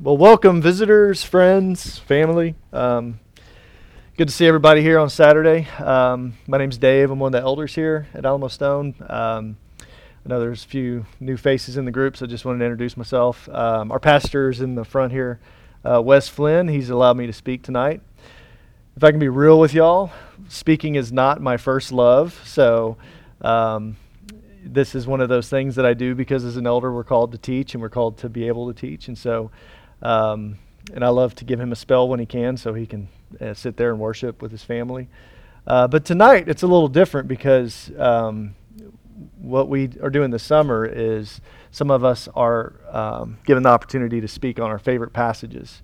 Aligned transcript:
Well, 0.00 0.16
welcome, 0.16 0.62
visitors, 0.62 1.24
friends, 1.24 1.98
family. 1.98 2.54
Um, 2.72 3.18
good 4.16 4.28
to 4.28 4.32
see 4.32 4.46
everybody 4.46 4.80
here 4.80 4.96
on 4.96 5.10
Saturday. 5.10 5.66
Um, 5.80 6.34
my 6.46 6.56
name's 6.56 6.78
Dave. 6.78 7.10
I'm 7.10 7.18
one 7.18 7.34
of 7.34 7.40
the 7.40 7.44
elders 7.44 7.74
here 7.74 8.06
at 8.14 8.24
Alamo 8.24 8.46
Stone. 8.46 8.94
Um, 9.00 9.56
I 9.80 10.28
know 10.28 10.38
there's 10.38 10.64
a 10.64 10.68
few 10.68 11.04
new 11.18 11.36
faces 11.36 11.76
in 11.76 11.84
the 11.84 11.90
group, 11.90 12.16
so 12.16 12.26
I 12.26 12.28
just 12.28 12.44
wanted 12.44 12.60
to 12.60 12.66
introduce 12.66 12.96
myself. 12.96 13.48
Um, 13.48 13.90
our 13.90 13.98
pastor 13.98 14.50
is 14.50 14.60
in 14.60 14.76
the 14.76 14.84
front 14.84 15.10
here, 15.10 15.40
uh, 15.84 16.00
Wes 16.00 16.28
Flynn. 16.28 16.68
He's 16.68 16.90
allowed 16.90 17.16
me 17.16 17.26
to 17.26 17.32
speak 17.32 17.64
tonight. 17.64 18.00
If 18.96 19.02
I 19.02 19.10
can 19.10 19.18
be 19.18 19.28
real 19.28 19.58
with 19.58 19.74
y'all, 19.74 20.12
speaking 20.46 20.94
is 20.94 21.10
not 21.10 21.42
my 21.42 21.56
first 21.56 21.90
love, 21.90 22.40
so 22.44 22.98
um, 23.40 23.96
this 24.62 24.94
is 24.94 25.08
one 25.08 25.20
of 25.20 25.28
those 25.28 25.48
things 25.48 25.74
that 25.74 25.84
I 25.84 25.94
do 25.94 26.14
because 26.14 26.44
as 26.44 26.56
an 26.56 26.68
elder, 26.68 26.94
we're 26.94 27.02
called 27.02 27.32
to 27.32 27.38
teach 27.38 27.74
and 27.74 27.82
we're 27.82 27.88
called 27.88 28.16
to 28.18 28.28
be 28.28 28.46
able 28.46 28.72
to 28.72 28.80
teach, 28.80 29.08
and 29.08 29.18
so. 29.18 29.50
Um, 30.02 30.58
and 30.92 31.04
I 31.04 31.08
love 31.08 31.34
to 31.36 31.44
give 31.44 31.60
him 31.60 31.72
a 31.72 31.76
spell 31.76 32.08
when 32.08 32.20
he 32.20 32.26
can 32.26 32.56
so 32.56 32.74
he 32.74 32.86
can 32.86 33.08
uh, 33.40 33.54
sit 33.54 33.76
there 33.76 33.90
and 33.90 34.00
worship 34.00 34.40
with 34.40 34.50
his 34.50 34.62
family. 34.62 35.08
Uh, 35.66 35.86
but 35.86 36.04
tonight 36.04 36.48
it's 36.48 36.62
a 36.62 36.66
little 36.66 36.88
different 36.88 37.28
because 37.28 37.90
um, 37.98 38.54
what 39.38 39.68
we 39.68 39.90
are 40.02 40.10
doing 40.10 40.30
this 40.30 40.42
summer 40.42 40.86
is 40.86 41.40
some 41.70 41.90
of 41.90 42.04
us 42.04 42.28
are 42.34 42.74
um, 42.90 43.38
given 43.44 43.62
the 43.62 43.68
opportunity 43.68 44.20
to 44.20 44.28
speak 44.28 44.58
on 44.58 44.70
our 44.70 44.78
favorite 44.78 45.12
passages. 45.12 45.82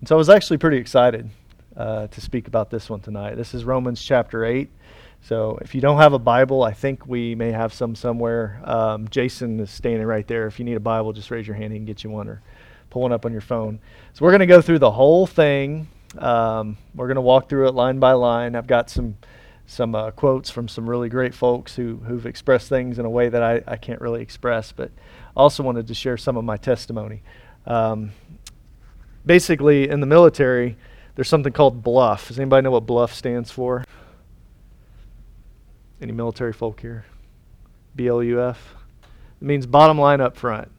And 0.00 0.08
so 0.08 0.16
I 0.16 0.18
was 0.18 0.28
actually 0.28 0.58
pretty 0.58 0.78
excited 0.78 1.30
uh, 1.76 2.06
to 2.06 2.20
speak 2.20 2.48
about 2.48 2.70
this 2.70 2.88
one 2.88 3.00
tonight. 3.00 3.34
This 3.36 3.54
is 3.54 3.64
Romans 3.64 4.02
chapter 4.02 4.44
8. 4.44 4.70
So 5.22 5.58
if 5.60 5.74
you 5.74 5.80
don't 5.80 5.98
have 5.98 6.12
a 6.12 6.18
Bible, 6.18 6.62
I 6.62 6.72
think 6.72 7.06
we 7.06 7.34
may 7.34 7.50
have 7.50 7.72
some 7.72 7.94
somewhere. 7.94 8.60
Um, 8.64 9.08
Jason 9.08 9.58
is 9.60 9.70
standing 9.70 10.06
right 10.06 10.26
there. 10.26 10.46
If 10.46 10.58
you 10.58 10.64
need 10.64 10.76
a 10.76 10.80
Bible, 10.80 11.12
just 11.12 11.30
raise 11.30 11.46
your 11.46 11.56
hand. 11.56 11.72
He 11.72 11.78
can 11.78 11.86
get 11.86 12.04
you 12.04 12.10
one 12.10 12.28
or 12.28 12.42
pull 12.96 13.02
one 13.02 13.12
up 13.12 13.26
on 13.26 13.32
your 13.32 13.42
phone. 13.42 13.78
So 14.14 14.24
we're 14.24 14.30
going 14.30 14.40
to 14.40 14.46
go 14.46 14.62
through 14.62 14.78
the 14.78 14.90
whole 14.90 15.26
thing. 15.26 15.86
Um, 16.16 16.78
we're 16.94 17.08
going 17.08 17.16
to 17.16 17.20
walk 17.20 17.46
through 17.46 17.68
it 17.68 17.74
line 17.74 17.98
by 17.98 18.12
line. 18.12 18.56
I've 18.56 18.66
got 18.66 18.88
some 18.88 19.18
some 19.66 19.94
uh, 19.94 20.12
quotes 20.12 20.48
from 20.48 20.66
some 20.66 20.88
really 20.88 21.10
great 21.10 21.34
folks 21.34 21.76
who 21.76 21.96
who've 22.06 22.24
expressed 22.24 22.70
things 22.70 22.98
in 22.98 23.04
a 23.04 23.10
way 23.10 23.28
that 23.28 23.42
I, 23.42 23.62
I 23.66 23.76
can't 23.76 24.00
really 24.00 24.22
express, 24.22 24.72
but 24.72 24.90
also 25.36 25.62
wanted 25.62 25.88
to 25.88 25.94
share 25.94 26.16
some 26.16 26.38
of 26.38 26.44
my 26.44 26.56
testimony. 26.56 27.22
Um, 27.66 28.12
basically, 29.26 29.90
in 29.90 30.00
the 30.00 30.06
military, 30.06 30.78
there's 31.16 31.28
something 31.28 31.52
called 31.52 31.82
bluff. 31.82 32.28
Does 32.28 32.38
anybody 32.38 32.64
know 32.64 32.70
what 32.70 32.86
bluff 32.86 33.12
stands 33.12 33.50
for? 33.50 33.84
Any 36.00 36.12
military 36.12 36.54
folk 36.54 36.80
here? 36.80 37.04
BLUF. 37.94 38.56
It 39.42 39.44
means 39.44 39.66
bottom 39.66 39.98
line 39.98 40.22
up 40.22 40.34
front. 40.34 40.70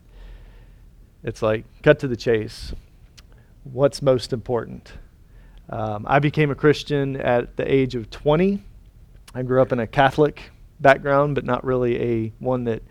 It's 1.27 1.41
like 1.41 1.65
cut 1.83 1.99
to 1.99 2.07
the 2.07 2.15
chase. 2.15 2.73
What's 3.65 4.01
most 4.01 4.31
important? 4.31 4.93
Um, 5.69 6.05
I 6.07 6.19
became 6.19 6.51
a 6.51 6.55
Christian 6.55 7.17
at 7.17 7.57
the 7.57 7.69
age 7.69 7.95
of 7.95 8.09
20. 8.09 8.63
I 9.35 9.43
grew 9.43 9.61
up 9.61 9.73
in 9.73 9.79
a 9.81 9.87
Catholic 9.87 10.51
background, 10.79 11.35
but 11.35 11.43
not 11.43 11.65
really 11.65 12.01
a 12.01 12.33
one 12.39 12.63
that 12.63 12.81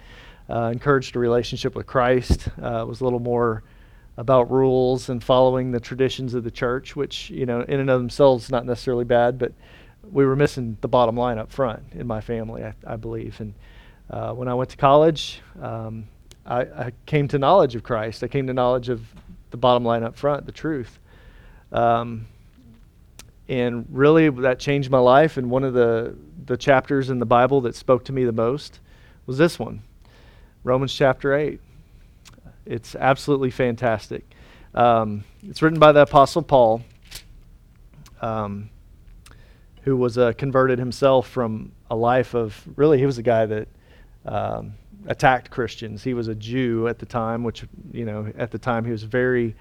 uh, 0.51 0.69
encouraged 0.70 1.17
a 1.17 1.19
relationship 1.19 1.75
with 1.75 1.87
Christ. 1.87 2.51
Uh, 2.62 2.83
it 2.83 2.87
was 2.87 3.01
a 3.01 3.05
little 3.05 3.20
more 3.20 3.62
about 4.19 4.51
rules 4.51 5.09
and 5.09 5.25
following 5.25 5.70
the 5.70 5.81
traditions 5.81 6.34
of 6.34 6.45
the 6.45 6.51
church, 6.51 6.95
which 6.95 7.31
you 7.31 7.47
know 7.47 7.62
in 7.62 7.81
and 7.81 7.89
of 7.89 7.98
themselves 7.98 8.51
not 8.51 8.67
necessarily 8.67 9.07
bad, 9.07 9.39
but 9.39 9.55
we 10.12 10.27
were 10.27 10.37
missing 10.37 10.77
the 10.83 10.89
bottom 10.89 11.17
line 11.17 11.39
up 11.39 11.51
front 11.51 11.83
in 11.92 12.07
my 12.07 12.20
family, 12.20 12.62
I, 12.62 12.75
I 12.87 12.97
believe. 12.97 13.41
And 13.41 13.55
uh, 14.11 14.34
when 14.34 14.47
I 14.47 14.53
went 14.53 14.69
to 14.69 14.77
college, 14.77 15.41
um, 15.62 16.07
I, 16.47 16.61
I, 16.61 16.92
came 17.06 17.27
to 17.28 17.39
knowledge 17.39 17.75
of 17.75 17.83
Christ. 17.83 18.22
I 18.22 18.28
came 18.28 18.47
to 18.47 18.55
knowledge 18.55 18.89
of 18.89 19.05
the 19.50 19.56
bottom 19.56 19.84
line 19.84 20.05
up 20.05 20.16
front, 20.16 20.47
the 20.47 20.52
truth. 20.52 20.98
Um, 21.72 22.27
and 23.48 23.86
really, 23.91 24.28
that 24.30 24.58
changed 24.58 24.91
my 24.91 24.98
life. 24.98 25.36
And 25.36 25.50
one 25.50 25.64
of 25.64 25.74
the, 25.74 26.17
the 26.44 26.56
chapters 26.56 27.11
in 27.11 27.19
the 27.19 27.27
Bible 27.27 27.61
that 27.62 27.74
spoke 27.74 28.05
to 28.05 28.12
me 28.12 28.24
the 28.24 28.33
most 28.33 28.80
was 29.27 29.39
this 29.39 29.58
one 29.58 29.83
Romans 30.62 30.95
chapter 30.95 31.35
8. 31.35 31.61
It's 32.64 32.95
absolutely 32.95 33.51
fantastic. 33.51 34.24
Um, 34.74 35.24
it's 35.42 35.62
written 35.62 35.79
by 35.79 35.92
the 35.92 36.02
Apostle 36.02 36.42
Paul, 36.42 36.83
um, 38.20 38.70
who 39.83 39.96
was 39.96 40.18
uh, 40.18 40.33
converted 40.33 40.79
himself 40.79 41.29
from 41.29 41.73
a 41.90 41.96
life 41.96 42.35
of 42.35 42.61
really, 42.77 42.98
he 42.98 43.06
was 43.06 43.18
a 43.18 43.23
guy 43.23 43.46
that 43.46 43.68
um, 44.24 44.74
attacked 45.06 45.50
Christians. 45.50 46.02
He 46.02 46.14
was 46.14 46.28
a 46.28 46.34
Jew 46.34 46.89
at 46.89 46.98
the 46.98 47.06
time, 47.06 47.44
which, 47.44 47.64
you 47.92 48.05
know, 48.05 48.33
at 48.36 48.50
the 48.50 48.58
time 48.58 48.84
he 48.84 48.90
was 48.90 49.02
very 49.02 49.55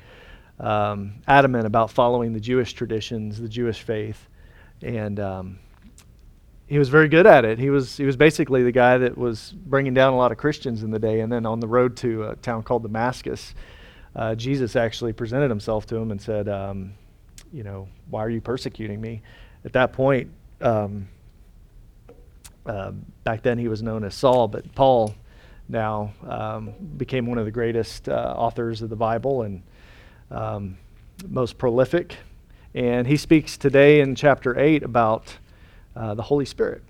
um, 0.60 1.16
adamant 1.28 1.66
about 1.66 1.92
following 1.92 2.34
the 2.34 2.40
Jewish 2.40 2.74
traditions, 2.74 3.40
the 3.40 3.50
Jewish 3.50 3.82
faith. 3.82 4.28
And 4.82 5.20
um, 5.20 5.60
he 6.68 6.80
was 6.80 6.90
very 6.90 7.08
good 7.08 7.28
at 7.28 7.46
it. 7.46 7.60
He 7.60 7.70
was, 7.70 7.96
he 7.98 8.06
was 8.06 8.16
basically 8.16 8.64
the 8.64 8.72
guy 8.72 8.98
that 8.98 9.18
was 9.18 9.52
bringing 9.52 9.94
down 9.94 10.14
a 10.14 10.18
lot 10.18 10.32
of 10.32 10.38
Christians 10.38 10.84
in 10.84 10.92
the 10.92 11.00
day. 11.00 11.22
And 11.22 11.32
then 11.32 11.46
on 11.46 11.60
the 11.60 11.68
road 11.68 11.96
to 11.98 12.30
a 12.30 12.36
town 12.38 12.64
called 12.64 12.84
Damascus, 12.84 13.54
uh, 14.16 14.36
Jesus 14.36 14.76
actually 14.76 15.14
presented 15.14 15.50
himself 15.50 15.86
to 15.88 15.96
him 15.96 16.12
and 16.12 16.22
said, 16.22 16.48
um, 16.48 16.94
You 17.54 17.64
know, 17.64 17.88
why 18.10 18.24
are 18.24 18.30
you 18.30 18.42
persecuting 18.42 19.00
me? 19.00 19.22
At 19.64 19.74
that 19.74 19.94
point, 19.94 20.32
um, 20.62 21.08
uh, 22.66 22.92
back 23.24 23.44
then 23.44 23.58
he 23.58 23.68
was 23.68 23.84
known 23.84 24.04
as 24.04 24.16
Saul, 24.16 24.48
but 24.48 24.74
Paul 24.74 25.14
now 25.68 26.14
um, 26.28 26.74
became 26.98 27.26
one 27.26 27.38
of 27.38 27.46
the 27.46 27.52
greatest 27.52 28.08
uh, 28.08 28.34
authors 28.38 28.82
of 28.82 28.90
the 28.90 28.96
Bible 28.96 29.44
and 29.44 29.64
um, 30.32 30.78
most 31.28 31.58
prolific. 31.58 32.16
And 32.74 33.08
he 33.08 33.18
speaks 33.18 33.58
today 33.58 34.02
in 34.02 34.16
chapter 34.16 34.60
8 34.60 34.84
about 34.84 35.38
uh, 35.96 36.14
the 36.14 36.24
Holy 36.24 36.46
Spirit. 36.46 36.84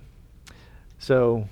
So, 0.97 1.47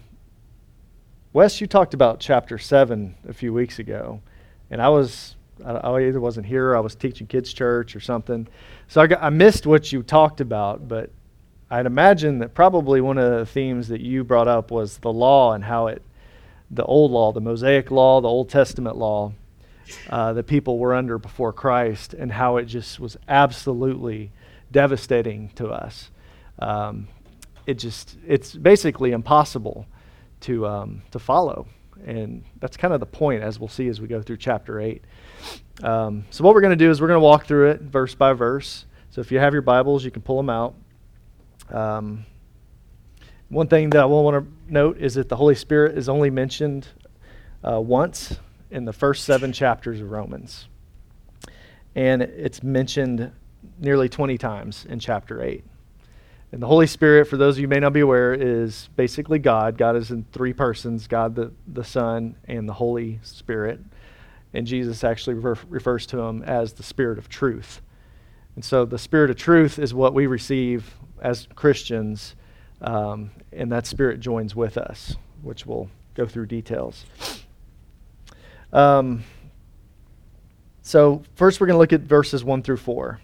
Wes, 1.33 1.61
you 1.61 1.67
talked 1.67 1.93
about 1.93 2.19
chapter 2.19 2.57
7 2.57 3.15
a 3.27 3.33
few 3.33 3.53
weeks 3.53 3.79
ago, 3.79 4.21
and 4.69 4.81
I 4.81 4.89
was. 4.89 5.35
I 5.63 6.01
either 6.01 6.19
wasn't 6.19 6.47
here 6.47 6.71
or 6.71 6.77
I 6.77 6.79
was 6.79 6.95
teaching 6.95 7.27
kids' 7.27 7.53
church 7.53 7.95
or 7.95 7.99
something. 7.99 8.47
So 8.87 9.01
I, 9.01 9.07
got, 9.07 9.21
I 9.21 9.29
missed 9.29 9.67
what 9.67 9.91
you 9.91 10.01
talked 10.01 10.41
about, 10.41 10.87
but 10.87 11.11
I'd 11.69 11.85
imagine 11.85 12.39
that 12.39 12.55
probably 12.55 12.99
one 12.99 13.19
of 13.19 13.31
the 13.39 13.45
themes 13.45 13.87
that 13.89 14.01
you 14.01 14.23
brought 14.23 14.47
up 14.47 14.71
was 14.71 14.97
the 14.97 15.13
law 15.13 15.53
and 15.53 15.63
how 15.63 15.87
it 15.87 16.01
the 16.75 16.83
old 16.85 17.11
law, 17.11 17.31
the 17.31 17.41
Mosaic 17.41 17.91
law, 17.91 18.21
the 18.21 18.27
Old 18.27 18.49
Testament 18.49 18.97
law 18.97 19.33
uh, 20.09 20.33
that 20.33 20.47
people 20.47 20.79
were 20.79 20.93
under 20.93 21.17
before 21.17 21.53
Christ, 21.53 22.13
and 22.13 22.31
how 22.31 22.57
it 22.57 22.65
just 22.65 22.99
was 22.99 23.17
absolutely 23.27 24.31
devastating 24.71 25.49
to 25.55 25.67
us. 25.67 26.09
Um, 26.59 27.07
it 27.65 27.75
just 27.75 28.17
it's 28.27 28.53
basically 28.53 29.11
impossible 29.11 29.85
to 30.41 30.67
um, 30.67 31.01
to 31.11 31.19
follow, 31.19 31.67
and 32.05 32.43
that's 32.59 32.77
kind 32.77 32.93
of 32.93 32.99
the 32.99 33.05
point, 33.05 33.43
as 33.43 33.59
we'll 33.59 33.69
see 33.69 33.87
as 33.87 34.01
we 34.01 34.07
go 34.07 34.21
through 34.21 34.37
chapter 34.37 34.79
eight. 34.79 35.03
Um, 35.81 36.25
so 36.29 36.43
what 36.43 36.53
we're 36.53 36.61
going 36.61 36.77
to 36.77 36.85
do 36.85 36.89
is 36.89 37.01
we're 37.01 37.07
going 37.07 37.19
to 37.19 37.25
walk 37.25 37.45
through 37.45 37.71
it 37.71 37.81
verse 37.81 38.15
by 38.15 38.33
verse. 38.33 38.85
So 39.09 39.21
if 39.21 39.31
you 39.31 39.39
have 39.39 39.53
your 39.53 39.61
Bibles, 39.61 40.03
you 40.03 40.11
can 40.11 40.21
pull 40.21 40.37
them 40.37 40.49
out. 40.49 40.75
Um, 41.69 42.25
one 43.53 43.67
thing 43.67 43.91
that 43.91 44.01
I 44.01 44.05
want 44.05 44.43
to 44.45 44.73
note 44.73 44.97
is 44.97 45.13
that 45.13 45.29
the 45.29 45.35
Holy 45.35 45.55
Spirit 45.55 45.97
is 45.97 46.09
only 46.09 46.31
mentioned 46.31 46.87
uh, 47.63 47.79
once 47.79 48.39
in 48.71 48.85
the 48.85 48.93
first 48.93 49.25
seven 49.25 49.53
chapters 49.53 50.01
of 50.01 50.09
Romans. 50.09 50.67
And 51.95 52.23
it's 52.23 52.63
mentioned 52.63 53.31
nearly 53.79 54.09
20 54.09 54.37
times 54.39 54.85
in 54.89 54.99
chapter 54.99 55.43
8. 55.43 55.63
And 56.51 56.61
the 56.61 56.67
Holy 56.67 56.87
Spirit, 56.87 57.27
for 57.27 57.37
those 57.37 57.55
of 57.55 57.61
you 57.61 57.67
may 57.67 57.79
not 57.79 57.93
be 57.93 57.99
aware, 57.99 58.33
is 58.33 58.89
basically 58.95 59.39
God. 59.39 59.77
God 59.77 59.95
is 59.95 60.11
in 60.11 60.25
three 60.31 60.53
persons 60.53 61.07
God 61.07 61.35
the, 61.35 61.51
the 61.67 61.83
Son 61.83 62.35
and 62.45 62.67
the 62.67 62.73
Holy 62.73 63.19
Spirit. 63.21 63.79
And 64.53 64.65
Jesus 64.65 65.03
actually 65.03 65.35
refer, 65.35 65.63
refers 65.67 66.05
to 66.07 66.19
him 66.19 66.41
as 66.43 66.73
the 66.73 66.83
Spirit 66.83 67.19
of 67.19 67.29
truth. 67.29 67.81
And 68.55 68.65
so 68.65 68.85
the 68.85 68.99
Spirit 68.99 69.29
of 69.29 69.37
truth 69.37 69.77
is 69.77 69.93
what 69.93 70.13
we 70.13 70.27
receive 70.27 70.95
as 71.21 71.47
Christians 71.55 72.35
um, 72.83 73.31
and 73.51 73.71
that 73.71 73.87
Spirit 73.87 74.19
joins 74.19 74.55
with 74.55 74.77
us, 74.77 75.15
which 75.41 75.65
we'll 75.65 75.89
go 76.15 76.25
through 76.25 76.47
details. 76.47 77.05
Um, 78.71 79.23
so, 80.81 81.23
first, 81.35 81.61
we're 81.61 81.67
going 81.67 81.75
to 81.75 81.79
look 81.79 81.93
at 81.93 82.01
verses 82.01 82.43
1 82.43 82.61
through 82.63 82.77
4. 82.77 83.19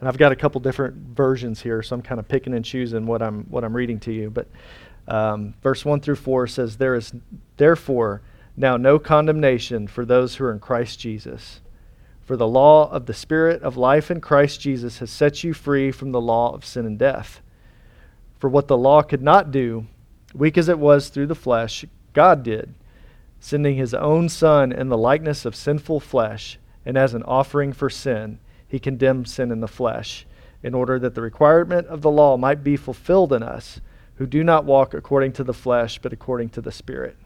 And 0.00 0.08
I've 0.08 0.18
got 0.18 0.32
a 0.32 0.36
couple 0.36 0.60
different 0.60 0.96
versions 1.16 1.62
here, 1.62 1.82
so 1.82 1.94
I'm 1.94 2.02
kind 2.02 2.18
of 2.18 2.28
picking 2.28 2.52
and 2.52 2.64
choosing 2.64 3.06
what 3.06 3.22
I'm, 3.22 3.44
what 3.44 3.64
I'm 3.64 3.74
reading 3.74 3.98
to 4.00 4.12
you. 4.12 4.28
But 4.28 4.48
um, 5.08 5.54
verse 5.62 5.84
1 5.84 6.00
through 6.00 6.16
4 6.16 6.46
says, 6.46 6.76
There 6.76 6.94
is 6.94 7.12
therefore 7.56 8.20
now 8.56 8.76
no 8.76 8.98
condemnation 8.98 9.88
for 9.88 10.04
those 10.04 10.34
who 10.34 10.44
are 10.44 10.52
in 10.52 10.60
Christ 10.60 11.00
Jesus. 11.00 11.60
For 12.20 12.36
the 12.36 12.48
law 12.48 12.90
of 12.90 13.06
the 13.06 13.14
Spirit 13.14 13.62
of 13.62 13.76
life 13.76 14.10
in 14.10 14.20
Christ 14.20 14.60
Jesus 14.60 14.98
has 14.98 15.10
set 15.10 15.44
you 15.44 15.54
free 15.54 15.90
from 15.90 16.12
the 16.12 16.20
law 16.20 16.52
of 16.52 16.64
sin 16.64 16.84
and 16.84 16.98
death. 16.98 17.40
For 18.44 18.50
what 18.50 18.68
the 18.68 18.76
law 18.76 19.00
could 19.00 19.22
not 19.22 19.50
do, 19.50 19.86
weak 20.34 20.58
as 20.58 20.68
it 20.68 20.78
was 20.78 21.08
through 21.08 21.28
the 21.28 21.34
flesh, 21.34 21.86
God 22.12 22.42
did, 22.42 22.74
sending 23.40 23.76
his 23.76 23.94
own 23.94 24.28
Son 24.28 24.70
in 24.70 24.90
the 24.90 24.98
likeness 24.98 25.46
of 25.46 25.56
sinful 25.56 26.00
flesh, 26.00 26.58
and 26.84 26.98
as 26.98 27.14
an 27.14 27.22
offering 27.22 27.72
for 27.72 27.88
sin, 27.88 28.38
he 28.68 28.78
condemned 28.78 29.30
sin 29.30 29.50
in 29.50 29.60
the 29.60 29.66
flesh, 29.66 30.26
in 30.62 30.74
order 30.74 30.98
that 30.98 31.14
the 31.14 31.22
requirement 31.22 31.86
of 31.86 32.02
the 32.02 32.10
law 32.10 32.36
might 32.36 32.62
be 32.62 32.76
fulfilled 32.76 33.32
in 33.32 33.42
us, 33.42 33.80
who 34.16 34.26
do 34.26 34.44
not 34.44 34.66
walk 34.66 34.92
according 34.92 35.32
to 35.32 35.42
the 35.42 35.54
flesh, 35.54 35.98
but 35.98 36.12
according 36.12 36.50
to 36.50 36.60
the 36.60 36.70
Spirit. 36.70 37.16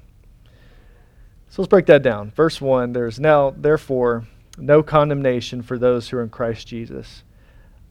So 1.49 1.63
let's 1.63 1.69
break 1.69 1.87
that 1.87 2.05
down. 2.05 2.31
Verse 2.31 2.61
1 2.61 2.93
There's 2.93 3.19
now, 3.19 3.51
therefore, 3.51 4.29
no 4.57 4.85
condemnation 4.85 5.63
for 5.63 5.79
those 5.79 6.09
who 6.09 6.19
are 6.19 6.23
in 6.23 6.31
Christ 6.31 6.69
Jesus. 6.69 7.25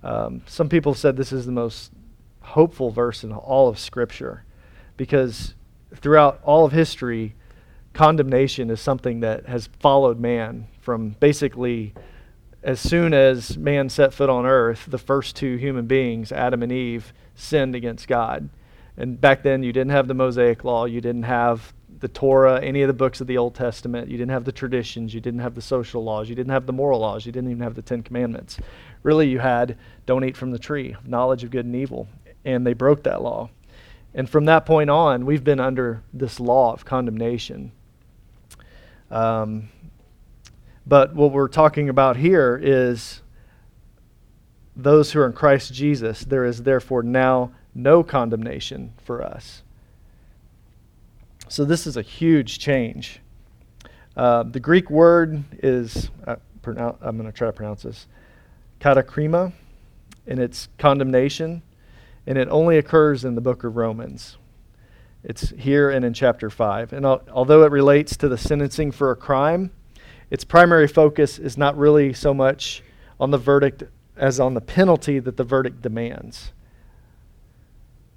Um, 0.02 0.44
some 0.46 0.70
people 0.70 0.94
said 0.94 1.18
this 1.18 1.34
is 1.34 1.46
the 1.46 1.52
most 1.52 1.92
hopeful 2.48 2.92
verse 2.92 3.24
in 3.24 3.32
all 3.32 3.68
of 3.68 3.78
Scripture 3.78 4.44
because 4.96 5.54
throughout 5.96 6.40
all 6.44 6.66
of 6.66 6.72
history, 6.72 7.36
condemnation 7.94 8.70
is 8.70 8.80
something 8.80 9.20
that 9.22 9.46
has 9.48 9.70
followed 9.80 10.20
man 10.20 10.68
from 10.80 11.10
basically 11.20 11.94
as 12.64 12.80
soon 12.80 13.14
as 13.14 13.58
man 13.58 13.90
set 13.90 14.14
foot 14.14 14.30
on 14.30 14.46
earth, 14.46 14.86
the 14.88 14.98
first 14.98 15.36
two 15.36 15.56
human 15.58 15.86
beings, 15.86 16.32
Adam 16.32 16.64
and 16.64 16.72
Eve, 16.72 17.14
sinned 17.36 17.76
against 17.76 18.08
God. 18.08 18.50
And 18.98 19.22
back 19.22 19.44
then, 19.44 19.62
you 19.64 19.72
didn't 19.72 19.92
have 19.92 20.08
the 20.08 20.14
Mosaic 20.14 20.64
Law, 20.64 20.86
you 20.86 21.00
didn't 21.02 21.24
have 21.24 21.74
the 22.00 22.08
Torah, 22.08 22.62
any 22.62 22.82
of 22.82 22.88
the 22.88 22.94
books 22.94 23.22
of 23.22 23.28
the 23.28 23.38
Old 23.38 23.56
Testament, 23.56 24.10
you 24.10 24.18
didn't 24.18 24.32
have 24.32 24.46
the 24.46 24.52
traditions, 24.52 25.14
you 25.14 25.22
didn't 25.22 25.40
have 25.40 25.56
the 25.56 25.62
social 25.62 26.04
laws, 26.04 26.30
you 26.30 26.36
didn't 26.36 26.52
have 26.52 26.66
the 26.66 26.74
moral 26.74 27.00
laws, 27.00 27.26
you 27.26 27.32
didn't 27.32 27.50
even 27.50 27.64
have 27.64 27.76
the 27.76 27.82
Ten 27.82 28.04
Commandments. 28.04 28.58
Really, 29.04 29.28
you 29.28 29.40
had 29.40 29.78
don't 30.06 30.24
eat 30.24 30.38
from 30.38 30.52
the 30.52 30.60
tree, 30.60 30.96
knowledge 31.06 31.44
of 31.44 31.52
good 31.52 31.66
and 31.66 31.76
evil. 31.76 32.08
And 32.48 32.66
they 32.66 32.74
broke 32.74 33.04
that 33.04 33.22
law. 33.22 33.50
And 34.14 34.30
from 34.30 34.46
that 34.46 34.66
point 34.66 34.90
on, 34.90 35.26
we've 35.26 35.44
been 35.44 35.60
under 35.60 36.02
this 36.14 36.40
law 36.40 36.72
of 36.72 36.86
condemnation. 36.86 37.74
Um, 39.12 39.70
but 40.88 41.14
what 41.14 41.34
we're 41.34 41.50
talking 41.50 41.90
about 41.90 42.16
here 42.16 42.58
is 42.64 43.22
those 44.78 45.12
who 45.12 45.20
are 45.20 45.26
in 45.26 45.34
Christ 45.34 45.74
Jesus. 45.74 46.22
There 46.22 46.46
is 46.46 46.64
therefore 46.64 47.04
now 47.04 47.52
no 47.76 48.02
condemnation 48.02 48.94
for 49.04 49.22
us. 49.22 49.64
So 51.50 51.66
this 51.66 51.86
is 51.86 51.98
a 51.98 52.02
huge 52.02 52.60
change. 52.60 53.20
Uh, 54.16 54.44
the 54.44 54.60
Greek 54.62 54.90
word 54.90 55.44
is, 55.62 56.10
uh, 56.26 56.38
pronoun- 56.62 56.98
I'm 57.02 57.18
going 57.18 57.30
to 57.30 57.38
try 57.38 57.48
to 57.48 57.54
pronounce 57.54 57.84
this, 57.84 58.08
katakrima, 58.80 59.52
and 60.26 60.40
it's 60.40 60.70
condemnation, 60.78 61.62
and 62.28 62.38
it 62.38 62.50
only 62.52 62.78
occurs 62.78 63.24
in 63.24 63.36
the 63.36 63.42
book 63.42 63.64
of 63.64 63.78
Romans. 63.78 64.38
It's 65.24 65.50
here 65.52 65.90
and 65.90 66.04
in 66.04 66.14
chapter 66.14 66.50
5. 66.50 66.92
And 66.92 67.06
al- 67.06 67.24
although 67.32 67.64
it 67.64 67.72
relates 67.72 68.18
to 68.18 68.28
the 68.28 68.38
sentencing 68.38 68.92
for 68.92 69.10
a 69.10 69.16
crime, 69.16 69.72
its 70.30 70.44
primary 70.44 70.90
focus 70.90 71.40
is 71.40 71.58
not 71.58 71.78
really 71.78 72.12
so 72.14 72.34
much 72.34 72.84
on 73.18 73.32
the 73.32 73.38
verdict 73.38 73.84
as 74.18 74.40
on 74.40 74.54
the 74.54 74.62
penalty 74.62 75.20
that 75.20 75.38
the 75.38 75.44
verdict 75.44 75.82
demands. 75.82 76.52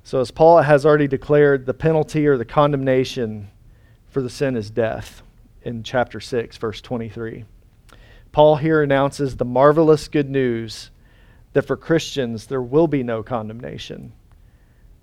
So, 0.02 0.20
as 0.20 0.32
Paul 0.32 0.62
has 0.62 0.84
already 0.84 1.06
declared, 1.06 1.66
the 1.66 1.74
penalty 1.74 2.26
or 2.26 2.36
the 2.36 2.44
condemnation 2.44 3.50
for 4.08 4.22
the 4.22 4.30
sin 4.30 4.56
is 4.56 4.70
death 4.70 5.22
in 5.62 5.84
chapter 5.84 6.18
6, 6.18 6.56
verse 6.56 6.80
23. 6.80 7.44
Paul 8.32 8.56
here 8.56 8.82
announces 8.82 9.36
the 9.36 9.44
marvelous 9.44 10.08
good 10.08 10.28
news 10.28 10.90
that 11.52 11.66
for 11.66 11.76
Christians 11.76 12.46
there 12.46 12.62
will 12.62 12.86
be 12.86 13.02
no 13.02 13.22
condemnation, 13.22 14.12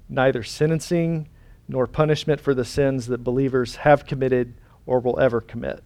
neither 0.09 0.43
sentencing 0.43 1.27
nor 1.67 1.87
punishment 1.87 2.39
for 2.39 2.53
the 2.53 2.65
sins 2.65 3.07
that 3.07 3.23
believers 3.23 3.77
have 3.77 4.05
committed 4.05 4.53
or 4.85 4.99
will 4.99 5.19
ever 5.19 5.41
commit. 5.41 5.83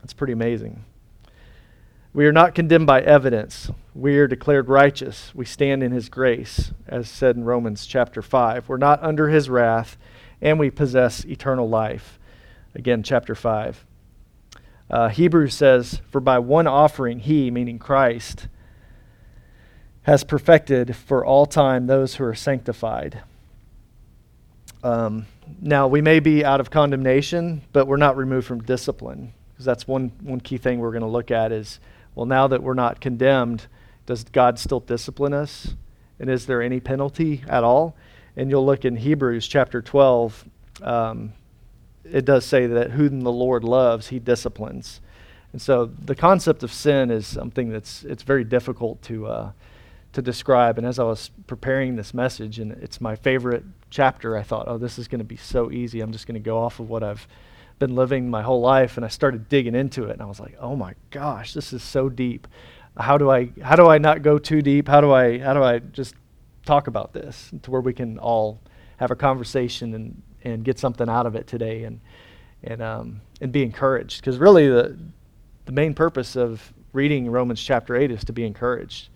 That's 0.00 0.14
pretty 0.14 0.32
amazing. 0.32 0.84
We 2.14 2.26
are 2.26 2.32
not 2.32 2.54
condemned 2.54 2.86
by 2.86 3.02
evidence. 3.02 3.70
We 3.94 4.16
are 4.16 4.26
declared 4.26 4.70
righteous. 4.70 5.34
We 5.34 5.44
stand 5.44 5.82
in 5.82 5.92
his 5.92 6.08
grace, 6.08 6.72
as 6.88 7.10
said 7.10 7.36
in 7.36 7.44
Romans 7.44 7.84
chapter 7.84 8.22
5. 8.22 8.70
We're 8.70 8.78
not 8.78 9.02
under 9.02 9.28
his 9.28 9.50
wrath, 9.50 9.98
and 10.40 10.58
we 10.58 10.70
possess 10.70 11.26
eternal 11.26 11.68
life. 11.68 12.18
Again, 12.74 13.02
chapter 13.02 13.34
5. 13.34 13.84
Uh, 14.88 15.08
Hebrews 15.08 15.54
says, 15.54 16.00
For 16.10 16.20
by 16.20 16.38
one 16.38 16.66
offering 16.66 17.18
he, 17.18 17.50
meaning 17.50 17.78
Christ, 17.78 18.48
has 20.06 20.22
perfected 20.22 20.94
for 20.94 21.24
all 21.24 21.46
time 21.46 21.88
those 21.88 22.14
who 22.14 22.24
are 22.24 22.34
sanctified. 22.34 23.22
Um, 24.84 25.26
now, 25.60 25.88
we 25.88 26.00
may 26.00 26.20
be 26.20 26.44
out 26.44 26.60
of 26.60 26.70
condemnation, 26.70 27.62
but 27.72 27.88
we're 27.88 27.96
not 27.96 28.16
removed 28.16 28.46
from 28.46 28.62
discipline. 28.62 29.32
Because 29.52 29.64
that's 29.64 29.88
one, 29.88 30.12
one 30.22 30.38
key 30.38 30.58
thing 30.58 30.78
we're 30.78 30.92
going 30.92 31.02
to 31.02 31.08
look 31.08 31.32
at 31.32 31.50
is 31.50 31.80
well, 32.14 32.24
now 32.24 32.46
that 32.46 32.62
we're 32.62 32.74
not 32.74 33.00
condemned, 33.00 33.66
does 34.06 34.22
God 34.22 34.60
still 34.60 34.78
discipline 34.78 35.34
us? 35.34 35.74
And 36.20 36.30
is 36.30 36.46
there 36.46 36.62
any 36.62 36.78
penalty 36.78 37.42
at 37.48 37.64
all? 37.64 37.96
And 38.36 38.48
you'll 38.48 38.64
look 38.64 38.84
in 38.84 38.96
Hebrews 38.96 39.48
chapter 39.48 39.82
12. 39.82 40.44
Um, 40.82 41.32
it 42.04 42.24
does 42.24 42.44
say 42.44 42.68
that 42.68 42.92
whom 42.92 43.22
the 43.22 43.32
Lord 43.32 43.64
loves, 43.64 44.08
he 44.08 44.20
disciplines. 44.20 45.00
And 45.52 45.60
so 45.60 45.86
the 45.86 46.14
concept 46.14 46.62
of 46.62 46.72
sin 46.72 47.10
is 47.10 47.26
something 47.26 47.70
that's 47.70 48.04
it's 48.04 48.22
very 48.22 48.44
difficult 48.44 49.02
to 49.02 49.26
uh, 49.26 49.52
to 50.12 50.22
describe. 50.22 50.78
And 50.78 50.86
as 50.86 50.98
I 50.98 51.04
was 51.04 51.30
preparing 51.46 51.96
this 51.96 52.14
message, 52.14 52.58
and 52.58 52.72
it's 52.72 53.00
my 53.00 53.16
favorite 53.16 53.64
chapter, 53.90 54.36
I 54.36 54.42
thought, 54.42 54.66
oh, 54.68 54.78
this 54.78 54.98
is 54.98 55.08
going 55.08 55.18
to 55.18 55.24
be 55.24 55.36
so 55.36 55.70
easy. 55.70 56.00
I'm 56.00 56.12
just 56.12 56.26
going 56.26 56.34
to 56.34 56.40
go 56.40 56.58
off 56.58 56.80
of 56.80 56.88
what 56.88 57.02
I've 57.02 57.26
been 57.78 57.94
living 57.94 58.30
my 58.30 58.42
whole 58.42 58.60
life 58.60 58.96
and 58.96 59.04
I 59.04 59.08
started 59.08 59.48
digging 59.48 59.74
into 59.74 60.04
it 60.04 60.12
and 60.12 60.22
I 60.22 60.26
was 60.26 60.40
like, 60.40 60.56
"Oh 60.60 60.76
my 60.76 60.94
gosh, 61.10 61.52
this 61.52 61.72
is 61.72 61.82
so 61.82 62.08
deep. 62.08 62.48
How 62.96 63.18
do 63.18 63.30
I 63.30 63.50
how 63.62 63.76
do 63.76 63.86
I 63.86 63.98
not 63.98 64.22
go 64.22 64.38
too 64.38 64.62
deep? 64.62 64.88
How 64.88 65.00
do 65.00 65.12
I 65.12 65.38
how 65.38 65.52
do 65.52 65.62
I 65.62 65.80
just 65.80 66.14
talk 66.64 66.86
about 66.86 67.12
this 67.12 67.50
to 67.62 67.70
where 67.70 67.80
we 67.80 67.92
can 67.92 68.18
all 68.18 68.60
have 68.96 69.10
a 69.10 69.16
conversation 69.16 69.94
and 69.94 70.22
and 70.42 70.64
get 70.64 70.78
something 70.78 71.08
out 71.08 71.26
of 71.26 71.34
it 71.34 71.46
today 71.46 71.84
and 71.84 72.00
and 72.62 72.80
um 72.80 73.20
and 73.40 73.52
be 73.52 73.62
encouraged 73.62 74.20
because 74.20 74.38
really 74.38 74.68
the 74.68 74.96
the 75.66 75.72
main 75.72 75.92
purpose 75.92 76.36
of 76.36 76.72
reading 76.92 77.30
Romans 77.30 77.62
chapter 77.62 77.94
8 77.94 78.10
is 78.10 78.24
to 78.24 78.32
be 78.32 78.46
encouraged. 78.46 79.10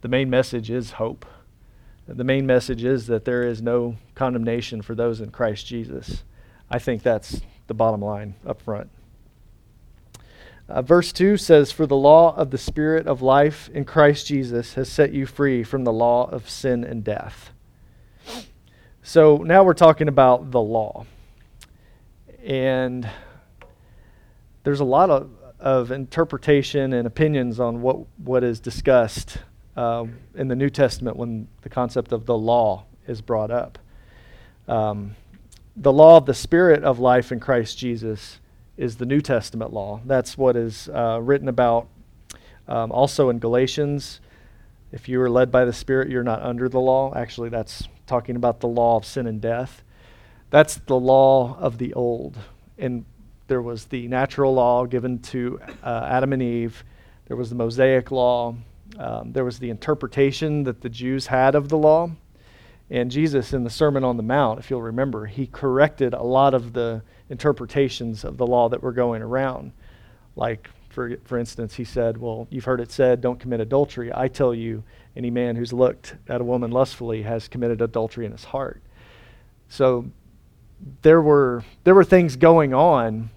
The 0.00 0.08
main 0.08 0.30
message 0.30 0.70
is 0.70 0.92
hope. 0.92 1.26
The 2.08 2.24
main 2.24 2.46
message 2.46 2.84
is 2.84 3.06
that 3.08 3.24
there 3.24 3.42
is 3.42 3.60
no 3.60 3.96
condemnation 4.14 4.82
for 4.82 4.94
those 4.94 5.20
in 5.20 5.30
Christ 5.30 5.66
Jesus. 5.66 6.22
I 6.70 6.78
think 6.78 7.02
that's 7.02 7.40
the 7.66 7.74
bottom 7.74 8.00
line 8.00 8.34
up 8.46 8.62
front. 8.62 8.90
Uh, 10.68 10.82
verse 10.82 11.12
2 11.12 11.36
says, 11.36 11.72
For 11.72 11.86
the 11.86 11.96
law 11.96 12.34
of 12.36 12.50
the 12.50 12.58
Spirit 12.58 13.06
of 13.06 13.22
life 13.22 13.68
in 13.72 13.84
Christ 13.84 14.26
Jesus 14.26 14.74
has 14.74 14.88
set 14.88 15.12
you 15.12 15.26
free 15.26 15.62
from 15.62 15.84
the 15.84 15.92
law 15.92 16.28
of 16.30 16.50
sin 16.50 16.84
and 16.84 17.02
death. 17.02 17.50
So 19.02 19.38
now 19.38 19.62
we're 19.62 19.74
talking 19.74 20.08
about 20.08 20.50
the 20.50 20.60
law. 20.60 21.06
And 22.44 23.08
there's 24.64 24.80
a 24.80 24.84
lot 24.84 25.10
of, 25.10 25.30
of 25.60 25.92
interpretation 25.92 26.92
and 26.92 27.06
opinions 27.06 27.60
on 27.60 27.82
what, 27.82 27.98
what 28.18 28.42
is 28.42 28.58
discussed 28.58 29.38
uh, 29.76 30.06
in 30.34 30.48
the 30.48 30.56
New 30.56 30.70
Testament 30.70 31.16
when 31.16 31.48
the 31.62 31.68
concept 31.68 32.12
of 32.12 32.26
the 32.26 32.36
law 32.36 32.84
is 33.06 33.20
brought 33.20 33.50
up. 33.50 33.78
Um, 34.66 35.14
the 35.76 35.92
law 35.92 36.16
of 36.16 36.26
the 36.26 36.34
Spirit 36.34 36.82
of 36.82 36.98
life 36.98 37.30
in 37.30 37.38
Christ 37.38 37.78
Jesus 37.78 38.40
is 38.76 38.96
the 38.96 39.06
New 39.06 39.20
Testament 39.20 39.72
law. 39.72 40.00
That's 40.04 40.36
what 40.36 40.56
is 40.56 40.88
uh, 40.88 41.20
written 41.22 41.48
about 41.48 41.88
um, 42.66 42.90
also 42.90 43.28
in 43.28 43.38
Galatians. 43.38 44.20
If 44.92 45.08
you 45.08 45.20
are 45.20 45.30
led 45.30 45.50
by 45.50 45.64
the 45.64 45.72
Spirit, 45.72 46.08
you're 46.08 46.22
not 46.22 46.42
under 46.42 46.68
the 46.68 46.80
law. 46.80 47.14
Actually, 47.14 47.50
that's 47.50 47.88
talking 48.06 48.36
about 48.36 48.60
the 48.60 48.68
law 48.68 48.96
of 48.96 49.04
sin 49.04 49.26
and 49.26 49.40
death. 49.40 49.82
That's 50.50 50.76
the 50.76 50.98
law 50.98 51.56
of 51.58 51.78
the 51.78 51.92
old. 51.94 52.38
And 52.78 53.04
there 53.48 53.62
was 53.62 53.86
the 53.86 54.08
natural 54.08 54.54
law 54.54 54.86
given 54.86 55.18
to 55.20 55.60
uh, 55.82 56.08
Adam 56.08 56.32
and 56.32 56.42
Eve, 56.42 56.84
there 57.26 57.36
was 57.36 57.50
the 57.50 57.56
Mosaic 57.56 58.10
law, 58.10 58.54
um, 58.98 59.32
there 59.32 59.44
was 59.44 59.58
the 59.58 59.70
interpretation 59.70 60.64
that 60.64 60.80
the 60.80 60.88
Jews 60.88 61.26
had 61.26 61.54
of 61.54 61.68
the 61.68 61.78
law. 61.78 62.10
And 62.88 63.10
Jesus, 63.10 63.52
in 63.52 63.64
the 63.64 63.70
Sermon 63.70 64.04
on 64.04 64.16
the 64.16 64.22
Mount, 64.22 64.60
if 64.60 64.70
you'll 64.70 64.82
remember, 64.82 65.26
he 65.26 65.46
corrected 65.46 66.14
a 66.14 66.22
lot 66.22 66.54
of 66.54 66.72
the 66.72 67.02
interpretations 67.28 68.24
of 68.24 68.36
the 68.36 68.46
law 68.46 68.68
that 68.68 68.82
were 68.82 68.92
going 68.92 69.22
around. 69.22 69.72
Like, 70.36 70.70
for, 70.90 71.16
for 71.24 71.36
instance, 71.36 71.74
he 71.74 71.84
said, 71.84 72.16
Well, 72.16 72.46
you've 72.48 72.64
heard 72.64 72.80
it 72.80 72.92
said, 72.92 73.20
don't 73.20 73.40
commit 73.40 73.60
adultery. 73.60 74.10
I 74.14 74.28
tell 74.28 74.54
you, 74.54 74.84
any 75.16 75.30
man 75.30 75.56
who's 75.56 75.72
looked 75.72 76.14
at 76.28 76.40
a 76.40 76.44
woman 76.44 76.70
lustfully 76.70 77.22
has 77.22 77.48
committed 77.48 77.80
adultery 77.80 78.24
in 78.24 78.32
his 78.32 78.44
heart. 78.44 78.82
So 79.68 80.06
there 81.02 81.20
were, 81.20 81.64
there 81.84 81.94
were 81.94 82.04
things 82.04 82.36
going 82.36 82.72
on, 82.72 83.30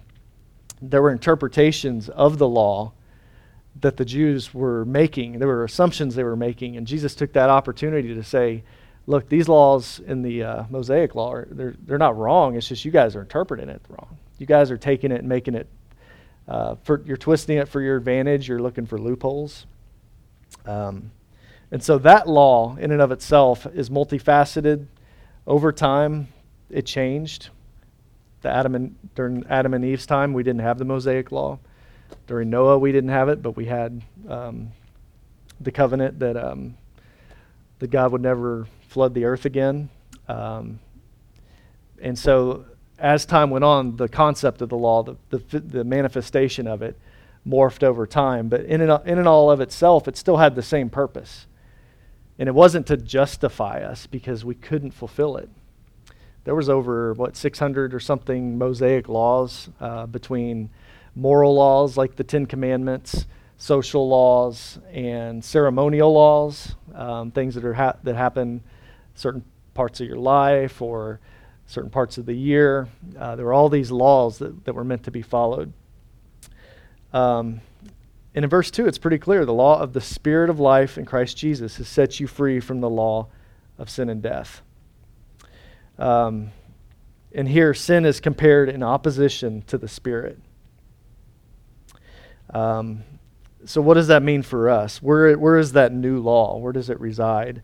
there 0.80 1.02
were 1.02 1.10
interpretations 1.10 2.08
of 2.08 2.38
the 2.38 2.48
law 2.48 2.92
that 3.78 3.96
the 3.96 4.04
Jews 4.04 4.52
were 4.54 4.84
making. 4.84 5.38
There 5.38 5.48
were 5.48 5.64
assumptions 5.64 6.14
they 6.14 6.24
were 6.24 6.36
making, 6.36 6.76
and 6.76 6.86
Jesus 6.86 7.14
took 7.14 7.32
that 7.34 7.50
opportunity 7.50 8.14
to 8.14 8.22
say, 8.22 8.62
look, 9.06 9.28
these 9.28 9.48
laws 9.48 10.00
in 10.06 10.22
the 10.22 10.42
uh, 10.42 10.64
Mosaic 10.70 11.14
law, 11.14 11.32
are, 11.32 11.48
they're, 11.50 11.74
they're 11.86 11.98
not 11.98 12.16
wrong. 12.16 12.56
It's 12.56 12.68
just 12.68 12.84
you 12.84 12.90
guys 12.90 13.16
are 13.16 13.22
interpreting 13.22 13.68
it 13.68 13.82
wrong. 13.88 14.18
You 14.38 14.46
guys 14.46 14.70
are 14.70 14.78
taking 14.78 15.12
it 15.12 15.20
and 15.20 15.28
making 15.28 15.54
it 15.54 15.68
Uh, 16.48 16.74
for, 16.82 17.00
you're 17.06 17.16
twisting 17.16 17.58
it 17.58 17.68
for 17.68 17.80
your 17.80 17.96
advantage. 17.96 18.48
You're 18.48 18.62
looking 18.62 18.86
for 18.86 18.98
loopholes. 18.98 19.66
Um, 20.66 21.12
and 21.70 21.80
so 21.80 21.98
that 21.98 22.26
law, 22.26 22.76
in 22.76 22.90
and 22.90 23.00
of 23.00 23.12
itself, 23.12 23.66
is 23.72 23.88
multifaceted. 23.88 24.86
Over 25.46 25.72
time, 25.72 26.26
it 26.68 26.86
changed. 26.86 27.50
The 28.42 28.48
Adam 28.48 28.74
and, 28.74 28.96
during 29.14 29.44
Adam 29.48 29.74
and 29.74 29.84
Eve's 29.84 30.06
time, 30.06 30.32
we 30.32 30.42
didn't 30.42 30.62
have 30.62 30.78
the 30.78 30.84
Mosaic 30.84 31.30
law. 31.30 31.58
During 32.26 32.50
Noah, 32.50 32.78
we 32.78 32.92
didn't 32.92 33.10
have 33.10 33.28
it, 33.28 33.42
but 33.42 33.56
we 33.56 33.66
had 33.66 34.02
um, 34.28 34.72
the 35.60 35.72
covenant 35.72 36.18
that 36.20 36.36
um, 36.36 36.76
that 37.80 37.90
God 37.90 38.12
would 38.12 38.22
never 38.22 38.66
flood 38.88 39.14
the 39.14 39.24
earth 39.24 39.44
again. 39.44 39.88
Um, 40.28 40.78
and 42.00 42.18
so, 42.18 42.66
as 42.98 43.26
time 43.26 43.50
went 43.50 43.64
on, 43.64 43.96
the 43.96 44.08
concept 44.08 44.62
of 44.62 44.68
the 44.68 44.76
law, 44.76 45.02
the, 45.02 45.16
the, 45.30 45.60
the 45.60 45.84
manifestation 45.84 46.66
of 46.66 46.82
it, 46.82 46.98
morphed 47.46 47.82
over 47.82 48.06
time. 48.06 48.48
But 48.48 48.62
in 48.66 48.80
and, 48.80 49.06
in 49.06 49.18
and 49.18 49.26
all 49.26 49.50
of 49.50 49.60
itself, 49.60 50.06
it 50.06 50.16
still 50.16 50.36
had 50.36 50.54
the 50.54 50.62
same 50.62 50.88
purpose. 50.88 51.46
And 52.38 52.48
it 52.48 52.52
wasn't 52.52 52.86
to 52.86 52.96
justify 52.96 53.80
us 53.82 54.06
because 54.06 54.44
we 54.44 54.54
couldn't 54.54 54.92
fulfill 54.92 55.36
it. 55.36 55.48
There 56.44 56.54
was 56.54 56.68
over, 56.68 57.12
what, 57.14 57.36
600 57.36 57.92
or 57.92 58.00
something 58.00 58.56
Mosaic 58.56 59.08
laws 59.08 59.68
uh, 59.78 60.06
between 60.06 60.70
moral 61.20 61.54
laws 61.54 61.98
like 61.98 62.16
the 62.16 62.24
Ten 62.24 62.46
Commandments, 62.46 63.26
social 63.58 64.08
laws, 64.08 64.78
and 64.90 65.44
ceremonial 65.44 66.12
laws, 66.12 66.74
um, 66.94 67.30
things 67.30 67.54
that, 67.54 67.64
are 67.64 67.74
ha- 67.74 67.96
that 68.04 68.16
happen 68.16 68.62
certain 69.14 69.44
parts 69.74 70.00
of 70.00 70.06
your 70.06 70.16
life 70.16 70.80
or 70.80 71.20
certain 71.66 71.90
parts 71.90 72.16
of 72.16 72.24
the 72.24 72.34
year. 72.34 72.88
Uh, 73.18 73.36
there 73.36 73.44
were 73.44 73.52
all 73.52 73.68
these 73.68 73.90
laws 73.90 74.38
that, 74.38 74.64
that 74.64 74.74
were 74.74 74.82
meant 74.82 75.04
to 75.04 75.10
be 75.10 75.20
followed. 75.20 75.74
Um, 77.12 77.60
and 78.34 78.44
in 78.44 78.48
verse 78.48 78.70
2, 78.70 78.86
it's 78.86 78.98
pretty 78.98 79.18
clear 79.18 79.44
the 79.44 79.52
law 79.52 79.78
of 79.78 79.92
the 79.92 80.00
Spirit 80.00 80.48
of 80.48 80.58
life 80.58 80.96
in 80.96 81.04
Christ 81.04 81.36
Jesus 81.36 81.76
has 81.76 81.86
set 81.86 82.18
you 82.18 82.26
free 82.26 82.60
from 82.60 82.80
the 82.80 82.88
law 82.88 83.26
of 83.76 83.90
sin 83.90 84.08
and 84.08 84.22
death. 84.22 84.62
Um, 85.98 86.50
and 87.34 87.46
here, 87.46 87.74
sin 87.74 88.06
is 88.06 88.20
compared 88.20 88.70
in 88.70 88.82
opposition 88.82 89.62
to 89.66 89.76
the 89.76 89.88
Spirit. 89.88 90.38
Um, 92.52 93.04
so, 93.64 93.80
what 93.80 93.94
does 93.94 94.08
that 94.08 94.22
mean 94.22 94.42
for 94.42 94.68
us? 94.68 95.02
Where, 95.02 95.36
where 95.38 95.58
is 95.58 95.72
that 95.72 95.92
new 95.92 96.18
law? 96.18 96.58
Where 96.58 96.72
does 96.72 96.90
it 96.90 96.98
reside? 96.98 97.62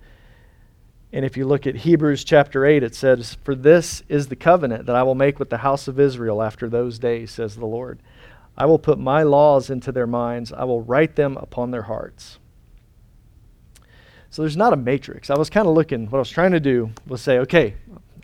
And 1.13 1.25
if 1.25 1.37
you 1.37 1.47
look 1.47 1.67
at 1.67 1.77
Hebrews 1.77 2.25
chapter 2.25 2.67
8, 2.67 2.83
it 2.83 2.95
says, 2.95 3.39
For 3.45 3.55
this 3.55 4.03
is 4.09 4.27
the 4.27 4.37
covenant 4.37 4.87
that 4.87 4.97
I 4.97 5.03
will 5.03 5.15
make 5.15 5.39
with 5.39 5.51
the 5.51 5.59
house 5.59 5.89
of 5.89 5.99
Israel 5.99 6.43
after 6.43 6.69
those 6.69 6.99
days, 6.99 7.31
says 7.31 7.57
the 7.57 7.67
Lord. 7.67 8.01
I 8.57 8.67
will 8.67 8.79
put 8.79 8.99
my 8.99 9.23
laws 9.23 9.71
into 9.71 9.93
their 9.93 10.07
minds, 10.07 10.53
I 10.53 10.65
will 10.65 10.83
write 10.83 11.17
them 11.17 11.37
upon 11.37 11.71
their 11.71 11.83
hearts. 11.83 12.39
So 14.31 14.43
there's 14.43 14.57
not 14.57 14.73
a 14.73 14.77
matrix. 14.77 15.31
I 15.31 15.39
was 15.39 15.49
kind 15.49 15.67
of 15.67 15.75
looking, 15.75 16.07
what 16.11 16.19
I 16.19 16.21
was 16.21 16.31
trying 16.31 16.53
to 16.53 16.61
do 16.61 16.91
was 17.07 17.23
say, 17.23 17.39
okay, 17.39 17.77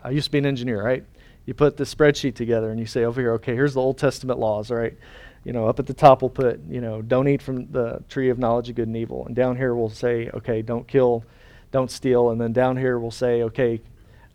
I 0.03 0.11
used 0.11 0.25
to 0.25 0.31
be 0.31 0.37
an 0.37 0.45
engineer, 0.45 0.83
right? 0.83 1.03
You 1.45 1.53
put 1.53 1.77
the 1.77 1.83
spreadsheet 1.83 2.35
together 2.35 2.69
and 2.69 2.79
you 2.79 2.85
say 2.85 3.03
over 3.03 3.19
here, 3.19 3.33
okay, 3.33 3.55
here's 3.55 3.73
the 3.73 3.81
Old 3.81 3.97
Testament 3.97 4.39
laws, 4.39 4.69
all 4.69 4.77
right? 4.77 4.95
You 5.43 5.51
know, 5.53 5.67
up 5.67 5.79
at 5.79 5.87
the 5.87 5.93
top 5.93 6.21
we'll 6.21 6.29
put, 6.29 6.61
you 6.69 6.79
know, 6.79 7.01
don't 7.01 7.27
eat 7.27 7.41
from 7.41 7.71
the 7.71 8.01
tree 8.09 8.29
of 8.29 8.39
knowledge 8.39 8.69
of 8.69 8.75
good 8.75 8.87
and 8.87 8.97
evil. 8.97 9.25
And 9.25 9.35
down 9.35 9.57
here 9.57 9.75
we'll 9.75 9.89
say, 9.89 10.29
okay, 10.33 10.61
don't 10.61 10.87
kill, 10.87 11.25
don't 11.71 11.91
steal. 11.91 12.29
And 12.29 12.39
then 12.39 12.53
down 12.53 12.77
here 12.77 12.97
we'll 12.97 13.11
say, 13.11 13.43
okay, 13.43 13.81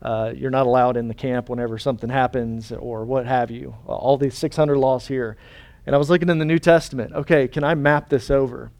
uh, 0.02 0.32
you're 0.36 0.50
not 0.50 0.66
allowed 0.66 0.96
in 0.96 1.08
the 1.08 1.14
camp 1.14 1.48
whenever 1.48 1.78
something 1.78 2.10
happens 2.10 2.70
or 2.72 3.04
what 3.04 3.26
have 3.26 3.50
you. 3.50 3.74
All 3.86 4.16
these 4.16 4.36
600 4.36 4.76
laws 4.76 5.08
here. 5.08 5.36
And 5.86 5.94
I 5.94 5.98
was 5.98 6.10
looking 6.10 6.28
in 6.28 6.38
the 6.38 6.44
New 6.44 6.58
Testament. 6.58 7.14
Okay, 7.14 7.48
can 7.48 7.64
I 7.64 7.74
map 7.74 8.08
this 8.08 8.30
over? 8.30 8.70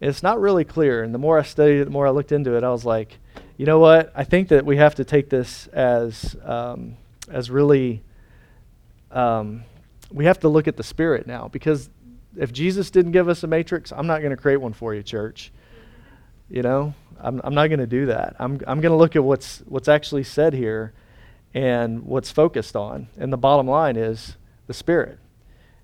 And 0.00 0.10
it's 0.10 0.22
not 0.22 0.40
really 0.40 0.64
clear. 0.64 1.02
And 1.02 1.14
the 1.14 1.18
more 1.18 1.38
I 1.38 1.42
studied 1.42 1.80
it, 1.80 1.84
the 1.84 1.90
more 1.90 2.06
I 2.06 2.10
looked 2.10 2.32
into 2.32 2.56
it, 2.56 2.64
I 2.64 2.70
was 2.70 2.84
like, 2.84 3.18
you 3.56 3.66
know 3.66 3.78
what? 3.78 4.12
I 4.14 4.24
think 4.24 4.48
that 4.48 4.64
we 4.64 4.76
have 4.78 4.96
to 4.96 5.04
take 5.04 5.30
this 5.30 5.66
as 5.68 6.36
um, 6.44 6.96
as 7.30 7.50
really. 7.50 8.02
Um, 9.10 9.64
we 10.10 10.24
have 10.24 10.40
to 10.40 10.48
look 10.48 10.68
at 10.68 10.76
the 10.76 10.82
spirit 10.82 11.26
now 11.26 11.48
because 11.48 11.88
if 12.36 12.52
Jesus 12.52 12.90
didn't 12.90 13.12
give 13.12 13.28
us 13.28 13.42
a 13.42 13.46
matrix, 13.46 13.92
I'm 13.92 14.06
not 14.06 14.20
going 14.20 14.30
to 14.30 14.36
create 14.36 14.56
one 14.56 14.72
for 14.72 14.94
you, 14.94 15.02
church. 15.02 15.52
You 16.48 16.62
know, 16.62 16.94
I'm, 17.20 17.40
I'm 17.44 17.54
not 17.54 17.68
going 17.68 17.80
to 17.80 17.86
do 17.86 18.06
that. 18.06 18.36
I'm, 18.38 18.60
I'm 18.66 18.80
going 18.80 18.92
to 18.92 18.96
look 18.96 19.16
at 19.16 19.22
what's 19.22 19.60
what's 19.66 19.88
actually 19.88 20.24
said 20.24 20.52
here 20.52 20.92
and 21.54 22.04
what's 22.04 22.30
focused 22.30 22.76
on. 22.76 23.08
And 23.16 23.32
the 23.32 23.36
bottom 23.36 23.68
line 23.68 23.96
is 23.96 24.36
the 24.66 24.74
spirit 24.74 25.18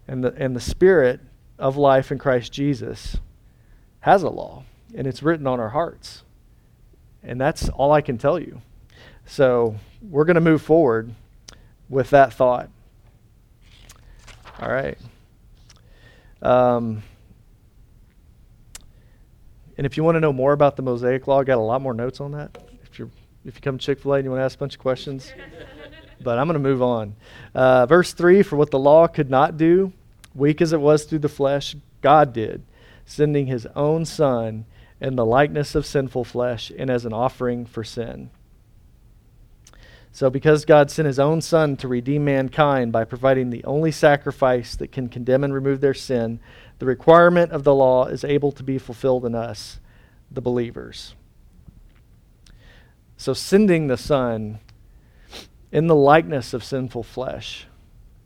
and 0.09 0.25
the, 0.25 0.35
and 0.37 0.55
the 0.55 0.61
Spirit 0.61 1.21
of 1.59 1.77
life 1.77 2.13
in 2.13 2.19
Christ 2.19 2.53
Jesus 2.53 3.17
has 4.01 4.23
a 4.23 4.29
law, 4.29 4.65
and 4.95 5.07
it's 5.07 5.23
written 5.23 5.47
on 5.47 5.59
our 5.59 5.71
hearts. 5.71 6.23
And 7.23 7.41
that's 7.41 7.69
all 7.71 7.93
I 7.93 8.01
can 8.01 8.19
tell 8.19 8.39
you. 8.39 8.63
So 9.27 9.77
we're 10.01 10.25
going 10.25 10.37
to 10.37 10.41
move 10.41 10.63
forward 10.63 11.15
with 11.89 12.11
that 12.11 12.33
thought. 12.33 12.71
All 14.61 14.71
right. 14.71 14.99
Um, 16.43 17.03
and 19.77 19.87
if 19.87 19.97
you 19.97 20.05
want 20.05 20.17
to 20.17 20.21
know 20.21 20.33
more 20.33 20.53
about 20.53 20.77
the 20.77 20.83
Mosaic 20.83 21.27
Law, 21.27 21.41
I 21.41 21.45
got 21.45 21.59
a 21.59 21.61
lot 21.61 21.83
more 21.83 21.93
notes 21.93 22.21
on 22.21 22.33
that. 22.33 22.57
If 22.85 22.99
you're 22.99 23.11
if 23.45 23.57
you 23.57 23.61
come 23.61 23.79
to 23.79 23.85
Chick 23.85 24.01
Fil 24.01 24.15
A 24.15 24.17
and 24.17 24.25
you 24.25 24.31
want 24.31 24.41
to 24.41 24.45
ask 24.45 24.57
a 24.57 24.59
bunch 24.59 24.75
of 24.75 24.81
questions, 24.81 25.33
but 26.21 26.39
I'm 26.39 26.47
going 26.47 26.55
to 26.55 26.59
move 26.59 26.83
on. 26.83 27.15
Uh, 27.55 27.87
verse 27.87 28.13
3 28.13 28.43
For 28.43 28.57
what 28.57 28.71
the 28.71 28.79
law 28.79 29.07
could 29.07 29.31
not 29.31 29.57
do, 29.57 29.93
weak 30.35 30.61
as 30.61 30.73
it 30.73 30.81
was 30.81 31.05
through 31.05 31.21
the 31.21 31.29
flesh, 31.29 31.77
God 32.01 32.33
did, 32.33 32.63
sending 33.05 33.47
his 33.47 33.67
own 33.77 34.05
Son 34.05 34.65
in 35.01 35.17
the 35.17 35.27
likeness 35.27 35.75
of 35.75 35.87
sinful 35.87 36.25
flesh 36.25 36.73
and 36.77 36.91
as 36.91 37.05
an 37.05 37.13
offering 37.13 37.67
for 37.67 37.85
sin. 37.85 38.31
So, 40.17 40.31
because 40.31 40.65
God 40.65 40.91
sent 40.91 41.05
his 41.05 41.19
own 41.19 41.43
Son 41.43 41.77
to 41.77 41.89
redeem 41.89 42.25
mankind 42.25 42.91
by 42.91 43.05
providing 43.05 43.51
the 43.51 43.63
only 43.65 43.93
sacrifice 43.93 44.75
that 44.77 44.91
can 44.91 45.11
condemn 45.11 45.45
and 45.45 45.53
remove 45.53 45.83
their 45.83 45.93
sin, 45.93 46.41
the 46.79 46.87
requirement 46.87 47.53
of 47.53 47.65
the 47.65 47.75
law 47.75 48.07
is 48.07 48.25
able 48.25 48.51
to 48.53 48.63
be 48.63 48.79
fulfilled 48.79 49.27
in 49.27 49.35
us, 49.35 49.79
the 50.31 50.41
believers. 50.41 51.15
So, 53.19 53.35
sending 53.35 53.89
the 53.89 53.99
Son 53.99 54.61
in 55.71 55.87
the 55.87 55.95
likeness 55.95 56.55
of 56.55 56.65
sinful 56.65 57.03
flesh 57.03 57.67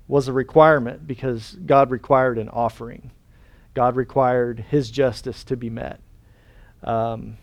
was 0.07 0.29
a 0.29 0.33
requirement 0.33 1.09
because 1.09 1.57
God 1.67 1.91
required 1.91 2.39
an 2.39 2.51
offering. 2.51 3.11
God 3.75 3.97
required 3.97 4.65
his 4.69 4.93
justice 4.93 5.43
to 5.43 5.57
be 5.57 5.71
met. 5.71 5.99
Um, 6.85 7.37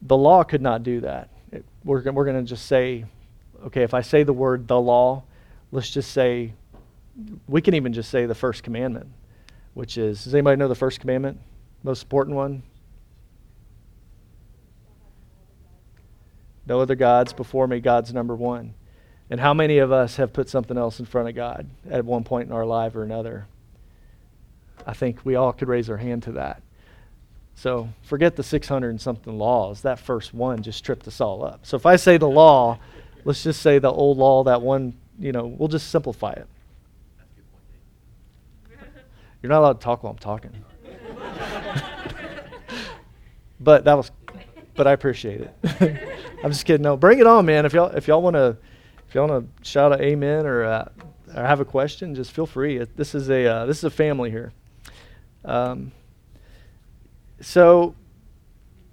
the 0.00 0.16
law 0.16 0.44
could 0.44 0.62
not 0.62 0.84
do 0.84 1.00
that. 1.00 1.30
It, 1.52 1.64
we're, 1.84 2.02
we're 2.10 2.24
going 2.24 2.36
to 2.36 2.48
just 2.48 2.66
say, 2.66 3.04
okay, 3.66 3.82
if 3.82 3.94
I 3.94 4.00
say 4.00 4.22
the 4.22 4.32
word 4.32 4.66
the 4.66 4.80
law, 4.80 5.22
let's 5.70 5.90
just 5.90 6.10
say, 6.10 6.54
we 7.46 7.60
can 7.60 7.74
even 7.74 7.92
just 7.92 8.10
say 8.10 8.26
the 8.26 8.34
first 8.34 8.62
commandment, 8.62 9.06
which 9.74 9.98
is, 9.98 10.24
does 10.24 10.34
anybody 10.34 10.56
know 10.56 10.68
the 10.68 10.74
first 10.74 11.00
commandment? 11.00 11.38
Most 11.82 12.02
important 12.02 12.36
one? 12.36 12.62
No 16.66 16.80
other 16.80 16.94
gods 16.94 17.32
before 17.32 17.66
me. 17.66 17.80
God's 17.80 18.14
number 18.14 18.34
one. 18.34 18.74
And 19.30 19.40
how 19.40 19.54
many 19.54 19.78
of 19.78 19.90
us 19.90 20.16
have 20.16 20.32
put 20.32 20.48
something 20.48 20.76
else 20.76 21.00
in 21.00 21.06
front 21.06 21.28
of 21.28 21.34
God 21.34 21.68
at 21.90 22.04
one 22.04 22.22
point 22.24 22.48
in 22.48 22.54
our 22.54 22.66
life 22.66 22.94
or 22.94 23.02
another? 23.02 23.46
I 24.86 24.92
think 24.92 25.24
we 25.24 25.34
all 25.34 25.52
could 25.52 25.68
raise 25.68 25.90
our 25.90 25.96
hand 25.96 26.22
to 26.24 26.32
that. 26.32 26.62
So 27.54 27.88
forget 28.02 28.36
the 28.36 28.42
600 28.42 28.90
and 28.90 29.00
something 29.00 29.38
laws. 29.38 29.82
That 29.82 29.98
first 29.98 30.34
one 30.34 30.62
just 30.62 30.84
tripped 30.84 31.06
us 31.06 31.20
all 31.20 31.44
up. 31.44 31.64
So 31.64 31.76
if 31.76 31.86
I 31.86 31.96
say 31.96 32.16
the 32.16 32.28
law, 32.28 32.78
let's 33.24 33.42
just 33.42 33.62
say 33.62 33.78
the 33.78 33.90
old 33.90 34.18
law, 34.18 34.44
that 34.44 34.62
one, 34.62 34.94
you 35.18 35.32
know, 35.32 35.46
we'll 35.46 35.68
just 35.68 35.90
simplify 35.90 36.32
it. 36.32 36.46
You're 39.42 39.50
not 39.50 39.60
allowed 39.60 39.80
to 39.80 39.84
talk 39.84 40.02
while 40.02 40.12
I'm 40.12 40.18
talking. 40.18 40.52
but 43.60 43.84
that 43.84 43.96
was, 43.96 44.10
but 44.74 44.86
I 44.86 44.92
appreciate 44.92 45.40
it. 45.40 45.54
I'm 46.44 46.50
just 46.50 46.64
kidding. 46.64 46.82
No, 46.82 46.96
bring 46.96 47.18
it 47.18 47.26
on, 47.26 47.46
man. 47.46 47.66
If 47.66 47.72
y'all 47.72 47.90
if 47.90 48.06
y'all 48.06 48.22
want 48.22 48.34
to 48.34 48.56
if 49.08 49.14
y'all 49.14 49.28
want 49.28 49.46
to 49.62 49.68
shout 49.68 49.92
a 49.92 50.02
amen 50.02 50.46
or, 50.46 50.64
uh, 50.64 50.88
or 51.34 51.42
have 51.42 51.60
a 51.60 51.64
question, 51.64 52.14
just 52.14 52.32
feel 52.32 52.46
free. 52.46 52.78
This 52.96 53.14
is 53.14 53.30
a 53.30 53.46
uh, 53.46 53.66
this 53.66 53.78
is 53.78 53.84
a 53.84 53.90
family 53.90 54.30
here. 54.30 54.52
Um, 55.44 55.92
so 57.42 57.94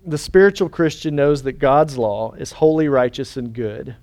the 0.05 0.17
spiritual 0.17 0.69
Christian 0.69 1.15
knows 1.15 1.43
that 1.43 1.53
God's 1.53 1.97
law 1.97 2.33
is 2.33 2.53
holy, 2.53 2.87
righteous, 2.87 3.37
and 3.37 3.53
good. 3.53 3.95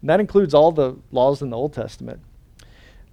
And 0.00 0.10
that 0.10 0.20
includes 0.20 0.54
all 0.54 0.72
the 0.72 0.96
laws 1.12 1.42
in 1.42 1.50
the 1.50 1.56
Old 1.56 1.72
Testament. 1.72 2.20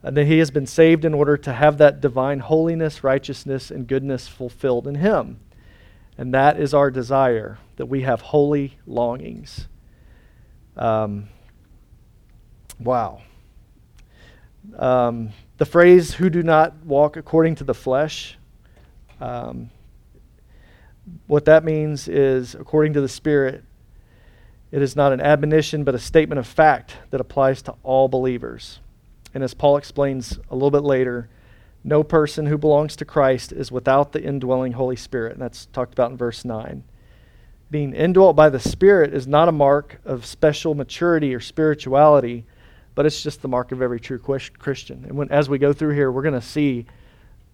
And 0.03 0.17
that 0.17 0.25
he 0.25 0.39
has 0.39 0.49
been 0.49 0.65
saved 0.65 1.05
in 1.05 1.13
order 1.13 1.37
to 1.37 1.53
have 1.53 1.77
that 1.77 2.01
divine 2.01 2.39
holiness, 2.39 3.03
righteousness, 3.03 3.69
and 3.69 3.87
goodness 3.87 4.27
fulfilled 4.27 4.87
in 4.87 4.95
him. 4.95 5.39
And 6.17 6.33
that 6.33 6.59
is 6.59 6.73
our 6.73 6.89
desire, 6.89 7.59
that 7.75 7.85
we 7.85 8.01
have 8.01 8.21
holy 8.21 8.77
longings. 8.87 9.67
Um, 10.75 11.29
wow. 12.79 13.21
Um, 14.77 15.31
the 15.57 15.65
phrase, 15.65 16.13
who 16.13 16.29
do 16.29 16.43
not 16.43 16.85
walk 16.85 17.17
according 17.17 17.55
to 17.55 17.63
the 17.63 17.73
flesh, 17.73 18.37
um, 19.19 19.69
what 21.27 21.45
that 21.45 21.63
means 21.63 22.07
is, 22.07 22.55
according 22.55 22.93
to 22.93 23.01
the 23.01 23.09
Spirit, 23.09 23.63
it 24.71 24.81
is 24.81 24.95
not 24.95 25.11
an 25.11 25.21
admonition, 25.21 25.83
but 25.83 25.95
a 25.95 25.99
statement 25.99 26.39
of 26.39 26.47
fact 26.47 26.95
that 27.09 27.21
applies 27.21 27.61
to 27.63 27.75
all 27.83 28.07
believers. 28.07 28.79
And 29.33 29.43
as 29.43 29.53
Paul 29.53 29.77
explains 29.77 30.39
a 30.49 30.55
little 30.55 30.71
bit 30.71 30.83
later, 30.83 31.29
no 31.83 32.03
person 32.03 32.45
who 32.45 32.57
belongs 32.57 32.95
to 32.97 33.05
Christ 33.05 33.51
is 33.51 33.71
without 33.71 34.11
the 34.11 34.23
indwelling 34.23 34.73
Holy 34.73 34.95
Spirit. 34.95 35.33
And 35.33 35.41
that's 35.41 35.65
talked 35.67 35.93
about 35.93 36.11
in 36.11 36.17
verse 36.17 36.45
9. 36.45 36.83
Being 37.69 37.93
indwelt 37.93 38.35
by 38.35 38.49
the 38.49 38.59
Spirit 38.59 39.13
is 39.13 39.27
not 39.27 39.47
a 39.47 39.53
mark 39.53 39.99
of 40.05 40.25
special 40.25 40.75
maturity 40.75 41.33
or 41.33 41.39
spirituality, 41.39 42.45
but 42.95 43.05
it's 43.05 43.23
just 43.23 43.41
the 43.41 43.47
mark 43.47 43.71
of 43.71 43.81
every 43.81 43.99
true 43.99 44.19
Christian. 44.19 45.05
And 45.05 45.17
when, 45.17 45.31
as 45.31 45.49
we 45.49 45.57
go 45.57 45.73
through 45.73 45.95
here, 45.95 46.11
we're 46.11 46.21
going 46.21 46.33
to 46.33 46.41
see 46.41 46.85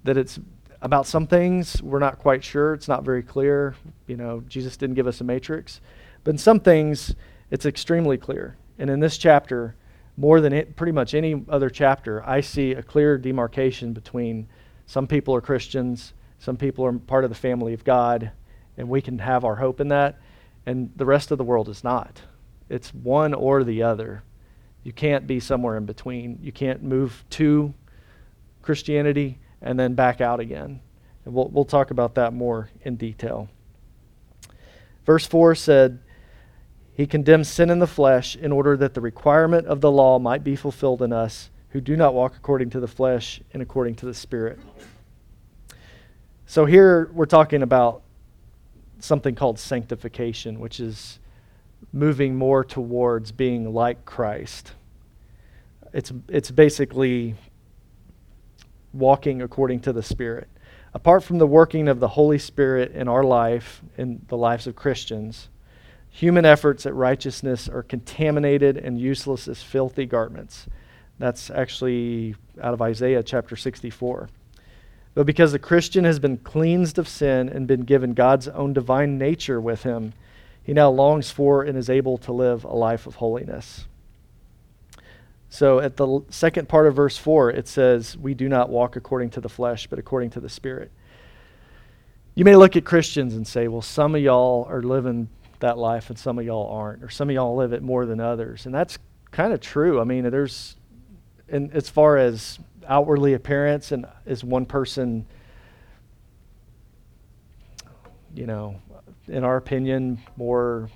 that 0.04 0.18
it's 0.18 0.40
about 0.88 1.06
some 1.06 1.27
things 1.27 1.82
we're 1.84 2.00
not 2.00 2.17
quite 2.17 2.41
sure. 2.41 2.74
It's 2.74 2.88
not 2.88 3.03
very 3.03 3.22
clear. 3.22 3.75
You 4.08 4.15
know, 4.15 4.41
Jesus 4.48 4.77
didn't 4.77 4.96
give 4.96 5.06
us 5.06 5.20
a 5.20 5.24
matrix. 5.25 5.82
But 6.24 6.32
in 6.32 6.38
some 6.38 6.62
things, 6.62 7.13
it's 7.51 7.65
extremely 7.65 8.17
clear. 8.17 8.56
And 8.79 8.89
in 8.89 9.01
this 9.01 9.17
chapter, 9.17 9.75
more 10.15 10.39
than 10.39 10.53
it, 10.53 10.77
pretty 10.77 10.94
much 10.94 11.13
any 11.13 11.44
other 11.50 11.70
chapter, 11.70 12.25
I 12.25 12.39
see 12.39 12.72
a 12.72 12.82
clear 12.82 13.17
demarcation 13.17 13.91
between 13.91 14.48
some 14.86 15.08
people 15.08 15.36
are 15.36 15.41
Christians, 15.41 16.13
some 16.39 16.56
people 16.56 16.86
are 16.86 16.94
part 16.94 17.25
of 17.25 17.32
the 17.32 17.36
family 17.36 17.74
of 17.74 17.84
God, 17.84 18.32
and 18.77 18.88
we 18.88 19.01
can 19.01 19.20
have 19.20 19.44
our 19.44 19.58
hope 19.58 19.82
in 19.82 19.89
that, 19.89 20.17
and 20.65 20.89
the 20.96 21.06
rest 21.06 21.32
of 21.32 21.38
the 21.38 21.44
world 21.44 21.67
is 21.67 21.84
not. 21.84 22.22
It's 22.70 22.94
one 22.94 23.34
or 23.34 23.65
the 23.65 23.84
other. 23.84 24.24
You 24.84 24.94
can't 24.94 25.27
be 25.27 25.41
somewhere 25.41 25.75
in 25.75 25.86
between. 25.86 26.39
You 26.41 26.53
can't 26.53 26.82
move 26.82 27.25
to 27.32 27.74
Christianity 28.62 29.39
and 29.62 29.80
then 29.80 29.94
back 29.96 30.22
out 30.22 30.40
again. 30.40 30.80
And 31.26 31.34
we'll, 31.34 31.50
we'll 31.50 31.66
talk 31.66 31.92
about 31.92 32.16
that 32.16 32.34
more 32.34 32.70
in 32.84 32.96
detail. 32.96 33.50
Verse 35.06 35.26
4 35.26 35.56
said, 35.56 36.00
he 36.94 37.06
condemns 37.06 37.48
sin 37.48 37.70
in 37.70 37.78
the 37.78 37.88
flesh 37.88 38.36
in 38.36 38.52
order 38.52 38.76
that 38.76 38.96
the 38.96 39.02
requirement 39.02 39.68
of 39.68 39.82
the 39.82 39.92
law 39.92 40.18
might 40.18 40.44
be 40.44 40.56
fulfilled 40.56 41.04
in 41.04 41.14
us 41.14 41.52
who 41.70 41.80
do 41.80 41.96
not 41.96 42.16
walk 42.16 42.36
according 42.36 42.72
to 42.72 42.80
the 42.80 42.88
flesh 42.88 43.40
and 43.54 43.62
according 43.62 43.94
to 43.96 44.08
the 44.08 44.14
Spirit. 44.16 44.58
So 46.48 46.66
here 46.66 47.12
we're 47.14 47.26
talking 47.26 47.62
about 47.62 48.02
something 49.00 49.36
called 49.36 49.60
sanctification, 49.60 50.60
which 50.60 50.80
is 50.80 51.20
moving 51.94 52.36
more 52.36 52.64
towards 52.64 53.32
being 53.32 53.74
like 53.74 54.06
Christ. 54.06 54.72
It's, 55.94 56.12
it's 56.28 56.50
basically 56.50 57.36
walking 58.98 59.42
according 59.42 59.82
to 59.82 59.94
the 59.94 60.04
Spirit. 60.04 60.48
Apart 60.94 61.24
from 61.24 61.38
the 61.38 61.48
working 61.48 61.88
of 61.88 62.00
the 62.00 62.10
Holy 62.10 62.39
Spirit 62.39 62.92
in 62.94 63.08
our 63.08 63.24
life, 63.24 63.82
in 63.98 64.25
the 64.27 64.38
lives 64.38 64.68
of 64.68 64.75
Christians, 64.75 65.50
Human 66.18 66.46
efforts 66.46 66.88
at 66.88 66.96
righteousness 66.96 67.70
are 67.70 67.84
contaminated 67.84 68.75
and 68.75 69.00
useless 69.00 69.48
as 69.48 69.62
filthy 69.62 70.08
garments. 70.08 70.66
That's 71.20 71.51
actually 71.51 72.36
out 72.60 72.74
of 72.74 72.82
Isaiah 72.82 73.22
chapter 73.22 73.56
64. 73.56 74.27
But 75.13 75.27
because 75.27 75.51
the 75.51 75.60
Christian 75.60 76.06
has 76.06 76.18
been 76.18 76.38
cleansed 76.38 76.98
of 76.98 77.08
sin 77.08 77.50
and 77.50 77.68
been 77.68 77.82
given 77.82 78.16
God's 78.16 78.48
own 78.48 78.74
divine 78.74 79.20
nature 79.20 79.62
with 79.62 79.84
him, 79.84 80.13
he 80.63 80.74
now 80.74 80.89
longs 80.89 81.30
for 81.30 81.62
and 81.62 81.77
is 81.77 81.88
able 81.88 82.18
to 82.18 82.32
live 82.32 82.63
a 82.63 82.75
life 82.75 83.06
of 83.06 83.16
holiness. 83.16 83.86
So 85.50 85.80
at 85.80 85.98
the 85.98 86.22
second 86.30 86.68
part 86.68 86.88
of 86.88 86.96
verse 86.96 87.18
4, 87.18 87.51
it 87.51 87.68
says, 87.68 88.18
We 88.18 88.34
do 88.34 88.50
not 88.50 88.70
walk 88.70 88.96
according 88.96 89.30
to 89.32 89.42
the 89.42 89.50
flesh, 89.50 89.88
but 89.88 89.98
according 89.98 90.32
to 90.32 90.39
the 90.39 90.50
Spirit. 90.50 90.92
You 92.36 92.46
may 92.46 92.56
look 92.56 92.75
at 92.75 92.86
Christians 92.86 93.34
and 93.34 93.48
say, 93.48 93.68
Well, 93.68 93.82
some 93.82 94.13
of 94.13 94.22
y'all 94.22 94.68
are 94.70 94.82
living 94.82 95.30
that 95.60 95.77
life 95.77 96.10
and 96.10 96.20
some 96.20 96.38
of 96.38 96.45
y'all 96.45 96.69
aren't, 96.69 97.04
or 97.04 97.10
some 97.10 97.30
of 97.30 97.36
y'all 97.36 97.56
live 97.56 97.74
it 97.74 97.82
more 97.82 98.06
than 98.06 98.19
others. 98.19 98.65
And 98.65 98.76
that's 98.76 99.00
kind 99.32 99.54
of 99.54 99.62
true. 99.62 100.00
I 100.00 100.04
mean, 100.04 100.30
there's, 100.30 100.76
and 101.50 101.71
as 101.74 101.89
far 101.89 102.17
as 102.17 102.60
outwardly 102.88 103.34
appearance, 103.34 103.91
and 103.91 104.06
is 104.26 104.43
one 104.43 104.65
person, 104.65 105.26
you 108.36 108.45
know, 108.45 108.80
in 109.28 109.43
our 109.43 109.58
opinion, 109.58 110.19
more 110.36 110.89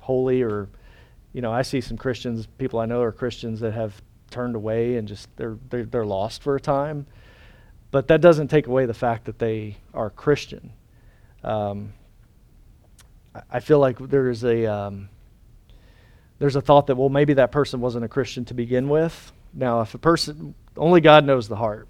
holy 0.00 0.42
or, 0.42 0.68
you 1.32 1.42
know, 1.42 1.52
I 1.52 1.62
see 1.62 1.80
some 1.80 1.96
Christians, 1.96 2.46
people 2.58 2.80
I 2.80 2.86
know 2.86 3.02
are 3.02 3.12
Christians 3.12 3.60
that 3.60 3.72
have 3.72 4.00
turned 4.30 4.56
away 4.56 4.96
and 4.96 5.06
just 5.06 5.28
they're, 5.36 5.58
they're, 5.68 5.84
they're 5.84 6.06
lost 6.06 6.42
for 6.42 6.56
a 6.56 6.60
time. 6.60 7.06
But 7.90 8.08
that 8.08 8.20
doesn't 8.20 8.48
take 8.48 8.66
away 8.66 8.86
the 8.86 8.94
fact 8.94 9.24
that 9.24 9.38
they 9.38 9.76
are 9.92 10.10
Christian. 10.10 10.72
Um, 11.42 11.92
I 13.50 13.60
feel 13.60 13.78
like 13.78 13.98
there's 13.98 14.44
a 14.44 14.66
um, 14.66 15.08
there's 16.38 16.56
a 16.56 16.60
thought 16.60 16.86
that 16.88 16.96
well 16.96 17.08
maybe 17.08 17.34
that 17.34 17.52
person 17.52 17.80
wasn't 17.80 18.04
a 18.04 18.08
Christian 18.08 18.44
to 18.46 18.54
begin 18.54 18.88
with. 18.88 19.32
Now, 19.52 19.80
if 19.80 19.94
a 19.94 19.98
person 19.98 20.54
only 20.76 21.00
God 21.00 21.24
knows 21.24 21.48
the 21.48 21.56
heart, 21.56 21.88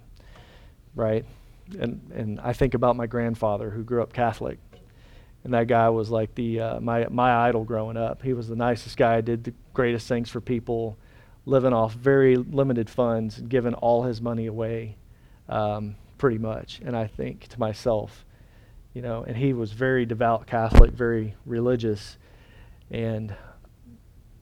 right? 0.95 1.25
And 1.79 2.11
and 2.15 2.41
I 2.41 2.53
think 2.53 2.75
about 2.75 2.97
my 2.97 3.07
grandfather 3.07 3.71
who 3.71 3.83
grew 3.83 4.03
up 4.03 4.13
Catholic, 4.13 4.59
and 5.45 5.55
that 5.55 5.67
guy 5.67 5.89
was 5.89 6.11
like 6.11 6.35
the 6.35 6.61
uh, 6.61 6.81
my 6.81 7.07
my 7.09 7.49
idol 7.49 7.65
growing 7.65 7.97
up. 7.97 8.23
He 8.23 8.33
was 8.33 8.49
the 8.49 8.57
nicest 8.57 8.97
guy, 8.97 9.21
did 9.21 9.45
the 9.45 9.55
greatest 9.73 10.07
things 10.07 10.29
for 10.29 10.41
people, 10.41 10.99
living 11.47 11.73
off 11.73 11.95
very 11.95 12.37
limited 12.37 12.91
funds 12.91 13.41
giving 13.41 13.75
all 13.75 14.03
his 14.03 14.21
money 14.21 14.47
away, 14.47 14.97
um, 15.49 15.97
pretty 16.19 16.39
much. 16.39 16.81
And 16.85 16.97
I 16.97 17.07
think 17.07 17.49
to 17.49 17.59
myself, 17.59 18.25
you 18.93 19.03
know, 19.03 19.25
and 19.27 19.37
he 19.37 19.53
was 19.53 19.73
very 19.73 20.05
devout 20.05 20.47
Catholic, 20.47 20.91
very 20.93 21.35
religious, 21.47 22.19
and 22.91 23.35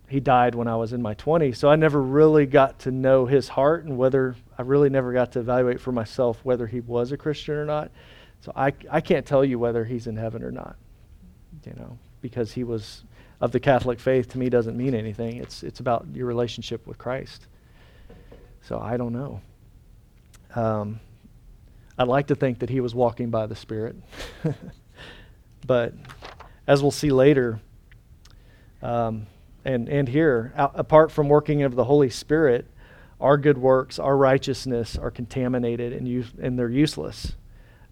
he 0.09 0.21
died 0.21 0.55
when 0.55 0.69
I 0.69 0.77
was 0.77 0.93
in 0.93 1.03
my 1.03 1.15
20s. 1.15 1.57
So 1.57 1.69
I 1.69 1.77
never 1.77 2.03
really 2.03 2.47
got 2.47 2.79
to 2.81 2.91
know 2.91 3.27
his 3.27 3.49
heart 3.49 3.85
and 3.85 3.99
whether 3.99 4.35
I 4.57 4.63
really 4.63 4.89
never 4.89 5.13
got 5.13 5.33
to 5.33 5.41
evaluate 5.41 5.81
for 5.81 5.93
myself 5.93 6.41
whether 6.43 6.67
he 6.67 6.81
was 6.81 7.13
a 7.13 7.17
Christian 7.17 7.55
or 7.55 7.67
not. 7.67 7.91
So 8.41 8.53
I, 8.57 8.73
I 8.91 9.01
can't 9.01 9.27
tell 9.27 9.45
you 9.45 9.59
whether 9.59 9.85
he's 9.85 10.07
in 10.07 10.17
heaven 10.17 10.43
or 10.43 10.51
not, 10.51 10.77
you 11.64 11.75
know, 11.77 11.99
because 12.21 12.53
he 12.53 12.64
was 12.64 13.05
of 13.40 13.53
the 13.53 13.61
Catholic 13.61 14.01
faith 14.01 14.31
to 14.33 14.38
me 14.38 14.49
doesn't 14.49 14.77
mean 14.77 14.94
anything. 14.94 15.37
It's, 15.37 15.62
it's 15.62 15.81
about 15.81 16.07
your 16.12 16.27
relationship 16.27 16.87
with 16.87 16.99
Christ. 16.99 17.47
So 18.62 18.79
I 18.79 18.97
don't 18.97 19.12
know. 19.12 19.40
Um, 20.55 21.01
I'd 21.97 22.09
like 22.09 22.29
to 22.29 22.35
think 22.35 22.61
that 22.61 22.71
he 22.71 22.81
was 22.81 22.94
walking 22.94 23.31
by 23.31 23.47
the 23.47 23.55
Spirit. 23.55 23.97
but 25.66 25.94
as 26.66 26.83
we'll 26.83 26.90
see 26.90 27.11
later, 27.11 27.61
um, 28.83 29.27
and, 29.64 29.88
and 29.88 30.09
here, 30.09 30.53
out, 30.57 30.73
apart 30.75 31.12
from 31.12 31.29
working 31.29 31.62
of 31.62 31.75
the 31.75 31.85
Holy 31.85 32.11
Spirit, 32.11 32.66
our 33.21 33.37
good 33.37 33.59
works, 33.59 33.99
our 33.99 34.16
righteousness 34.16 34.97
are 34.97 35.11
contaminated 35.11 35.92
and, 35.92 36.07
use, 36.07 36.33
and 36.40 36.59
they're 36.59 36.71
useless. 36.71 37.35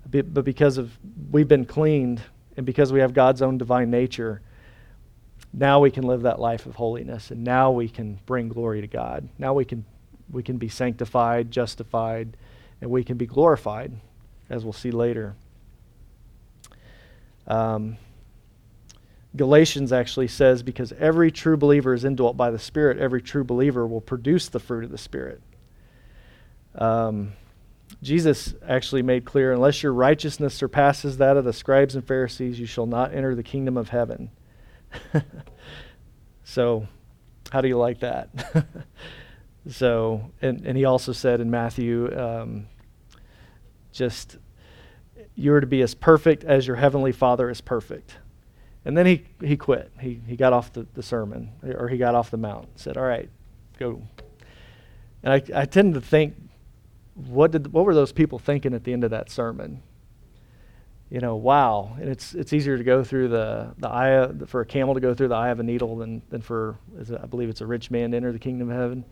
But 0.09 0.45
because 0.45 0.79
of 0.79 0.97
we've 1.33 1.49
been 1.49 1.65
cleaned 1.65 2.23
and 2.57 2.65
because 2.65 2.93
we 2.93 3.01
have 3.01 3.13
God's 3.13 3.43
own 3.43 3.59
divine 3.59 3.91
nature, 3.91 4.41
now 5.53 5.81
we 5.81 5.91
can 5.91 6.05
live 6.05 6.23
that 6.23 6.39
life 6.39 6.67
of 6.67 6.75
holiness 6.75 7.31
and 7.31 7.45
now 7.45 7.71
we 7.71 7.89
can 7.89 8.19
bring 8.27 8.49
glory 8.49 8.81
to 8.81 8.87
God. 8.87 9.29
Now 9.39 9.55
we 9.55 9.65
can 9.65 9.85
we 10.31 10.43
can 10.43 10.57
be 10.57 10.69
sanctified, 10.69 11.51
justified, 11.51 12.37
and 12.81 12.91
we 12.91 13.05
can 13.05 13.17
be 13.17 13.27
glorified, 13.27 13.93
as 14.51 14.65
we'll 14.65 14.73
see 14.73 14.91
later. 14.91 15.37
Um, 17.47 17.97
Galatians 19.37 19.93
actually 19.93 20.29
says 20.29 20.63
because 20.63 20.93
every 20.93 21.31
true 21.31 21.57
believer 21.57 21.95
is 21.95 22.05
indwelt 22.05 22.37
by 22.37 22.51
the 22.51 22.59
Spirit, 22.59 22.99
every 22.99 23.23
true 23.23 23.45
believer 23.45 23.87
will 23.87 24.01
produce 24.01 24.49
the 24.49 24.59
fruit 24.59 24.85
of 24.85 24.91
the 24.91 24.99
Spirit. 24.99 25.41
Um, 26.75 27.33
Jesus 28.03 28.55
actually 28.67 29.03
made 29.03 29.25
clear 29.25 29.53
unless 29.53 29.83
your 29.83 29.93
righteousness 29.93 30.55
surpasses 30.55 31.17
that 31.19 31.37
of 31.37 31.45
the 31.45 31.53
scribes 31.53 31.95
and 31.95 32.07
Pharisees, 32.07 32.59
you 32.59 32.67
shall 32.67 32.87
not 32.87 33.15
enter 33.15 33.35
the 33.35 33.43
kingdom 33.43 33.77
of 33.77 33.89
heaven. 33.89 34.31
so, 36.45 36.87
how 37.51 37.61
do 37.61 37.69
you 37.69 37.79
like 37.79 38.01
that? 38.01 38.29
So, 39.69 40.31
and, 40.41 40.65
and 40.65 40.77
he 40.77 40.85
also 40.85 41.13
said 41.13 41.41
in 41.41 41.51
Matthew, 41.51 42.17
um, 42.17 42.69
just 43.93 44.37
you 45.35 45.53
are 45.53 45.61
to 45.61 45.67
be 45.67 45.83
as 45.83 45.95
perfect 45.95 46.45
as 46.45 46.67
your 46.67 46.77
heavenly 46.77 47.13
Father 47.13 47.51
is 47.51 47.61
perfect. 47.61 48.17
And 48.85 48.97
then 48.97 49.07
he, 49.07 49.25
he 49.43 49.57
quit. 49.57 49.91
He, 50.01 50.21
he 50.27 50.37
got 50.37 50.53
off 50.53 50.73
the, 50.73 50.87
the 50.95 51.03
sermon, 51.03 51.51
or 51.65 51.89
he 51.89 51.99
got 51.99 52.15
off 52.15 52.31
the 52.31 52.37
mount. 52.37 52.79
Said, 52.79 52.97
All 52.97 53.05
right, 53.05 53.29
go. 53.79 54.01
And 55.25 55.33
I, 55.33 55.63
I 55.63 55.65
tend 55.65 55.95
to 55.95 56.01
think, 56.01 56.37
what, 57.17 57.51
did, 57.51 57.73
what 57.73 57.85
were 57.85 57.95
those 57.95 58.13
people 58.13 58.39
thinking 58.39 58.75
at 58.75 58.85
the 58.85 58.93
end 58.93 59.03
of 59.03 59.11
that 59.11 59.31
sermon? 59.31 59.83
You 61.11 61.21
know, 61.21 61.37
wow. 61.37 61.97
And 61.99 62.09
it's, 62.09 62.35
it's 62.35 62.53
easier 62.53 62.77
to 62.77 62.85
go 62.85 63.03
through 63.03 63.29
the, 63.29 63.75
the 63.79 63.89
eye, 63.89 64.09
of, 64.11 64.49
for 64.51 64.61
a 64.61 64.67
camel 64.67 64.95
to 64.95 65.01
go 65.01 65.15
through 65.15 65.29
the 65.29 65.35
eye 65.35 65.49
of 65.49 65.61
a 65.61 65.63
needle 65.63 65.97
than, 65.97 66.21
than 66.29 66.43
for, 66.43 66.79
I 66.99 67.27
believe 67.27 67.49
it's 67.49 67.61
a 67.61 67.67
rich 67.67 67.91
man 67.91 68.11
to 68.11 68.17
enter 68.17 68.33
the 68.33 68.39
kingdom 68.39 68.71
of 68.71 68.77
heaven. 68.77 69.05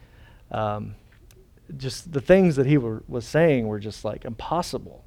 Um, 0.50 0.96
just 1.76 2.12
the 2.12 2.20
things 2.20 2.56
that 2.56 2.66
he 2.66 2.76
were, 2.76 3.02
was 3.08 3.26
saying 3.26 3.66
were 3.66 3.78
just 3.78 4.04
like 4.04 4.24
impossible. 4.24 5.04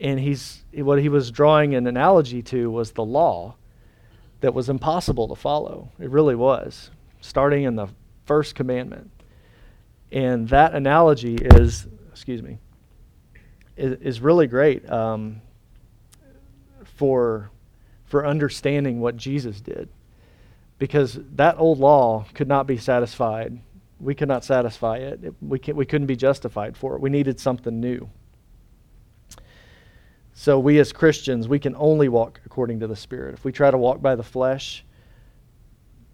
And 0.00 0.20
he's 0.20 0.64
what 0.72 1.00
he 1.00 1.08
was 1.08 1.30
drawing 1.30 1.74
an 1.74 1.86
analogy 1.86 2.42
to 2.42 2.70
was 2.70 2.92
the 2.92 3.04
law 3.04 3.56
that 4.40 4.54
was 4.54 4.68
impossible 4.68 5.28
to 5.28 5.34
follow. 5.34 5.90
It 5.98 6.10
really 6.10 6.34
was, 6.34 6.90
starting 7.20 7.64
in 7.64 7.76
the 7.76 7.88
first 8.24 8.54
commandment. 8.54 9.10
And 10.12 10.48
that 10.48 10.74
analogy 10.74 11.34
is, 11.34 11.86
excuse 12.10 12.42
me, 12.42 12.58
is, 13.76 13.98
is 14.00 14.20
really 14.20 14.46
great 14.46 14.88
um, 14.90 15.40
for 16.84 17.50
for 18.04 18.24
understanding 18.24 19.00
what 19.00 19.16
Jesus 19.16 19.60
did, 19.60 19.88
because 20.78 21.18
that 21.32 21.58
old 21.58 21.80
law 21.80 22.24
could 22.34 22.46
not 22.46 22.68
be 22.68 22.76
satisfied 22.76 23.58
we 24.00 24.14
could 24.14 24.28
not 24.28 24.44
satisfy 24.44 24.98
it. 24.98 25.24
it 25.24 25.34
we, 25.40 25.58
can, 25.58 25.76
we 25.76 25.86
couldn't 25.86 26.06
be 26.06 26.16
justified 26.16 26.76
for 26.76 26.94
it. 26.94 27.00
We 27.00 27.10
needed 27.10 27.40
something 27.40 27.80
new. 27.80 28.08
So, 30.34 30.58
we 30.58 30.78
as 30.78 30.92
Christians, 30.92 31.48
we 31.48 31.58
can 31.58 31.74
only 31.76 32.08
walk 32.08 32.42
according 32.44 32.80
to 32.80 32.86
the 32.86 32.96
Spirit. 32.96 33.34
If 33.34 33.44
we 33.44 33.52
try 33.52 33.70
to 33.70 33.78
walk 33.78 34.02
by 34.02 34.16
the 34.16 34.22
flesh, 34.22 34.84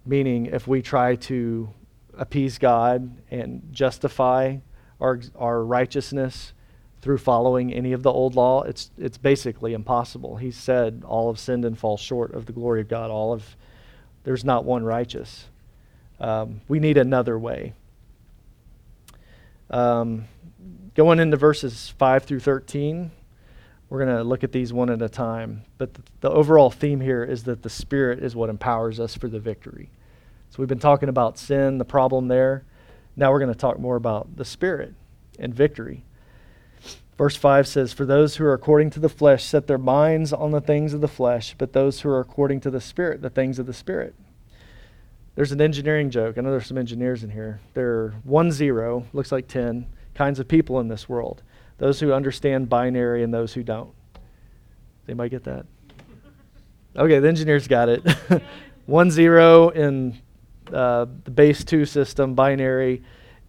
meaning 0.06 0.46
if 0.46 0.68
we 0.68 0.80
try 0.80 1.16
to 1.16 1.68
appease 2.16 2.58
God 2.58 3.16
and 3.30 3.62
justify 3.72 4.58
our, 5.00 5.20
our 5.36 5.64
righteousness 5.64 6.52
through 7.02 7.18
following 7.18 7.72
any 7.72 7.92
of 7.92 8.04
the 8.04 8.12
old 8.12 8.36
law, 8.36 8.62
it's, 8.62 8.90
it's 8.96 9.18
basically 9.18 9.74
impossible. 9.74 10.36
He 10.36 10.52
said, 10.52 11.02
All 11.04 11.30
have 11.30 11.38
sinned 11.38 11.64
and 11.64 11.76
fall 11.76 11.96
short 11.96 12.32
of 12.32 12.46
the 12.46 12.52
glory 12.52 12.80
of 12.80 12.88
God. 12.88 13.10
All 13.10 13.32
of, 13.32 13.56
there's 14.22 14.44
not 14.44 14.64
one 14.64 14.84
righteous. 14.84 15.46
Um, 16.20 16.60
we 16.68 16.78
need 16.78 16.96
another 16.96 17.36
way. 17.36 17.74
Um, 19.68 20.26
going 20.94 21.18
into 21.18 21.36
verses 21.36 21.92
5 21.98 22.22
through 22.22 22.40
13, 22.40 23.10
we're 23.88 24.04
going 24.04 24.16
to 24.16 24.22
look 24.22 24.44
at 24.44 24.52
these 24.52 24.72
one 24.72 24.88
at 24.88 25.02
a 25.02 25.08
time. 25.08 25.64
But 25.78 25.94
the, 25.94 26.02
the, 26.20 26.30
overall 26.30 26.70
theme 26.70 27.00
here 27.00 27.24
is 27.24 27.44
that 27.44 27.62
the 27.62 27.70
Spirit 27.70 28.22
is 28.22 28.36
what 28.36 28.48
empowers 28.48 29.00
us 29.00 29.16
for 29.16 29.28
the 29.28 29.40
victory. 29.40 29.90
So 30.52 30.56
we've 30.58 30.68
been 30.68 30.78
talking 30.78 31.08
about 31.08 31.38
sin, 31.38 31.78
the 31.78 31.84
problem 31.86 32.28
there. 32.28 32.66
Now 33.16 33.32
we're 33.32 33.38
going 33.38 33.54
to 33.54 33.58
talk 33.58 33.78
more 33.78 33.96
about 33.96 34.36
the 34.36 34.44
Spirit 34.44 34.92
and 35.38 35.54
victory. 35.54 36.04
Verse 37.16 37.36
5 37.36 37.66
says, 37.66 37.94
For 37.94 38.04
those 38.04 38.36
who 38.36 38.44
are 38.44 38.52
according 38.52 38.90
to 38.90 39.00
the 39.00 39.08
flesh 39.08 39.44
set 39.44 39.66
their 39.66 39.78
minds 39.78 40.30
on 40.30 40.50
the 40.50 40.60
things 40.60 40.92
of 40.92 41.00
the 41.00 41.08
flesh, 41.08 41.54
but 41.56 41.72
those 41.72 42.02
who 42.02 42.10
are 42.10 42.20
according 42.20 42.60
to 42.60 42.70
the 42.70 42.82
Spirit, 42.82 43.22
the 43.22 43.30
things 43.30 43.58
of 43.58 43.64
the 43.64 43.72
Spirit. 43.72 44.14
There's 45.36 45.52
an 45.52 45.62
engineering 45.62 46.10
joke. 46.10 46.36
I 46.36 46.42
know 46.42 46.50
there's 46.50 46.66
some 46.66 46.76
engineers 46.76 47.24
in 47.24 47.30
here. 47.30 47.62
There 47.72 47.90
are 47.90 48.14
one 48.22 48.52
zero, 48.52 49.06
looks 49.14 49.32
like 49.32 49.48
10 49.48 49.86
kinds 50.14 50.38
of 50.38 50.48
people 50.48 50.80
in 50.80 50.88
this 50.88 51.08
world 51.08 51.42
those 51.78 51.98
who 51.98 52.12
understand 52.12 52.68
binary 52.68 53.24
and 53.24 53.32
those 53.32 53.54
who 53.54 53.62
don't. 53.62 53.90
They 55.06 55.14
might 55.14 55.30
get 55.30 55.44
that? 55.44 55.64
Okay, 56.94 57.18
the 57.18 57.26
engineers 57.26 57.66
got 57.66 57.88
it. 57.88 58.06
one 58.86 59.10
zero 59.10 59.70
in 59.70 60.20
uh, 60.72 61.06
the 61.24 61.30
base 61.30 61.64
two 61.64 61.84
system, 61.84 62.34
binary 62.34 63.02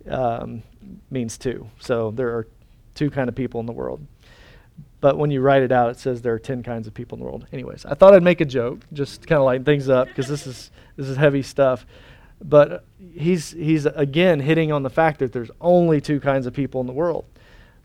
um, 0.09 0.63
means 1.09 1.37
two. 1.37 1.67
So 1.79 2.11
there 2.11 2.29
are 2.29 2.47
two 2.95 3.09
kind 3.09 3.29
of 3.29 3.35
people 3.35 3.59
in 3.59 3.65
the 3.65 3.73
world. 3.73 4.05
But 5.01 5.17
when 5.17 5.31
you 5.31 5.41
write 5.41 5.63
it 5.63 5.71
out, 5.71 5.89
it 5.91 5.99
says 5.99 6.21
there 6.21 6.33
are 6.33 6.39
10 6.39 6.63
kinds 6.63 6.87
of 6.87 6.93
people 6.93 7.17
in 7.17 7.19
the 7.19 7.25
world. 7.25 7.45
Anyways, 7.51 7.85
I 7.85 7.93
thought 7.93 8.13
I'd 8.13 8.23
make 8.23 8.39
a 8.39 8.45
joke, 8.45 8.81
just 8.93 9.27
kind 9.27 9.39
of 9.39 9.45
lighten 9.45 9.65
things 9.65 9.89
up, 9.89 10.07
because 10.07 10.27
this 10.27 10.47
is 10.47 10.71
this 10.95 11.07
is 11.07 11.17
heavy 11.17 11.41
stuff. 11.41 11.85
But 12.41 12.85
he's, 13.13 13.51
he's 13.51 13.85
again 13.85 14.39
hitting 14.39 14.71
on 14.71 14.83
the 14.83 14.89
fact 14.89 15.19
that 15.19 15.33
there's 15.33 15.51
only 15.61 16.01
two 16.01 16.19
kinds 16.19 16.45
of 16.45 16.53
people 16.53 16.81
in 16.81 16.87
the 16.87 16.93
world 16.93 17.25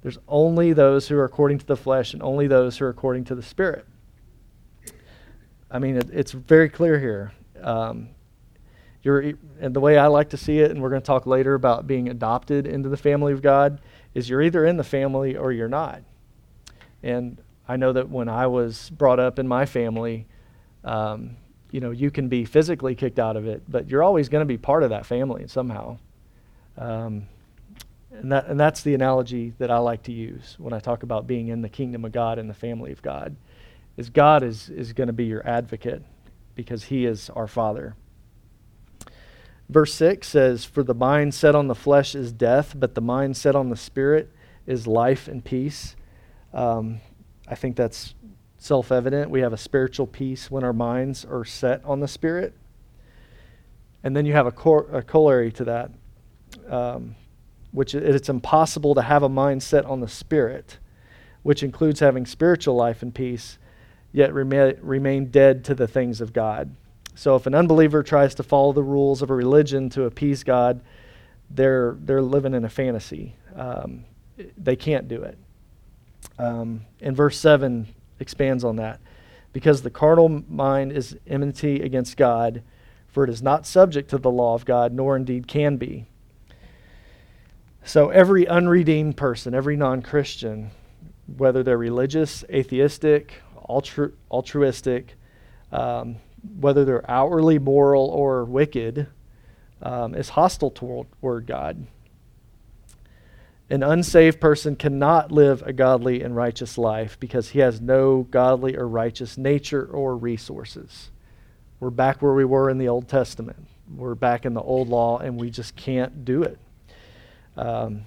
there's 0.02 0.18
only 0.28 0.72
those 0.72 1.08
who 1.08 1.16
are 1.16 1.24
according 1.24 1.58
to 1.58 1.66
the 1.66 1.76
flesh 1.76 2.12
and 2.14 2.22
only 2.22 2.46
those 2.46 2.78
who 2.78 2.84
are 2.84 2.88
according 2.88 3.24
to 3.24 3.34
the 3.34 3.42
Spirit. 3.42 3.84
I 5.70 5.78
mean, 5.78 5.96
it, 5.96 6.08
it's 6.12 6.32
very 6.32 6.68
clear 6.68 6.98
here. 6.98 7.32
Um, 7.60 8.10
you're, 9.02 9.34
and 9.60 9.74
the 9.74 9.80
way 9.80 9.96
I 9.96 10.06
like 10.06 10.30
to 10.30 10.36
see 10.36 10.58
it, 10.58 10.70
and 10.70 10.82
we're 10.82 10.90
going 10.90 11.02
to 11.02 11.06
talk 11.06 11.26
later 11.26 11.54
about 11.54 11.86
being 11.86 12.08
adopted 12.08 12.66
into 12.66 12.88
the 12.88 12.96
family 12.96 13.32
of 13.32 13.42
God, 13.42 13.80
is 14.14 14.28
you're 14.28 14.42
either 14.42 14.64
in 14.64 14.76
the 14.76 14.84
family 14.84 15.36
or 15.36 15.52
you're 15.52 15.68
not. 15.68 16.02
And 17.02 17.40
I 17.68 17.76
know 17.76 17.92
that 17.92 18.08
when 18.08 18.28
I 18.28 18.46
was 18.46 18.90
brought 18.90 19.20
up 19.20 19.38
in 19.38 19.46
my 19.46 19.66
family, 19.66 20.26
um, 20.84 21.36
you 21.70 21.80
know, 21.80 21.90
you 21.90 22.10
can 22.10 22.28
be 22.28 22.44
physically 22.44 22.94
kicked 22.94 23.18
out 23.18 23.36
of 23.36 23.46
it, 23.46 23.62
but 23.68 23.88
you're 23.88 24.02
always 24.02 24.28
going 24.28 24.40
to 24.40 24.46
be 24.46 24.56
part 24.56 24.82
of 24.82 24.90
that 24.90 25.06
family 25.06 25.46
somehow. 25.46 25.98
Um, 26.76 27.26
and, 28.10 28.32
that, 28.32 28.46
and 28.46 28.58
that's 28.58 28.82
the 28.82 28.94
analogy 28.94 29.52
that 29.58 29.70
I 29.70 29.78
like 29.78 30.04
to 30.04 30.12
use 30.12 30.56
when 30.58 30.72
I 30.72 30.80
talk 30.80 31.02
about 31.02 31.26
being 31.26 31.48
in 31.48 31.60
the 31.62 31.68
kingdom 31.68 32.04
of 32.04 32.12
God 32.12 32.38
and 32.38 32.48
the 32.48 32.54
family 32.54 32.90
of 32.90 33.02
God. 33.02 33.36
Is 33.96 34.10
God 34.10 34.42
is, 34.42 34.70
is 34.70 34.92
going 34.92 35.08
to 35.08 35.12
be 35.12 35.26
your 35.26 35.46
advocate 35.46 36.02
because 36.54 36.84
he 36.84 37.04
is 37.04 37.30
our 37.30 37.48
Father. 37.48 37.94
Verse 39.68 39.92
6 39.94 40.26
says, 40.26 40.64
For 40.64 40.82
the 40.82 40.94
mind 40.94 41.34
set 41.34 41.54
on 41.54 41.68
the 41.68 41.74
flesh 41.74 42.14
is 42.14 42.32
death, 42.32 42.74
but 42.76 42.94
the 42.94 43.00
mind 43.00 43.36
set 43.36 43.54
on 43.54 43.68
the 43.68 43.76
spirit 43.76 44.30
is 44.66 44.86
life 44.86 45.28
and 45.28 45.44
peace. 45.44 45.96
Um, 46.52 47.00
I 47.46 47.54
think 47.54 47.76
that's 47.76 48.14
self 48.58 48.92
evident. 48.92 49.30
We 49.30 49.40
have 49.40 49.52
a 49.52 49.58
spiritual 49.58 50.06
peace 50.06 50.50
when 50.50 50.64
our 50.64 50.72
minds 50.72 51.24
are 51.24 51.44
set 51.44 51.82
on 51.84 52.00
the 52.00 52.08
Spirit. 52.08 52.54
And 54.04 54.16
then 54.16 54.26
you 54.26 54.32
have 54.32 54.46
a, 54.46 54.52
cor- 54.52 54.88
a 54.92 55.02
corollary 55.02 55.50
to 55.52 55.64
that, 55.64 55.90
um, 56.68 57.16
which 57.72 57.94
is 57.94 58.14
it's 58.14 58.28
impossible 58.28 58.94
to 58.94 59.02
have 59.02 59.22
a 59.22 59.28
mind 59.28 59.62
set 59.62 59.84
on 59.84 60.00
the 60.00 60.08
Spirit, 60.08 60.78
which 61.42 61.62
includes 61.62 62.00
having 62.00 62.26
spiritual 62.26 62.76
life 62.76 63.02
and 63.02 63.14
peace, 63.14 63.58
yet 64.12 64.32
remain, 64.32 64.76
remain 64.80 65.26
dead 65.26 65.64
to 65.64 65.74
the 65.74 65.88
things 65.88 66.20
of 66.20 66.32
God. 66.32 66.74
So 67.18 67.34
if 67.34 67.48
an 67.48 67.54
unbeliever 67.56 68.04
tries 68.04 68.36
to 68.36 68.44
follow 68.44 68.72
the 68.72 68.84
rules 68.84 69.22
of 69.22 69.30
a 69.30 69.34
religion 69.34 69.90
to 69.90 70.04
appease 70.04 70.44
God, 70.44 70.80
they're, 71.50 71.96
they're 71.98 72.22
living 72.22 72.54
in 72.54 72.64
a 72.64 72.68
fantasy. 72.68 73.34
Um, 73.56 74.04
they 74.56 74.76
can't 74.76 75.08
do 75.08 75.22
it. 75.22 75.36
Um, 76.38 76.82
in 77.00 77.16
verse 77.16 77.36
7, 77.36 77.88
expands 78.20 78.62
on 78.62 78.76
that. 78.76 79.00
Because 79.52 79.82
the 79.82 79.90
carnal 79.90 80.28
mind 80.48 80.92
is 80.92 81.18
enmity 81.26 81.80
against 81.80 82.16
God, 82.16 82.62
for 83.08 83.24
it 83.24 83.30
is 83.30 83.42
not 83.42 83.66
subject 83.66 84.10
to 84.10 84.18
the 84.18 84.30
law 84.30 84.54
of 84.54 84.64
God, 84.64 84.92
nor 84.92 85.16
indeed 85.16 85.48
can 85.48 85.76
be. 85.76 86.06
So 87.82 88.10
every 88.10 88.46
unredeemed 88.46 89.16
person, 89.16 89.54
every 89.54 89.76
non 89.76 90.02
Christian, 90.02 90.70
whether 91.36 91.64
they're 91.64 91.78
religious, 91.78 92.44
atheistic, 92.48 93.42
altru- 93.68 94.12
altruistic, 94.30 95.16
um, 95.72 96.18
whether 96.58 96.84
they're 96.84 97.10
outwardly 97.10 97.58
moral 97.58 98.06
or 98.08 98.44
wicked, 98.44 99.06
um, 99.82 100.14
is 100.14 100.30
hostile 100.30 100.70
toward 100.70 101.46
God. 101.46 101.86
An 103.70 103.82
unsaved 103.82 104.40
person 104.40 104.76
cannot 104.76 105.30
live 105.30 105.62
a 105.62 105.74
godly 105.74 106.22
and 106.22 106.34
righteous 106.34 106.78
life 106.78 107.20
because 107.20 107.50
he 107.50 107.58
has 107.58 107.80
no 107.80 108.22
godly 108.22 108.76
or 108.76 108.88
righteous 108.88 109.36
nature 109.36 109.84
or 109.84 110.16
resources. 110.16 111.10
We're 111.78 111.90
back 111.90 112.22
where 112.22 112.32
we 112.32 112.46
were 112.46 112.70
in 112.70 112.78
the 112.78 112.88
Old 112.88 113.08
Testament. 113.08 113.68
We're 113.94 114.14
back 114.14 114.46
in 114.46 114.54
the 114.54 114.62
old 114.62 114.88
law, 114.88 115.18
and 115.18 115.38
we 115.38 115.50
just 115.50 115.76
can't 115.76 116.24
do 116.24 116.42
it. 116.42 116.58
Um, 117.56 118.06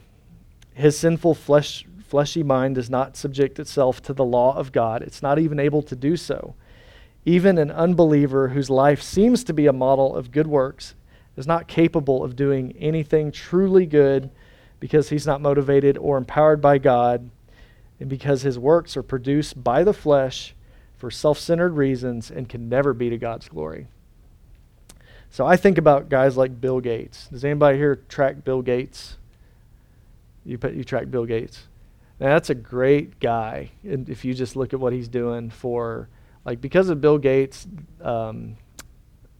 his 0.73 0.97
sinful 0.97 1.35
flesh, 1.35 1.85
fleshy 2.07 2.43
mind 2.43 2.75
does 2.75 2.89
not 2.89 3.15
subject 3.15 3.59
itself 3.59 4.01
to 4.03 4.13
the 4.13 4.25
law 4.25 4.55
of 4.57 4.71
God, 4.71 5.03
it's 5.03 5.21
not 5.21 5.39
even 5.39 5.59
able 5.59 5.83
to 5.83 5.95
do 5.95 6.17
so. 6.17 6.55
Even 7.25 7.57
an 7.57 7.71
unbeliever 7.71 8.49
whose 8.49 8.69
life 8.69 9.01
seems 9.01 9.43
to 9.43 9.53
be 9.53 9.67
a 9.67 9.73
model 9.73 10.15
of 10.15 10.31
good 10.31 10.47
works 10.47 10.95
is 11.37 11.47
not 11.47 11.67
capable 11.67 12.23
of 12.23 12.35
doing 12.35 12.75
anything 12.79 13.31
truly 13.31 13.85
good 13.85 14.29
because 14.79 15.09
he's 15.09 15.27
not 15.27 15.41
motivated 15.41 15.97
or 15.97 16.17
empowered 16.17 16.61
by 16.61 16.77
God, 16.77 17.29
and 17.99 18.09
because 18.09 18.41
his 18.41 18.57
works 18.57 18.97
are 18.97 19.03
produced 19.03 19.63
by 19.63 19.83
the 19.83 19.93
flesh 19.93 20.55
for 20.97 21.11
self 21.11 21.37
centered 21.37 21.73
reasons 21.73 22.31
and 22.31 22.49
can 22.49 22.67
never 22.67 22.93
be 22.93 23.09
to 23.09 23.17
God's 23.17 23.47
glory. 23.47 23.87
So 25.29 25.45
I 25.45 25.55
think 25.55 25.77
about 25.77 26.09
guys 26.09 26.35
like 26.35 26.59
Bill 26.59 26.79
Gates. 26.79 27.27
Does 27.27 27.45
anybody 27.45 27.77
here 27.77 27.97
track 28.09 28.43
Bill 28.43 28.61
Gates? 28.61 29.17
You, 30.43 30.59
you 30.73 30.83
track 30.83 31.09
Bill 31.09 31.25
Gates. 31.25 31.67
Now, 32.19 32.29
that's 32.29 32.49
a 32.49 32.55
great 32.55 33.19
guy. 33.19 33.71
And 33.83 34.09
if 34.09 34.25
you 34.25 34.33
just 34.33 34.55
look 34.55 34.73
at 34.73 34.79
what 34.79 34.93
he's 34.93 35.07
doing 35.07 35.49
for, 35.49 36.09
like, 36.45 36.61
because 36.61 36.89
of 36.89 37.01
Bill 37.01 37.17
Gates, 37.17 37.67
um, 38.01 38.55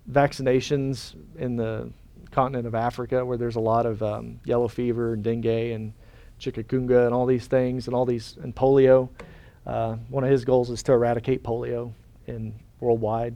vaccinations 0.09 1.15
in 1.37 1.55
the 1.55 1.91
continent 2.31 2.65
of 2.65 2.75
Africa 2.75 3.25
where 3.25 3.37
there's 3.37 3.55
a 3.57 3.61
lot 3.61 3.85
of 3.85 4.01
um, 4.01 4.39
yellow 4.45 4.67
fever 4.67 5.13
and 5.13 5.23
dengue 5.23 5.45
and 5.45 5.93
chikungunya 6.39 7.05
and 7.05 7.13
all 7.13 7.25
these 7.25 7.45
things 7.45 7.87
and 7.87 7.95
all 7.95 8.05
these 8.05 8.37
and 8.41 8.55
polio. 8.55 9.09
Uh, 9.65 9.95
one 10.09 10.23
of 10.23 10.29
his 10.31 10.43
goals 10.43 10.69
is 10.69 10.81
to 10.83 10.91
eradicate 10.91 11.43
polio 11.43 11.93
in 12.25 12.53
worldwide. 12.79 13.35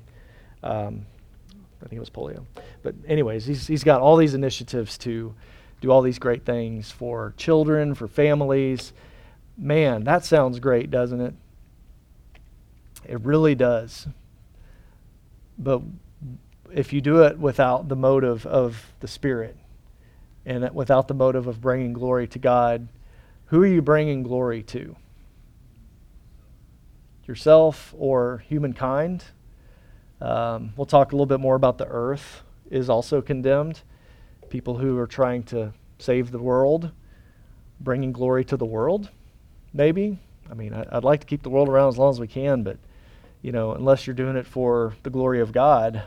Um, 0.64 1.06
I 1.82 1.88
think 1.88 1.98
it 1.98 2.00
was 2.00 2.10
polio, 2.10 2.46
but 2.82 2.96
anyways, 3.08 3.46
he's 3.46 3.68
he's 3.68 3.84
got 3.84 4.02
all 4.02 4.18
these 4.18 4.34
initiatives 4.34 4.98
to 5.00 5.36
do 5.82 5.92
all 5.92 6.02
these 6.02 6.18
great 6.18 6.46
things 6.46 6.90
for 6.90 7.36
children, 7.38 7.94
for 7.94 8.08
families. 8.08 8.94
Man, 9.58 10.04
that 10.06 10.26
sounds 10.26 10.60
great, 10.60 10.90
doesn't 10.90 11.22
it? 11.22 11.36
It 13.08 13.22
really 13.22 13.56
does. 13.56 14.08
But 15.58 15.82
if 16.72 16.92
you 16.92 17.02
do 17.02 17.24
it 17.24 17.38
without 17.38 17.88
the 17.88 17.96
motive 17.96 18.46
of 18.46 18.92
the 19.00 19.08
Spirit 19.08 19.56
and 20.46 20.70
without 20.74 21.08
the 21.08 21.14
motive 21.14 21.48
of 21.48 21.62
bringing 21.62 21.94
glory 21.94 22.28
to 22.28 22.40
God, 22.40 22.88
who 23.46 23.64
are 23.64 23.68
you 23.68 23.82
bringing 23.82 24.24
glory 24.24 24.64
to? 24.64 24.96
Yourself 27.26 27.94
or 27.98 28.44
humankind? 28.48 29.24
Um, 30.22 30.74
we'll 30.76 30.86
talk 30.86 31.12
a 31.12 31.16
little 31.16 31.26
bit 31.26 31.40
more 31.40 31.56
about 31.56 31.78
the 31.78 31.88
earth 31.88 32.44
is 32.70 32.90
also 32.90 33.22
condemned. 33.22 33.82
People 34.50 34.78
who 34.78 34.98
are 34.98 35.08
trying 35.08 35.44
to 35.44 35.74
save 36.00 36.32
the 36.32 36.40
world, 36.40 36.92
bringing 37.80 38.12
glory 38.12 38.46
to 38.46 38.58
the 38.58 38.66
world, 38.66 39.10
maybe. 39.74 40.20
I 40.50 40.54
mean, 40.54 40.74
I, 40.74 40.86
I'd 40.92 41.04
like 41.04 41.22
to 41.22 41.26
keep 41.26 41.44
the 41.44 41.50
world 41.50 41.70
around 41.70 41.90
as 41.90 41.98
long 41.98 42.12
as 42.12 42.20
we 42.20 42.28
can, 42.28 42.64
but 42.64 42.78
you 43.46 43.52
know, 43.52 43.74
unless 43.74 44.08
you're 44.08 44.16
doing 44.16 44.36
it 44.38 44.48
for 44.48 44.96
the 45.04 45.12
glory 45.12 45.40
of 45.40 45.52
God, 45.52 46.02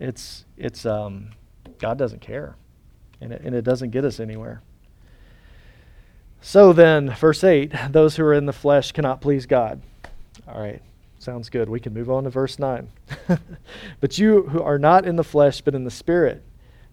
it's 0.00 0.44
it's 0.56 0.84
um, 0.84 1.30
God 1.78 1.96
doesn't 1.96 2.20
care, 2.20 2.56
and 3.20 3.32
it, 3.32 3.40
and 3.44 3.54
it 3.54 3.62
doesn't 3.62 3.90
get 3.90 4.04
us 4.04 4.18
anywhere. 4.18 4.60
So 6.40 6.72
then, 6.72 7.14
verse 7.14 7.44
eight: 7.44 7.72
those 7.90 8.16
who 8.16 8.24
are 8.24 8.34
in 8.34 8.46
the 8.46 8.52
flesh 8.52 8.90
cannot 8.90 9.20
please 9.20 9.46
God. 9.46 9.80
All 10.48 10.60
right, 10.60 10.82
sounds 11.20 11.50
good. 11.50 11.68
We 11.68 11.78
can 11.78 11.94
move 11.94 12.10
on 12.10 12.24
to 12.24 12.30
verse 12.30 12.58
nine. 12.58 12.88
but 14.00 14.18
you 14.18 14.42
who 14.42 14.60
are 14.60 14.76
not 14.76 15.06
in 15.06 15.14
the 15.14 15.22
flesh, 15.22 15.60
but 15.60 15.76
in 15.76 15.84
the 15.84 15.90
spirit, 15.90 16.42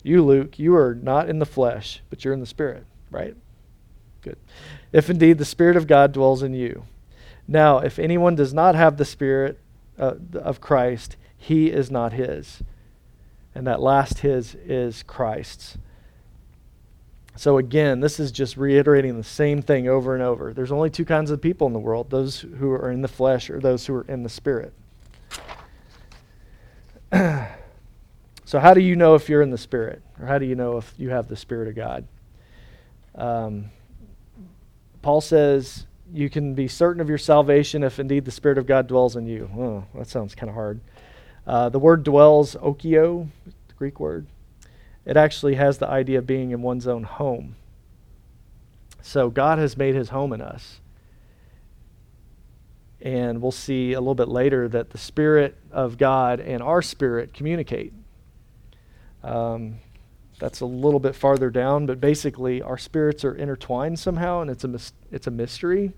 you 0.04 0.24
Luke, 0.24 0.60
you 0.60 0.76
are 0.76 0.94
not 0.94 1.30
in 1.30 1.40
the 1.40 1.48
flesh, 1.48 2.04
but 2.12 2.24
you're 2.24 2.36
in 2.36 2.42
the 2.42 2.46
spirit, 2.46 2.86
right? 3.10 3.36
Good. 4.22 4.38
If 4.92 5.10
indeed 5.10 5.40
the 5.40 5.46
spirit 5.46 5.78
of 5.78 5.88
God 5.88 6.12
dwells 6.12 6.44
in 6.44 6.54
you. 6.54 6.86
Now, 7.48 7.80
if 7.80 8.00
anyone 8.00 8.36
does 8.36 8.54
not 8.54 8.76
have 8.76 8.98
the 8.98 9.06
spirit 9.06 9.60
uh, 10.00 10.16
of 10.34 10.62
Christ, 10.62 11.16
he 11.38 11.70
is 11.70 11.92
not 11.92 12.14
his 12.14 12.64
and 13.56 13.66
that 13.66 13.80
last 13.82 14.20
his 14.20 14.56
is 14.66 15.02
Christ's. 15.04 15.78
So 17.38 17.58
again, 17.58 18.02
this 18.02 18.20
is 18.20 18.32
just 18.32 18.58
reiterating 18.58 19.18
the 19.18 19.24
same 19.24 19.62
thing 19.62 19.88
over 19.88 20.14
and 20.14 20.22
over. 20.22 20.54
There's 20.54 20.72
only 20.72 20.90
two 20.90 21.06
kinds 21.06 21.32
of 21.32 21.42
people 21.42 21.66
in 21.68 21.74
the 21.74 21.80
world 21.80 22.10
those 22.10 22.42
who 22.42 22.72
are 22.72 22.92
in 22.92 23.02
the 23.02 23.08
flesh 23.08 23.50
or 23.50 23.60
those 23.60 23.86
who 23.86 23.96
are 23.96 24.06
in 24.08 24.24
the 24.24 24.30
spirit. 24.30 24.74
so, 28.46 28.60
how 28.60 28.74
do 28.74 28.82
you 28.82 28.96
know 28.96 29.16
if 29.16 29.30
you're 29.30 29.42
in 29.42 29.52
the 29.52 29.58
spirit? 29.58 30.02
Or 30.20 30.28
how 30.28 30.38
do 30.38 30.46
you 30.46 30.56
know 30.56 30.78
if 30.78 30.94
you 30.98 31.10
have 31.10 31.28
the 31.28 31.36
spirit 31.36 31.68
of 31.70 31.76
God? 31.76 32.06
Um, 33.16 33.66
Paul 35.02 35.22
says 35.22 35.86
you 36.16 36.30
can 36.30 36.54
be 36.54 36.68
certain 36.68 37.02
of 37.02 37.10
your 37.10 37.18
salvation 37.18 37.84
if 37.84 38.00
indeed 38.00 38.26
the 38.26 38.32
spirit 38.32 38.58
of 38.58 38.66
God 38.66 38.88
dwells 38.88 39.16
in 39.16 39.28
you. 39.28 39.50
Oh, 39.58 39.84
that 39.96 40.08
sounds 40.08 40.34
kind 40.34 40.50
of 40.50 40.56
hard. 40.56 40.80
Uh, 41.46 41.70
the 41.70 41.80
word 41.80 42.04
dwells, 42.04 42.56
okio, 42.56 43.28
the 43.46 43.74
Greek 43.76 44.00
word. 44.00 44.28
It 45.06 45.18
actually 45.18 45.56
has 45.56 45.78
the 45.78 45.88
idea 45.88 46.20
of 46.20 46.26
being 46.26 46.52
in 46.52 46.62
one's 46.62 46.88
own 46.88 47.04
home. 47.04 47.56
So 49.02 49.30
God 49.30 49.60
has 49.60 49.78
made 49.78 49.94
his 49.94 50.10
home 50.10 50.34
in 50.34 50.42
us. 50.42 50.80
And 53.02 53.40
we'll 53.40 53.52
see 53.52 53.94
a 53.94 54.00
little 54.00 54.16
bit 54.16 54.30
later 54.30 54.68
that 54.70 54.90
the 54.90 54.98
Spirit 54.98 55.56
of 55.72 55.98
God 56.00 56.40
and 56.40 56.64
our 56.64 56.82
spirit 56.82 57.34
communicate. 57.34 57.94
Um, 59.24 59.80
that's 60.40 60.62
a 60.62 60.66
little 60.66 61.00
bit 61.00 61.16
farther 61.16 61.50
down, 61.50 61.86
but 61.86 62.02
basically 62.02 62.62
our 62.62 62.78
spirits 62.78 63.24
are 63.24 63.36
intertwined 63.36 64.00
somehow, 64.00 64.42
and 64.42 64.50
it's 64.50 64.64
a 64.64 64.68
mis- 64.68 64.94
it's 65.12 65.28
a 65.28 65.32
mystery. 65.32 65.94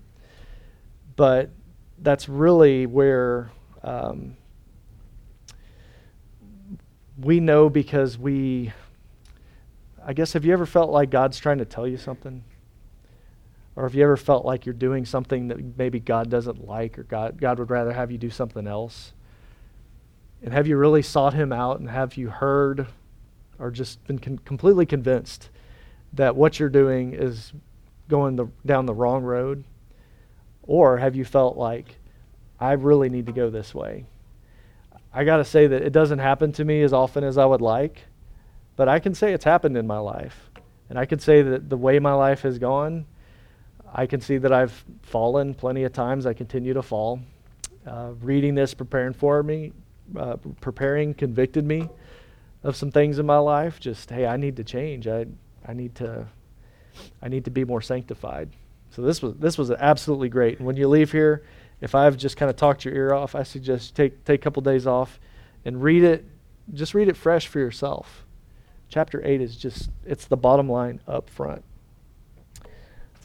But 1.18 1.50
that's 1.98 2.28
really 2.28 2.86
where 2.86 3.50
um, 3.82 4.36
we 7.20 7.40
know 7.40 7.68
because 7.68 8.16
we, 8.16 8.72
I 10.06 10.12
guess, 10.12 10.34
have 10.34 10.44
you 10.44 10.52
ever 10.52 10.64
felt 10.64 10.90
like 10.90 11.10
God's 11.10 11.36
trying 11.40 11.58
to 11.58 11.64
tell 11.64 11.88
you 11.88 11.96
something? 11.96 12.44
Or 13.74 13.82
have 13.82 13.96
you 13.96 14.04
ever 14.04 14.16
felt 14.16 14.44
like 14.44 14.64
you're 14.64 14.72
doing 14.72 15.04
something 15.04 15.48
that 15.48 15.76
maybe 15.76 15.98
God 15.98 16.30
doesn't 16.30 16.64
like 16.68 16.96
or 17.00 17.02
God, 17.02 17.40
God 17.40 17.58
would 17.58 17.70
rather 17.70 17.92
have 17.92 18.12
you 18.12 18.18
do 18.18 18.30
something 18.30 18.68
else? 18.68 19.12
And 20.40 20.54
have 20.54 20.68
you 20.68 20.76
really 20.76 21.02
sought 21.02 21.34
Him 21.34 21.52
out 21.52 21.80
and 21.80 21.90
have 21.90 22.16
you 22.16 22.28
heard 22.28 22.86
or 23.58 23.72
just 23.72 24.06
been 24.06 24.20
con- 24.20 24.38
completely 24.44 24.86
convinced 24.86 25.50
that 26.12 26.36
what 26.36 26.60
you're 26.60 26.68
doing 26.68 27.12
is 27.12 27.52
going 28.08 28.36
the, 28.36 28.46
down 28.64 28.86
the 28.86 28.94
wrong 28.94 29.24
road? 29.24 29.64
Or 30.68 30.98
have 30.98 31.16
you 31.16 31.24
felt 31.24 31.56
like, 31.56 31.96
I 32.60 32.72
really 32.72 33.08
need 33.08 33.26
to 33.26 33.32
go 33.32 33.50
this 33.50 33.74
way? 33.74 34.04
I 35.12 35.24
got 35.24 35.38
to 35.38 35.44
say 35.44 35.66
that 35.66 35.82
it 35.82 35.90
doesn't 35.92 36.20
happen 36.20 36.52
to 36.52 36.64
me 36.64 36.82
as 36.82 36.92
often 36.92 37.24
as 37.24 37.38
I 37.38 37.46
would 37.46 37.62
like, 37.62 38.04
but 38.76 38.86
I 38.86 39.00
can 39.00 39.14
say 39.14 39.32
it's 39.32 39.44
happened 39.44 39.76
in 39.76 39.86
my 39.86 39.98
life. 39.98 40.50
And 40.90 40.98
I 40.98 41.06
can 41.06 41.18
say 41.18 41.42
that 41.42 41.68
the 41.70 41.76
way 41.76 41.98
my 41.98 42.12
life 42.12 42.42
has 42.42 42.58
gone, 42.58 43.06
I 43.92 44.06
can 44.06 44.20
see 44.20 44.36
that 44.36 44.52
I've 44.52 44.84
fallen 45.02 45.54
plenty 45.54 45.84
of 45.84 45.92
times. 45.92 46.26
I 46.26 46.34
continue 46.34 46.74
to 46.74 46.82
fall. 46.82 47.20
Uh, 47.86 48.12
reading 48.20 48.54
this, 48.54 48.74
preparing 48.74 49.14
for 49.14 49.42
me, 49.42 49.72
uh, 50.16 50.36
preparing, 50.60 51.14
convicted 51.14 51.64
me 51.64 51.88
of 52.62 52.76
some 52.76 52.90
things 52.90 53.18
in 53.18 53.24
my 53.24 53.38
life. 53.38 53.80
Just 53.80 54.10
hey, 54.10 54.26
I 54.26 54.36
need 54.36 54.56
to 54.56 54.64
change. 54.64 55.08
I 55.08 55.26
I 55.66 55.72
need 55.72 55.94
to 55.96 56.26
I 57.22 57.28
need 57.28 57.46
to 57.46 57.50
be 57.50 57.64
more 57.64 57.80
sanctified. 57.80 58.50
So 58.90 59.02
this 59.02 59.22
was 59.22 59.34
this 59.34 59.58
was 59.58 59.70
absolutely 59.70 60.28
great. 60.28 60.58
And 60.58 60.66
when 60.66 60.76
you 60.76 60.88
leave 60.88 61.12
here, 61.12 61.44
if 61.80 61.94
I've 61.94 62.16
just 62.16 62.36
kind 62.36 62.50
of 62.50 62.56
talked 62.56 62.84
your 62.84 62.94
ear 62.94 63.14
off, 63.14 63.34
I 63.34 63.42
suggest 63.42 63.94
take 63.94 64.24
take 64.24 64.40
a 64.40 64.42
couple 64.42 64.62
days 64.62 64.86
off 64.86 65.20
and 65.64 65.82
read 65.82 66.04
it. 66.04 66.24
Just 66.72 66.94
read 66.94 67.08
it 67.08 67.16
fresh 67.16 67.46
for 67.46 67.58
yourself. 67.58 68.24
Chapter 68.88 69.24
eight 69.24 69.40
is 69.40 69.56
just 69.56 69.90
it's 70.04 70.26
the 70.26 70.36
bottom 70.36 70.68
line 70.68 71.00
up 71.06 71.28
front. 71.30 71.64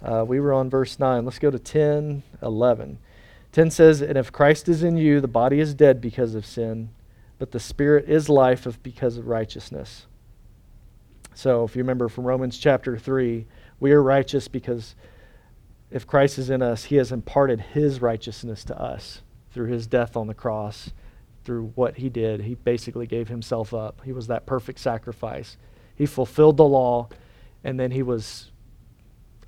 Uh, 0.04 0.26
we 0.28 0.40
were 0.40 0.54
on 0.54 0.70
verse 0.70 1.00
9. 1.00 1.24
Let's 1.24 1.40
go 1.40 1.50
to 1.50 1.58
10, 1.58 2.24
11. 2.42 3.00
10 3.54 3.72
says, 3.72 4.02
And 4.02 4.18
if 4.18 4.32
Christ 4.32 4.68
is 4.68 4.84
in 4.84 4.98
you, 4.98 5.22
the 5.22 5.28
body 5.30 5.60
is 5.60 5.74
dead 5.74 6.02
because 6.02 6.36
of 6.36 6.46
sin, 6.46 6.90
but 7.40 7.52
the 7.52 7.60
spirit 7.60 8.10
is 8.10 8.28
life 8.28 8.66
of 8.66 8.84
because 8.84 9.18
of 9.18 9.28
righteousness. 9.28 10.08
So 11.36 11.64
if 11.64 11.76
you 11.76 11.84
remember 11.84 12.10
from 12.10 12.26
Romans 12.26 12.58
chapter 12.58 12.98
3, 12.98 13.46
we 13.80 13.92
are 13.94 14.04
righteous 14.04 14.48
because 14.48 14.96
if 15.94 16.08
Christ 16.08 16.40
is 16.40 16.50
in 16.50 16.64
us, 16.64 16.86
he 16.86 16.96
has 16.96 17.12
imparted 17.12 17.62
his 17.62 18.02
righteousness 18.02 18.64
to 18.64 18.82
us 18.82 19.22
through 19.52 19.68
his 19.68 19.86
death 19.86 20.18
on 20.18 20.26
the 20.26 20.34
cross, 20.34 20.90
through 21.44 21.72
what 21.76 21.98
he 21.98 22.10
did. 22.10 22.42
He 22.42 22.56
basically 22.56 23.06
gave 23.06 23.28
himself 23.28 23.76
up. 23.76 24.02
He 24.04 24.12
was 24.12 24.26
that 24.26 24.48
perfect 24.48 24.80
sacrifice. 24.80 25.56
He 25.96 26.08
fulfilled 26.08 26.58
the 26.58 26.66
law, 26.66 27.10
and 27.64 27.80
then 27.80 27.92
he 27.92 28.02
was 28.02 28.50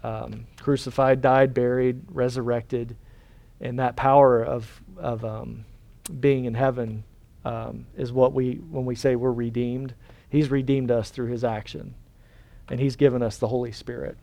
um, 0.03 0.45
crucified, 0.61 1.19
died, 1.19 1.55
buried, 1.55 2.03
resurrected. 2.11 2.95
And 3.59 3.79
that 3.79 3.95
power 3.95 4.43
of, 4.43 4.83
of 4.97 5.25
um, 5.25 5.65
being 6.19 6.45
in 6.45 6.53
heaven 6.53 7.05
um, 7.43 7.87
is 7.97 8.13
what 8.13 8.33
we, 8.33 8.57
when 8.69 8.85
we 8.85 8.93
say 8.93 9.15
we're 9.15 9.31
redeemed, 9.31 9.95
he's 10.29 10.51
redeemed 10.51 10.91
us 10.91 11.09
through 11.09 11.31
his 11.31 11.43
action. 11.43 11.95
And 12.69 12.79
he's 12.79 12.95
given 12.95 13.23
us 13.23 13.37
the 13.37 13.47
Holy 13.47 13.71
Spirit. 13.71 14.15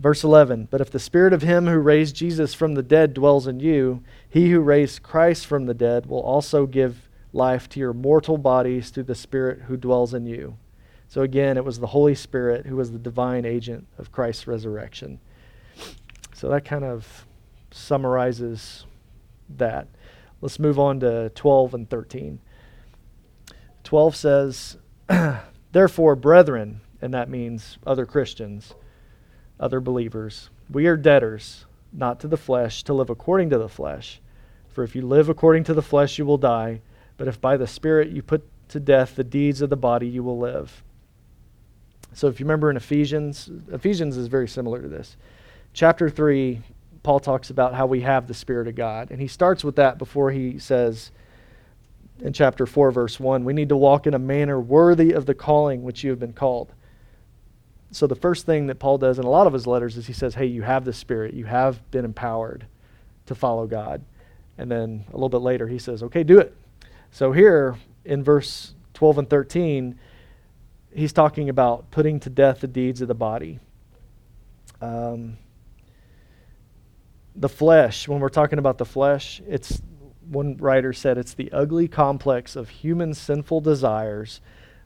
Verse 0.00 0.24
11 0.24 0.68
But 0.70 0.80
if 0.80 0.90
the 0.90 0.98
spirit 0.98 1.32
of 1.32 1.42
him 1.42 1.66
who 1.66 1.78
raised 1.78 2.16
Jesus 2.16 2.54
from 2.54 2.74
the 2.74 2.82
dead 2.82 3.12
dwells 3.14 3.46
in 3.46 3.60
you, 3.60 4.02
he 4.28 4.50
who 4.50 4.60
raised 4.60 5.02
Christ 5.02 5.46
from 5.46 5.66
the 5.66 5.74
dead 5.74 6.06
will 6.06 6.22
also 6.22 6.66
give 6.66 7.08
life 7.32 7.68
to 7.68 7.78
your 7.78 7.92
mortal 7.92 8.38
bodies 8.38 8.90
through 8.90 9.04
the 9.04 9.14
spirit 9.14 9.62
who 9.62 9.76
dwells 9.76 10.14
in 10.14 10.26
you. 10.26 10.56
So 11.06 11.22
again, 11.22 11.56
it 11.56 11.64
was 11.64 11.78
the 11.78 11.88
Holy 11.88 12.14
Spirit 12.14 12.66
who 12.66 12.76
was 12.76 12.92
the 12.92 12.98
divine 12.98 13.44
agent 13.44 13.86
of 13.98 14.10
Christ's 14.10 14.46
resurrection. 14.46 15.20
So 16.34 16.48
that 16.48 16.64
kind 16.64 16.84
of 16.84 17.26
summarizes 17.70 18.86
that. 19.56 19.86
Let's 20.40 20.58
move 20.58 20.78
on 20.78 21.00
to 21.00 21.30
12 21.34 21.74
and 21.74 21.90
13. 21.90 22.40
12 23.84 24.16
says, 24.16 24.76
Therefore, 25.72 26.16
brethren, 26.16 26.80
and 27.02 27.12
that 27.12 27.28
means 27.28 27.76
other 27.86 28.06
Christians, 28.06 28.74
other 29.60 29.80
believers. 29.80 30.50
We 30.70 30.86
are 30.86 30.96
debtors, 30.96 31.66
not 31.92 32.18
to 32.20 32.28
the 32.28 32.36
flesh, 32.36 32.82
to 32.84 32.94
live 32.94 33.10
according 33.10 33.50
to 33.50 33.58
the 33.58 33.68
flesh. 33.68 34.20
For 34.68 34.82
if 34.82 34.96
you 34.96 35.02
live 35.02 35.28
according 35.28 35.64
to 35.64 35.74
the 35.74 35.82
flesh, 35.82 36.18
you 36.18 36.24
will 36.24 36.38
die. 36.38 36.80
But 37.16 37.28
if 37.28 37.40
by 37.40 37.56
the 37.56 37.66
Spirit 37.66 38.08
you 38.08 38.22
put 38.22 38.42
to 38.70 38.80
death 38.80 39.14
the 39.16 39.24
deeds 39.24 39.60
of 39.60 39.70
the 39.70 39.76
body, 39.76 40.08
you 40.08 40.22
will 40.22 40.38
live. 40.38 40.82
So 42.14 42.28
if 42.28 42.40
you 42.40 42.46
remember 42.46 42.70
in 42.70 42.76
Ephesians, 42.76 43.50
Ephesians 43.70 44.16
is 44.16 44.26
very 44.26 44.48
similar 44.48 44.80
to 44.80 44.88
this. 44.88 45.16
Chapter 45.72 46.08
3, 46.08 46.60
Paul 47.02 47.20
talks 47.20 47.50
about 47.50 47.74
how 47.74 47.86
we 47.86 48.00
have 48.00 48.26
the 48.26 48.34
Spirit 48.34 48.68
of 48.68 48.74
God. 48.74 49.10
And 49.10 49.20
he 49.20 49.28
starts 49.28 49.62
with 49.62 49.76
that 49.76 49.98
before 49.98 50.30
he 50.30 50.58
says, 50.58 51.10
in 52.20 52.32
chapter 52.32 52.66
4, 52.66 52.90
verse 52.90 53.18
1. 53.18 53.44
We 53.44 53.52
need 53.52 53.70
to 53.70 53.76
walk 53.76 54.06
in 54.06 54.14
a 54.14 54.18
manner 54.18 54.60
worthy 54.60 55.12
of 55.12 55.26
the 55.26 55.34
calling 55.34 55.82
which 55.82 56.04
you 56.04 56.10
have 56.10 56.18
been 56.18 56.32
called. 56.32 56.72
So, 57.92 58.06
the 58.06 58.14
first 58.14 58.46
thing 58.46 58.68
that 58.68 58.78
Paul 58.78 58.98
does 58.98 59.18
in 59.18 59.24
a 59.24 59.30
lot 59.30 59.46
of 59.46 59.52
his 59.52 59.66
letters 59.66 59.96
is 59.96 60.06
he 60.06 60.12
says, 60.12 60.34
Hey, 60.34 60.46
you 60.46 60.62
have 60.62 60.84
the 60.84 60.92
Spirit. 60.92 61.34
You 61.34 61.44
have 61.46 61.90
been 61.90 62.04
empowered 62.04 62.66
to 63.26 63.34
follow 63.34 63.66
God. 63.66 64.02
And 64.58 64.70
then 64.70 65.04
a 65.08 65.12
little 65.12 65.28
bit 65.28 65.38
later, 65.38 65.66
he 65.66 65.78
says, 65.78 66.02
Okay, 66.04 66.22
do 66.22 66.38
it. 66.38 66.54
So, 67.10 67.32
here 67.32 67.76
in 68.04 68.22
verse 68.22 68.74
12 68.94 69.18
and 69.18 69.30
13, 69.30 69.98
he's 70.94 71.12
talking 71.12 71.48
about 71.48 71.90
putting 71.90 72.20
to 72.20 72.30
death 72.30 72.60
the 72.60 72.68
deeds 72.68 73.00
of 73.00 73.08
the 73.08 73.14
body. 73.14 73.58
Um, 74.80 75.36
the 77.34 77.48
flesh, 77.48 78.06
when 78.06 78.20
we're 78.20 78.28
talking 78.28 78.58
about 78.58 78.78
the 78.78 78.84
flesh, 78.84 79.42
it's 79.48 79.80
one 80.28 80.56
writer 80.58 80.92
said 80.92 81.18
it's 81.18 81.34
the 81.34 81.50
ugly 81.52 81.88
complex 81.88 82.54
of 82.54 82.68
human 82.68 83.14
sinful 83.14 83.60
desires 83.60 84.40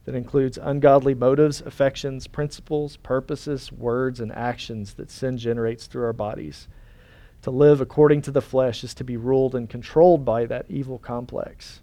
that 0.04 0.14
includes 0.14 0.58
ungodly 0.60 1.14
motives, 1.14 1.60
affections, 1.62 2.26
principles, 2.26 2.96
purposes, 2.98 3.72
words, 3.72 4.20
and 4.20 4.32
actions 4.32 4.94
that 4.94 5.10
sin 5.10 5.38
generates 5.38 5.86
through 5.86 6.04
our 6.04 6.12
bodies. 6.12 6.68
To 7.42 7.50
live 7.50 7.80
according 7.80 8.22
to 8.22 8.30
the 8.30 8.42
flesh 8.42 8.84
is 8.84 8.94
to 8.94 9.04
be 9.04 9.16
ruled 9.16 9.54
and 9.54 9.68
controlled 9.68 10.24
by 10.24 10.46
that 10.46 10.66
evil 10.68 10.98
complex. 10.98 11.80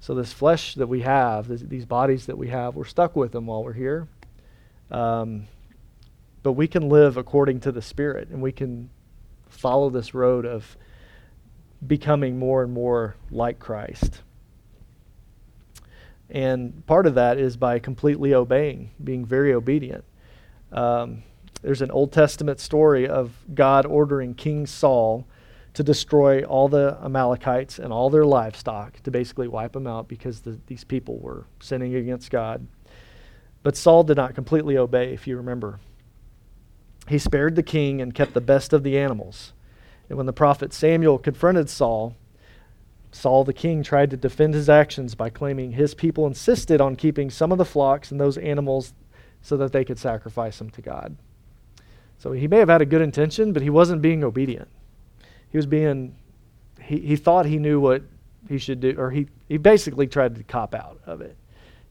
So, 0.00 0.14
this 0.14 0.32
flesh 0.32 0.74
that 0.74 0.86
we 0.86 1.00
have, 1.00 1.48
these 1.48 1.86
bodies 1.86 2.26
that 2.26 2.36
we 2.36 2.48
have, 2.48 2.74
we're 2.74 2.84
stuck 2.84 3.16
with 3.16 3.32
them 3.32 3.46
while 3.46 3.64
we're 3.64 3.72
here. 3.72 4.06
Um, 4.90 5.46
but 6.42 6.52
we 6.52 6.68
can 6.68 6.88
live 6.88 7.16
according 7.16 7.60
to 7.60 7.72
the 7.72 7.80
Spirit, 7.80 8.28
and 8.28 8.42
we 8.42 8.52
can 8.52 8.90
follow 9.48 9.88
this 9.88 10.12
road 10.12 10.44
of 10.44 10.76
becoming 11.86 12.38
more 12.38 12.62
and 12.62 12.72
more 12.72 13.16
like 13.30 13.58
Christ. 13.58 14.20
And 16.30 16.86
part 16.86 17.06
of 17.06 17.14
that 17.14 17.38
is 17.38 17.56
by 17.56 17.78
completely 17.78 18.34
obeying, 18.34 18.90
being 19.02 19.24
very 19.24 19.52
obedient. 19.52 20.04
Um, 20.72 21.22
there's 21.62 21.82
an 21.82 21.90
Old 21.90 22.12
Testament 22.12 22.60
story 22.60 23.06
of 23.08 23.32
God 23.54 23.86
ordering 23.86 24.34
King 24.34 24.66
Saul 24.66 25.26
to 25.74 25.82
destroy 25.82 26.42
all 26.44 26.68
the 26.68 26.98
Amalekites 27.02 27.78
and 27.78 27.92
all 27.92 28.08
their 28.08 28.24
livestock, 28.24 29.02
to 29.02 29.10
basically 29.10 29.48
wipe 29.48 29.72
them 29.72 29.86
out 29.86 30.08
because 30.08 30.40
the, 30.40 30.58
these 30.66 30.84
people 30.84 31.18
were 31.18 31.46
sinning 31.60 31.94
against 31.96 32.30
God. 32.30 32.66
But 33.62 33.76
Saul 33.76 34.04
did 34.04 34.16
not 34.16 34.34
completely 34.34 34.76
obey, 34.76 35.12
if 35.12 35.26
you 35.26 35.36
remember. 35.36 35.80
He 37.08 37.18
spared 37.18 37.56
the 37.56 37.62
king 37.62 38.00
and 38.00 38.14
kept 38.14 38.34
the 38.34 38.40
best 38.40 38.72
of 38.72 38.82
the 38.82 38.98
animals. 38.98 39.52
And 40.08 40.16
when 40.16 40.26
the 40.26 40.32
prophet 40.32 40.72
Samuel 40.72 41.18
confronted 41.18 41.68
Saul, 41.68 42.14
Saul 43.14 43.44
the 43.44 43.52
king 43.52 43.84
tried 43.84 44.10
to 44.10 44.16
defend 44.16 44.54
his 44.54 44.68
actions 44.68 45.14
by 45.14 45.30
claiming 45.30 45.72
his 45.72 45.94
people 45.94 46.26
insisted 46.26 46.80
on 46.80 46.96
keeping 46.96 47.30
some 47.30 47.52
of 47.52 47.58
the 47.58 47.64
flocks 47.64 48.10
and 48.10 48.20
those 48.20 48.36
animals 48.36 48.92
so 49.40 49.56
that 49.56 49.72
they 49.72 49.84
could 49.84 49.98
sacrifice 49.98 50.58
them 50.58 50.68
to 50.70 50.82
God. 50.82 51.16
So 52.18 52.32
he 52.32 52.48
may 52.48 52.58
have 52.58 52.68
had 52.68 52.82
a 52.82 52.86
good 52.86 53.02
intention, 53.02 53.52
but 53.52 53.62
he 53.62 53.70
wasn't 53.70 54.02
being 54.02 54.24
obedient. 54.24 54.68
He 55.50 55.58
was 55.58 55.66
being, 55.66 56.16
he, 56.80 56.98
he 56.98 57.16
thought 57.16 57.46
he 57.46 57.58
knew 57.58 57.78
what 57.78 58.02
he 58.48 58.58
should 58.58 58.80
do, 58.80 58.96
or 58.98 59.12
he, 59.12 59.28
he 59.48 59.58
basically 59.58 60.08
tried 60.08 60.34
to 60.34 60.42
cop 60.42 60.74
out 60.74 61.00
of 61.06 61.20
it. 61.20 61.36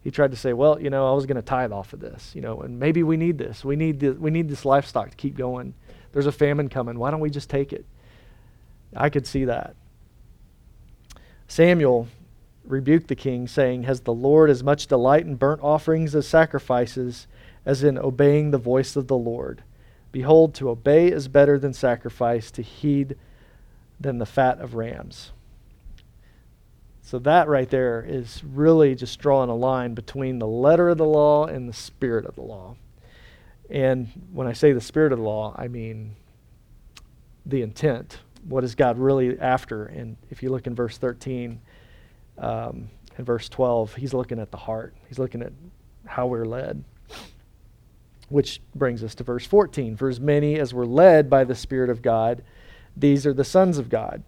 He 0.03 0.11
tried 0.11 0.31
to 0.31 0.37
say, 0.37 0.51
well, 0.51 0.81
you 0.81 0.89
know, 0.89 1.09
I 1.09 1.15
was 1.15 1.25
going 1.25 1.37
to 1.37 1.41
tithe 1.41 1.71
off 1.71 1.93
of 1.93 2.01
this, 2.01 2.35
you 2.35 2.41
know, 2.41 2.61
and 2.61 2.77
maybe 2.77 3.01
we 3.03 3.15
need 3.15 3.37
this. 3.37 3.63
We 3.63 3.77
need, 3.77 4.01
this, 4.01 4.17
we 4.17 4.29
need 4.29 4.49
this 4.49 4.65
livestock 4.65 5.11
to 5.11 5.15
keep 5.15 5.37
going. 5.37 5.73
There's 6.11 6.25
a 6.25 6.33
famine 6.33 6.67
coming. 6.67 6.99
Why 6.99 7.11
don't 7.11 7.21
we 7.21 7.29
just 7.29 7.49
take 7.49 7.71
it? 7.71 7.85
I 8.95 9.09
could 9.09 9.25
see 9.25 9.45
that. 9.45 9.75
Samuel 11.53 12.07
rebuked 12.65 13.09
the 13.09 13.15
king, 13.15 13.47
saying, 13.47 13.83
Has 13.83 14.01
the 14.01 14.11
Lord 14.11 14.49
as 14.49 14.63
much 14.63 14.87
delight 14.87 15.27
in 15.27 15.35
burnt 15.35 15.61
offerings 15.61 16.15
as 16.15 16.27
sacrifices 16.27 17.27
as 17.63 17.83
in 17.83 17.95
obeying 17.95 18.49
the 18.49 18.57
voice 18.57 18.95
of 18.95 19.05
the 19.05 19.15
Lord? 19.15 19.61
Behold, 20.11 20.55
to 20.55 20.71
obey 20.71 21.11
is 21.11 21.27
better 21.27 21.59
than 21.59 21.71
sacrifice, 21.71 22.49
to 22.49 22.63
heed 22.63 23.15
than 23.99 24.17
the 24.17 24.25
fat 24.25 24.61
of 24.61 24.73
rams. 24.73 25.31
So, 27.03 27.19
that 27.19 27.47
right 27.47 27.69
there 27.69 28.03
is 28.03 28.43
really 28.43 28.95
just 28.95 29.19
drawing 29.19 29.51
a 29.51 29.55
line 29.55 29.93
between 29.93 30.39
the 30.39 30.47
letter 30.47 30.89
of 30.89 30.97
the 30.97 31.05
law 31.05 31.45
and 31.45 31.69
the 31.69 31.73
spirit 31.73 32.25
of 32.25 32.33
the 32.33 32.41
law. 32.41 32.77
And 33.69 34.07
when 34.31 34.47
I 34.47 34.53
say 34.53 34.73
the 34.73 34.81
spirit 34.81 35.13
of 35.13 35.19
the 35.19 35.25
law, 35.25 35.53
I 35.55 35.67
mean 35.67 36.15
the 37.45 37.61
intent 37.61 38.17
what 38.47 38.63
is 38.63 38.75
God 38.75 38.97
really 38.97 39.39
after? 39.39 39.85
And 39.85 40.17
if 40.29 40.43
you 40.43 40.49
look 40.49 40.67
in 40.67 40.75
verse 40.75 40.97
13 40.97 41.59
um, 42.37 42.89
and 43.17 43.25
verse 43.25 43.49
12, 43.49 43.95
he's 43.95 44.13
looking 44.13 44.39
at 44.39 44.51
the 44.51 44.57
heart. 44.57 44.95
He's 45.07 45.19
looking 45.19 45.41
at 45.41 45.53
how 46.05 46.27
we're 46.27 46.45
led. 46.45 46.83
Which 48.29 48.61
brings 48.73 49.03
us 49.03 49.15
to 49.15 49.23
verse 49.23 49.45
14. 49.45 49.95
For 49.97 50.09
as 50.09 50.19
many 50.19 50.59
as 50.59 50.73
were 50.73 50.85
led 50.85 51.29
by 51.29 51.43
the 51.43 51.55
Spirit 51.55 51.89
of 51.89 52.01
God, 52.01 52.43
these 52.95 53.25
are 53.25 53.33
the 53.33 53.43
sons 53.43 53.77
of 53.77 53.89
God. 53.89 54.23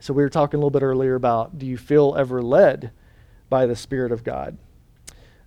So 0.00 0.12
we 0.12 0.22
were 0.22 0.28
talking 0.28 0.58
a 0.58 0.60
little 0.60 0.70
bit 0.70 0.82
earlier 0.82 1.14
about 1.14 1.58
do 1.58 1.66
you 1.66 1.78
feel 1.78 2.16
ever 2.18 2.42
led 2.42 2.90
by 3.48 3.66
the 3.66 3.76
Spirit 3.76 4.10
of 4.10 4.24
God? 4.24 4.58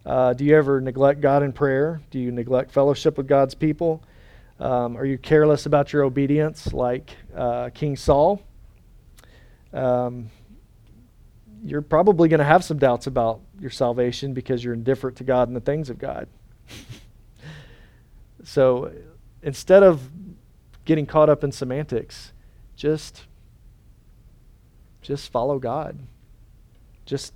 Uh, 0.06 0.34
do 0.34 0.46
you 0.46 0.56
ever 0.56 0.80
neglect 0.80 1.20
God 1.20 1.42
in 1.42 1.52
prayer? 1.52 2.00
Do 2.12 2.20
you 2.20 2.32
neglect 2.32 2.72
fellowship 2.72 3.18
with 3.18 3.28
God's 3.28 3.56
people? 3.56 4.04
Um, 4.60 4.98
are 4.98 5.06
you 5.06 5.18
careless 5.18 5.66
about 5.66 5.92
your 5.92 6.04
obedience 6.04 6.72
like 6.72 7.18
uh, 7.36 7.70
King 7.74 7.98
Saul? 7.98 8.42
Um, 9.74 10.30
you're 11.64 11.82
probably 11.82 12.30
going 12.30 12.40
to 12.40 12.46
have 12.46 12.64
some 12.64 12.78
doubts 12.78 13.08
about 13.08 13.42
your 13.60 13.72
salvation 13.72 14.34
because 14.34 14.64
you're 14.64 14.74
indifferent 14.74 15.18
to 15.18 15.24
God 15.24 15.50
and 15.50 15.56
the 15.56 15.62
things 15.62 15.90
of 15.90 15.98
God. 15.98 16.28
so 18.44 18.92
instead 19.42 19.84
of 19.84 20.10
getting 20.86 21.06
caught 21.06 21.30
up 21.30 21.44
in 21.44 21.52
semantics, 21.52 22.32
just 22.76 23.26
just 25.02 25.32
follow 25.32 25.60
God. 25.60 26.00
Just 27.06 27.34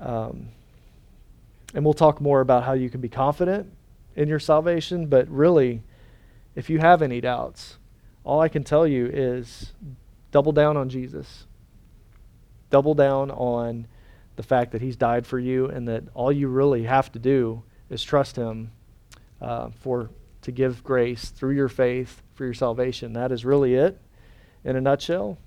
um, 0.00 0.48
and 1.72 1.84
we'll 1.84 1.94
talk 1.94 2.20
more 2.20 2.40
about 2.40 2.64
how 2.64 2.72
you 2.72 2.90
can 2.90 3.00
be 3.00 3.08
confident 3.08 3.72
in 4.16 4.28
your 4.28 4.38
salvation, 4.38 5.06
but 5.06 5.28
really, 5.28 5.82
if 6.54 6.68
you 6.68 6.78
have 6.78 7.02
any 7.02 7.20
doubts, 7.20 7.78
all 8.24 8.40
I 8.40 8.48
can 8.48 8.64
tell 8.64 8.86
you 8.86 9.06
is 9.06 9.72
double 10.30 10.52
down 10.52 10.76
on 10.76 10.88
Jesus. 10.88 11.46
Double 12.70 12.94
down 12.94 13.30
on 13.30 13.86
the 14.36 14.42
fact 14.42 14.72
that 14.72 14.82
He's 14.82 14.96
died 14.96 15.26
for 15.26 15.38
you, 15.38 15.66
and 15.66 15.88
that 15.88 16.04
all 16.14 16.32
you 16.32 16.48
really 16.48 16.84
have 16.84 17.10
to 17.12 17.18
do 17.18 17.62
is 17.88 18.02
trust 18.02 18.36
Him 18.36 18.72
uh, 19.40 19.70
for 19.80 20.10
to 20.42 20.52
give 20.52 20.82
grace 20.82 21.30
through 21.30 21.54
your 21.54 21.68
faith 21.68 22.22
for 22.34 22.44
your 22.44 22.54
salvation. 22.54 23.12
That 23.12 23.32
is 23.32 23.44
really 23.44 23.74
it, 23.74 24.00
in 24.64 24.76
a 24.76 24.80
nutshell. 24.80 25.38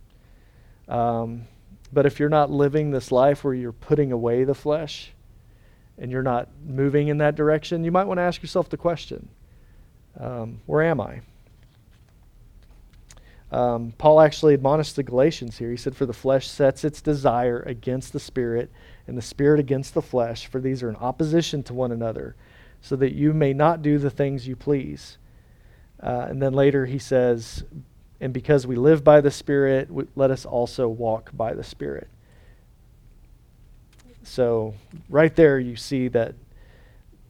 Um, 0.88 1.48
but 1.92 2.06
if 2.06 2.20
you're 2.20 2.30
not 2.30 2.52
living 2.52 2.92
this 2.92 3.12
life 3.12 3.44
where 3.44 3.54
you're 3.54 3.72
putting 3.72 4.12
away 4.12 4.44
the 4.44 4.56
flesh, 4.56 5.13
and 5.98 6.12
you're 6.12 6.24
not 6.24 6.50
moving 6.66 7.08
in 7.08 7.18
that 7.20 7.36
direction, 7.36 7.84
you 7.84 7.92
might 7.92 8.06
want 8.06 8.18
to 8.18 8.24
ask 8.24 8.42
yourself 8.42 8.70
the 8.70 8.78
question 8.78 9.30
um, 10.20 10.62
Where 10.66 10.84
am 10.84 11.00
I? 11.02 11.22
Um, 13.52 13.94
Paul 14.00 14.20
actually 14.20 14.56
admonished 14.56 14.96
the 14.96 15.04
Galatians 15.04 15.60
here. 15.60 15.70
He 15.70 15.78
said, 15.78 15.96
For 15.96 16.08
the 16.08 16.14
flesh 16.14 16.48
sets 16.48 16.84
its 16.84 17.02
desire 17.02 17.62
against 17.68 18.12
the 18.12 18.20
spirit, 18.20 18.72
and 19.06 19.16
the 19.16 19.22
spirit 19.22 19.60
against 19.60 19.94
the 19.94 20.02
flesh, 20.02 20.48
for 20.48 20.60
these 20.60 20.82
are 20.82 20.90
in 20.90 20.96
opposition 20.96 21.62
to 21.64 21.74
one 21.74 21.92
another, 21.92 22.36
so 22.82 22.96
that 22.96 23.14
you 23.14 23.32
may 23.32 23.54
not 23.54 23.84
do 23.84 24.00
the 24.00 24.10
things 24.10 24.48
you 24.48 24.56
please. 24.56 25.20
Uh, 26.02 26.26
and 26.30 26.42
then 26.42 26.54
later 26.54 26.88
he 26.88 26.98
says, 26.98 27.64
And 28.20 28.34
because 28.34 28.66
we 28.66 28.76
live 28.76 29.04
by 29.04 29.22
the 29.22 29.32
Spirit, 29.32 29.90
let 30.18 30.32
us 30.32 30.46
also 30.46 30.88
walk 30.88 31.30
by 31.32 31.54
the 31.54 31.64
Spirit. 31.64 32.10
So, 34.24 34.74
right 35.10 35.36
there, 35.36 35.60
you 35.60 35.76
see 35.76 36.08
that 36.10 36.36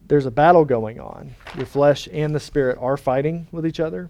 there's 0.07 0.25
a 0.25 0.31
battle 0.31 0.63
going 0.63 0.99
on. 0.99 1.35
Your 1.57 1.65
flesh 1.65 2.07
and 2.11 2.35
the 2.35 2.39
spirit 2.39 2.77
are 2.79 2.97
fighting 2.97 3.47
with 3.51 3.65
each 3.65 3.79
other. 3.79 4.09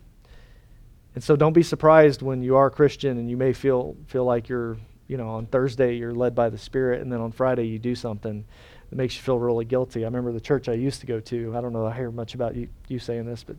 And 1.16 1.24
so, 1.24 1.36
don't 1.36 1.54
be 1.54 1.64
surprised 1.64 2.22
when 2.22 2.44
you 2.44 2.56
are 2.56 2.68
a 2.68 2.72
Christian 2.72 3.18
and 3.18 3.30
you 3.30 3.38
may 3.38 3.54
feel, 3.54 3.96
feel 4.08 4.26
like 4.26 4.50
you're, 4.50 4.78
you 5.08 5.18
know, 5.18 5.30
on 5.30 5.46
Thursday 5.46 5.96
you're 5.96 6.14
led 6.14 6.36
by 6.36 6.50
the 6.50 6.58
Spirit, 6.58 7.02
and 7.02 7.12
then 7.12 7.22
on 7.22 7.32
Friday 7.32 7.68
you 7.68 7.80
do 7.80 7.96
something 7.96 8.46
that 8.90 8.96
makes 8.96 9.16
you 9.16 9.22
feel 9.22 9.40
really 9.40 9.66
guilty. 9.66 10.04
I 10.04 10.08
remember 10.08 10.32
the 10.32 10.42
church 10.42 10.68
I 10.68 10.74
used 10.74 11.00
to 11.02 11.08
go 11.08 11.20
to. 11.20 11.56
I 11.56 11.62
don't 11.62 11.74
know, 11.74 11.86
I 11.86 11.96
hear 11.96 12.12
much 12.12 12.36
about 12.36 12.56
you, 12.56 12.68
you 12.88 13.00
saying 13.00 13.26
this, 13.26 13.44
but 13.44 13.56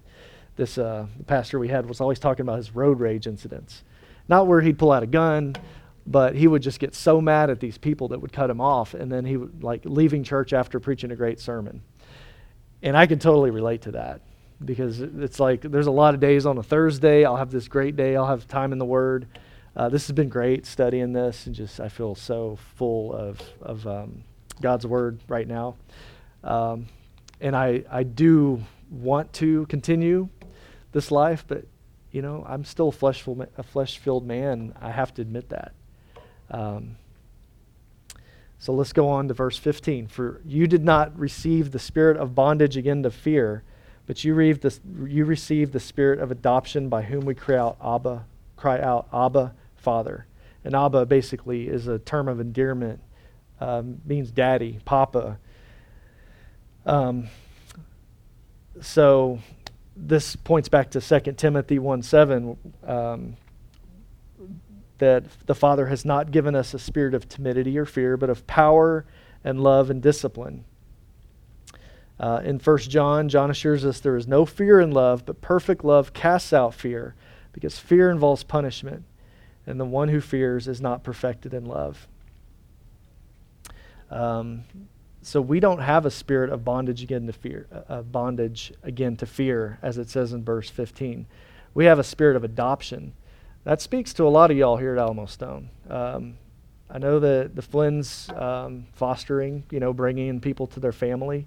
this 0.57 0.78
uh, 0.78 1.07
pastor 1.26 1.59
we 1.59 1.68
had 1.68 1.86
was 1.86 2.01
always 2.01 2.18
talking 2.18 2.42
about 2.42 2.59
his 2.59 2.74
road 2.74 3.01
rage 3.01 3.26
incidents. 3.26 3.82
Not 4.28 4.46
where 4.46 4.61
he'd 4.61 4.78
pull 4.78 4.92
out 4.92 5.03
a 5.03 5.07
gun, 5.07 5.57
but 6.07 6.34
he 6.34 6.46
would 6.46 6.62
just 6.62 6.80
get 6.80 6.94
so 6.94 7.20
mad 7.20 7.50
at 7.50 7.61
these 7.61 7.78
people 7.78 8.09
that 8.09 8.20
would 8.20 8.32
cut 8.32 8.50
him 8.50 8.61
off 8.61 8.94
and 8.94 9.11
then 9.11 9.24
he 9.24 9.36
would 9.36 9.62
like 9.62 9.82
leaving 9.84 10.22
church 10.22 10.52
after 10.52 10.78
preaching 10.80 11.11
a 11.11 11.16
great 11.16 11.40
sermon 11.40 11.82
and 12.82 12.96
i 12.96 13.07
can 13.07 13.18
totally 13.18 13.50
relate 13.50 13.82
to 13.82 13.92
that 13.92 14.20
because 14.64 15.00
it's 15.00 15.40
like 15.40 15.62
there's 15.62 15.86
a 15.86 15.90
lot 15.90 16.14
of 16.14 16.20
days 16.20 16.46
on 16.46 16.59
a 16.59 16.62
thursday 16.62 17.24
i'll 17.24 17.36
have 17.36 17.50
this 17.50 17.68
great 17.68 17.96
day 17.96 18.16
i'll 18.16 18.26
have 18.26 18.46
time 18.48 18.72
in 18.72 18.78
the 18.78 18.84
word 18.84 19.26
Uh, 19.76 19.88
this 19.88 20.07
has 20.07 20.14
been 20.14 20.28
great 20.28 20.66
studying 20.66 21.12
this, 21.12 21.46
and 21.46 21.55
just 21.55 21.80
I 21.80 21.88
feel 21.88 22.14
so 22.14 22.57
full 22.76 23.12
of 23.12 23.40
of 23.61 23.84
um, 23.86 24.22
God's 24.61 24.86
word 24.86 25.18
right 25.26 25.48
now. 25.48 25.74
Um, 26.44 26.86
and 27.40 27.57
I 27.57 27.82
I 27.90 28.05
do 28.05 28.62
want 28.88 29.32
to 29.32 29.66
continue 29.66 30.28
this 30.92 31.11
life, 31.11 31.44
but 31.48 31.64
you 32.12 32.22
know 32.22 32.44
I'm 32.48 32.64
still 32.64 32.88
a 32.88 32.92
flesh 32.92 33.26
a 33.59 33.62
flesh 33.64 33.98
filled 33.98 34.24
man. 34.24 34.74
I 34.80 34.92
have 34.92 35.12
to 35.14 35.22
admit 35.22 35.48
that. 35.48 35.72
Um, 36.51 36.97
so 38.59 38.72
let's 38.72 38.92
go 38.92 39.09
on 39.09 39.28
to 39.28 39.34
verse 39.34 39.59
15. 39.59 40.07
For 40.07 40.40
you 40.45 40.66
did 40.66 40.84
not 40.84 41.18
receive 41.18 41.70
the 41.70 41.78
spirit 41.78 42.16
of 42.16 42.34
bondage 42.34 42.76
again 42.76 43.03
to 43.03 43.11
fear, 43.11 43.62
but 44.07 44.24
you, 44.24 44.38
you 45.07 45.24
received 45.24 45.72
the 45.72 45.80
spirit 45.80 46.18
of 46.18 46.30
adoption 46.30 46.88
by 46.88 47.03
whom 47.03 47.24
we 47.24 47.34
cry 47.34 47.57
out 47.57 47.76
Abba, 47.84 48.24
cry 48.57 48.80
out 48.80 49.09
Abba 49.12 49.55
father. 49.76 50.26
And 50.64 50.74
Abba 50.74 51.05
basically 51.07 51.68
is 51.68 51.88
a 51.88 51.99
term 51.99 52.26
of 52.26 52.40
endearment, 52.40 53.01
um, 53.61 54.01
means 54.07 54.30
daddy, 54.30 54.78
papa. 54.84 55.38
Um, 56.86 57.28
so 58.80 59.40
this 59.97 60.36
points 60.36 60.68
back 60.68 60.90
to 60.90 61.01
2 61.01 61.32
Timothy 61.32 61.78
1 61.78 62.03
7, 62.03 62.57
um, 62.86 63.36
that 65.05 65.46
the 65.46 65.55
Father 65.55 65.88
has 65.88 66.07
not 66.07 66.30
given 66.30 66.55
us 66.55 66.72
a 66.72 66.78
spirit 66.78 67.12
of 67.12 67.28
timidity 67.28 67.76
or 67.76 67.84
fear, 67.84 68.16
but 68.16 68.30
of 68.30 68.46
power 68.46 69.05
and 69.44 69.61
love 69.61 69.90
and 69.90 70.00
discipline. 70.00 70.64
Uh, 72.18 72.40
in 72.42 72.59
1 72.59 72.78
John, 72.78 73.28
John 73.28 73.50
assures 73.50 73.84
us 73.84 74.00
there 74.00 74.16
is 74.16 74.26
no 74.26 74.46
fear 74.46 74.80
in 74.80 74.92
love, 74.92 75.26
but 75.26 75.42
perfect 75.42 75.84
love 75.84 76.14
casts 76.14 76.55
out 76.55 76.72
fear, 76.72 77.14
because 77.52 77.78
fear 77.78 78.11
involves 78.11 78.44
punishment 78.44 79.05
and 79.66 79.78
the 79.78 79.84
one 79.84 80.09
who 80.09 80.22
fears 80.22 80.66
is 80.68 80.80
not 80.80 81.05
perfected 81.05 81.52
in 81.52 81.66
love. 81.66 82.09
Um, 84.11 84.64
so 85.20 85.40
we 85.40 85.61
don't 85.61 85.80
have 85.80 86.07
a 86.07 86.11
spirit 86.11 86.50
of 86.50 86.64
bondage 86.64 87.02
again 87.02 87.26
to 87.26 87.32
fear, 87.32 87.66
uh, 87.88 88.00
bondage 88.02 88.72
again 88.82 89.16
to 89.16 89.26
fear, 89.26 89.78
as 89.82 89.98
it 89.98 90.09
says 90.09 90.32
in 90.32 90.44
verse 90.44 90.70
15. 90.70 91.26
We 91.74 91.84
have 91.86 91.98
a 91.98 92.05
spirit 92.05 92.36
of 92.36 92.44
adoption. 92.44 93.12
That 93.64 93.80
speaks 93.80 94.12
to 94.14 94.24
a 94.24 94.28
lot 94.28 94.50
of 94.50 94.58
y'all 94.58 94.76
here 94.76 94.92
at 94.92 94.98
Alamo 94.98 95.24
Stone. 95.24 95.70
Um, 95.88 96.36
I 96.90 96.98
know 96.98 97.18
that 97.18 97.56
the 97.56 97.62
Flynn's 97.62 98.28
um, 98.36 98.86
fostering, 98.92 99.64
you 99.70 99.80
know, 99.80 99.94
bringing 99.94 100.28
in 100.28 100.40
people 100.40 100.66
to 100.68 100.80
their 100.80 100.92
family. 100.92 101.46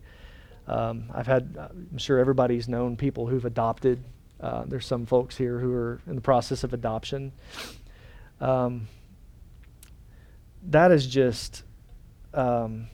Um, 0.68 1.12
I've 1.14 1.28
had, 1.28 1.56
I'm 1.58 1.98
sure 2.00 2.18
everybody's 2.18 2.68
known 2.68 2.98
people 2.98 3.28
who've 3.28 3.46
adopted. 3.46 4.04
Uh, 4.42 4.64
there's 4.66 4.88
some 4.88 5.06
folks 5.06 5.38
here 5.38 5.60
who 5.60 5.72
are 5.72 6.02
in 6.08 6.16
the 6.16 6.22
process 6.22 6.64
of 6.64 6.74
adoption. 6.74 7.32
Um, 8.42 8.88
that 10.70 10.92
is 10.92 11.06
just 11.06 11.64
um, 12.34 12.88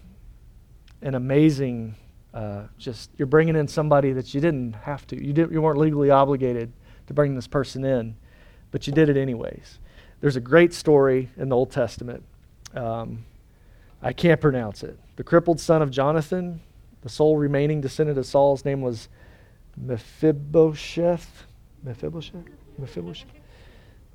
an 1.01 1.15
amazing. 1.15 1.95
Uh, 2.33 2.63
just 2.77 3.09
you're 3.17 3.25
bringing 3.25 3.55
in 3.55 3.69
somebody 3.69 4.11
that 4.11 4.33
you 4.33 4.41
didn't 4.41 4.73
have 4.73 5.07
to. 5.07 5.15
You 5.15 5.31
didn't. 5.31 5.53
You 5.53 5.61
weren't 5.61 5.79
legally 5.79 6.09
obligated 6.09 6.73
to 7.07 7.13
bring 7.13 7.35
this 7.35 7.47
person 7.47 7.83
in, 7.85 8.15
but 8.73 8.87
you 8.87 8.91
did 8.91 9.07
it 9.07 9.15
anyways. 9.15 9.77
There's 10.19 10.35
a 10.35 10.41
great 10.41 10.73
story 10.73 11.29
in 11.37 11.47
the 11.47 11.55
Old 11.55 11.71
Testament. 11.71 12.23
Um, 12.73 13.23
I 14.01 14.13
can't 14.13 14.41
pronounce 14.41 14.83
it. 14.83 14.99
The 15.15 15.23
crippled 15.23 15.59
son 15.59 15.83
of 15.83 15.91
Jonathan, 15.91 16.59
the 17.03 17.09
sole 17.09 17.37
remaining 17.37 17.81
descendant 17.81 18.17
of 18.17 18.25
Saul's 18.25 18.65
name 18.65 18.81
was 18.81 19.09
Mephibosheth. 19.77 21.45
Mephibosheth. 21.83 22.33
Mephibosheth. 22.79 23.29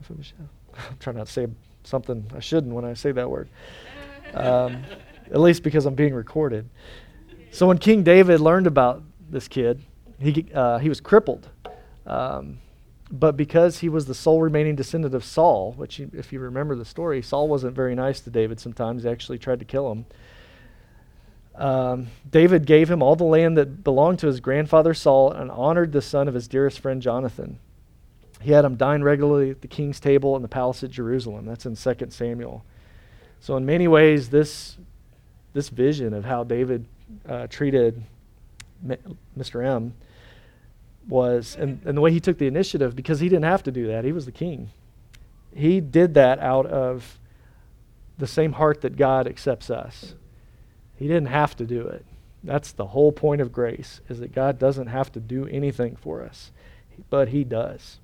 Mephibosheth. 0.01 0.39
I'm 0.75 0.97
trying 0.99 1.17
not 1.17 1.29
to 1.29 1.33
say 1.33 1.47
something 1.85 2.29
I 2.35 2.41
shouldn't 2.41 2.75
when 2.75 2.85
I 2.85 2.95
say 2.95 3.13
that 3.13 3.31
word. 3.31 3.49
Um, 4.35 4.83
at 5.31 5.39
least 5.39 5.63
because 5.63 5.87
I'm 5.87 5.95
being 5.95 6.15
recorded. 6.15 6.69
So 7.53 7.69
when 7.69 7.79
King 7.79 8.03
David 8.03 8.41
learned 8.41 8.67
about 8.67 9.05
this 9.31 9.47
kid, 9.47 9.81
he, 10.19 10.47
uh, 10.53 10.79
he 10.79 10.89
was 10.89 11.01
crippled. 11.01 11.49
Um, 12.07 12.59
but 13.11 13.37
because 13.37 13.79
he 13.79 13.89
was 13.89 14.07
the 14.07 14.15
sole 14.15 14.41
remaining 14.41 14.77
descendant 14.77 15.15
of 15.15 15.25
Saul, 15.25 15.73
which, 15.73 15.99
if 16.01 16.33
you 16.33 16.41
remember 16.41 16.75
the 16.75 16.85
story, 16.85 17.23
Saul 17.23 17.49
wasn't 17.49 17.75
very 17.75 17.95
nice 17.95 18.21
to 18.21 18.31
David 18.31 18.61
sometimes. 18.61 19.03
He 19.03 19.09
actually 19.09 19.39
tried 19.39 19.61
to 19.61 19.65
kill 19.65 19.91
him. 19.91 20.07
Um, 21.55 22.09
David 22.31 22.67
gave 22.67 22.91
him 22.91 23.03
all 23.03 23.17
the 23.17 23.25
land 23.25 23.57
that 23.57 23.83
belonged 23.83 24.19
to 24.21 24.27
his 24.27 24.41
grandfather 24.41 24.95
Saul 24.95 25.33
and 25.33 25.51
honored 25.51 25.93
the 25.93 26.03
son 26.03 26.29
of 26.29 26.35
his 26.35 26.47
dearest 26.47 26.81
friend 26.81 27.01
Jonathan. 27.01 27.59
He 28.41 28.53
had 28.53 28.65
him 28.65 28.77
dine 28.77 29.03
regularly 29.03 29.51
at 29.51 29.63
the 29.63 29.69
king's 29.69 29.99
table 29.99 30.37
in 30.37 30.43
the 30.43 30.49
palace 30.49 30.85
at 30.85 30.91
Jerusalem. 30.91 31.47
That's 31.47 31.67
in 31.67 31.75
2 31.75 32.11
Samuel. 32.11 32.65
So, 33.41 33.57
in 33.57 33.67
many 33.67 33.89
ways, 33.89 34.29
this, 34.29 34.77
this 35.55 35.69
vision 35.69 36.13
of 36.13 36.25
how 36.25 36.45
David 36.45 36.87
uh, 37.29 37.47
treated 37.49 38.05
Mr. 39.37 39.65
M 39.65 39.95
was, 41.09 41.57
and, 41.59 41.81
and 41.85 41.97
the 41.97 42.01
way 42.01 42.13
he 42.13 42.21
took 42.21 42.39
the 42.39 42.47
initiative, 42.47 42.95
because 42.95 43.21
he 43.21 43.29
didn't 43.29 43.45
have 43.45 43.63
to 43.65 43.73
do 43.73 43.87
that, 43.89 44.05
he 44.05 44.13
was 44.13 44.27
the 44.27 44.33
king. 44.33 44.71
He 45.55 45.81
did 45.81 46.15
that 46.15 46.39
out 46.39 46.67
of 46.67 47.19
the 48.19 48.27
same 48.27 48.53
heart 48.53 48.83
that 48.83 48.97
God 48.97 49.27
accepts 49.27 49.71
us. 49.71 50.15
He 50.97 51.07
didn't 51.07 51.29
have 51.29 51.57
to 51.57 51.65
do 51.65 51.87
it. 51.87 52.05
That's 52.45 52.73
the 52.73 52.87
whole 52.87 53.13
point 53.13 53.41
of 53.41 53.53
grace, 53.53 54.01
is 54.09 54.21
that 54.21 54.33
God 54.33 54.59
doesn't 54.59 54.89
have 54.89 55.11
to 55.13 55.21
do 55.21 55.47
anything 55.47 55.97
for 55.97 56.23
us, 56.23 56.53
but 57.11 57.29
he 57.29 57.45
does. 57.45 57.99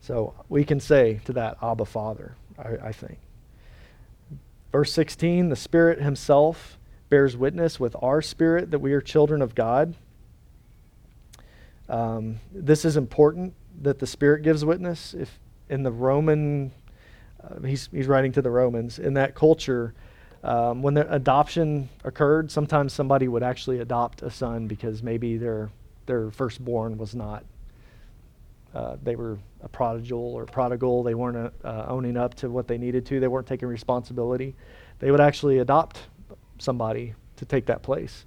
So 0.00 0.34
we 0.48 0.64
can 0.64 0.80
say 0.80 1.20
to 1.24 1.32
that, 1.34 1.56
Abba, 1.62 1.84
Father, 1.84 2.34
I, 2.58 2.88
I 2.88 2.92
think. 2.92 3.18
Verse 4.72 4.92
16 4.92 5.50
the 5.50 5.56
Spirit 5.56 6.00
Himself 6.00 6.78
bears 7.08 7.36
witness 7.36 7.78
with 7.78 7.94
our 8.00 8.22
spirit 8.22 8.70
that 8.70 8.78
we 8.78 8.92
are 8.92 9.00
children 9.00 9.42
of 9.42 9.54
God. 9.54 9.94
Um, 11.88 12.40
this 12.52 12.84
is 12.84 12.96
important 12.96 13.54
that 13.82 13.98
the 13.98 14.06
Spirit 14.06 14.42
gives 14.42 14.64
witness. 14.64 15.14
If 15.14 15.38
in 15.68 15.82
the 15.82 15.92
Roman, 15.92 16.72
uh, 17.42 17.66
he's, 17.66 17.88
he's 17.92 18.06
writing 18.06 18.32
to 18.32 18.42
the 18.42 18.50
Romans, 18.50 18.98
in 18.98 19.14
that 19.14 19.34
culture, 19.34 19.94
um, 20.44 20.82
when 20.82 20.94
the 20.94 21.12
adoption 21.12 21.88
occurred, 22.04 22.50
sometimes 22.50 22.92
somebody 22.92 23.28
would 23.28 23.42
actually 23.42 23.78
adopt 23.78 24.22
a 24.22 24.30
son 24.30 24.66
because 24.66 25.02
maybe 25.02 25.36
their 25.36 25.70
their 26.04 26.32
firstborn 26.32 26.98
was 26.98 27.14
not 27.14 27.44
uh, 28.74 28.96
they 29.02 29.16
were 29.16 29.38
a 29.62 29.68
prodigal 29.68 30.34
or 30.34 30.46
prodigal. 30.46 31.02
They 31.02 31.14
weren't 31.14 31.52
uh, 31.64 31.84
owning 31.88 32.16
up 32.16 32.34
to 32.36 32.50
what 32.50 32.68
they 32.68 32.78
needed 32.78 33.04
to. 33.06 33.20
They 33.20 33.28
weren't 33.28 33.46
taking 33.46 33.68
responsibility. 33.68 34.54
They 34.98 35.10
would 35.10 35.20
actually 35.20 35.58
adopt 35.58 36.00
somebody 36.58 37.14
to 37.36 37.44
take 37.44 37.66
that 37.66 37.82
place. 37.82 38.24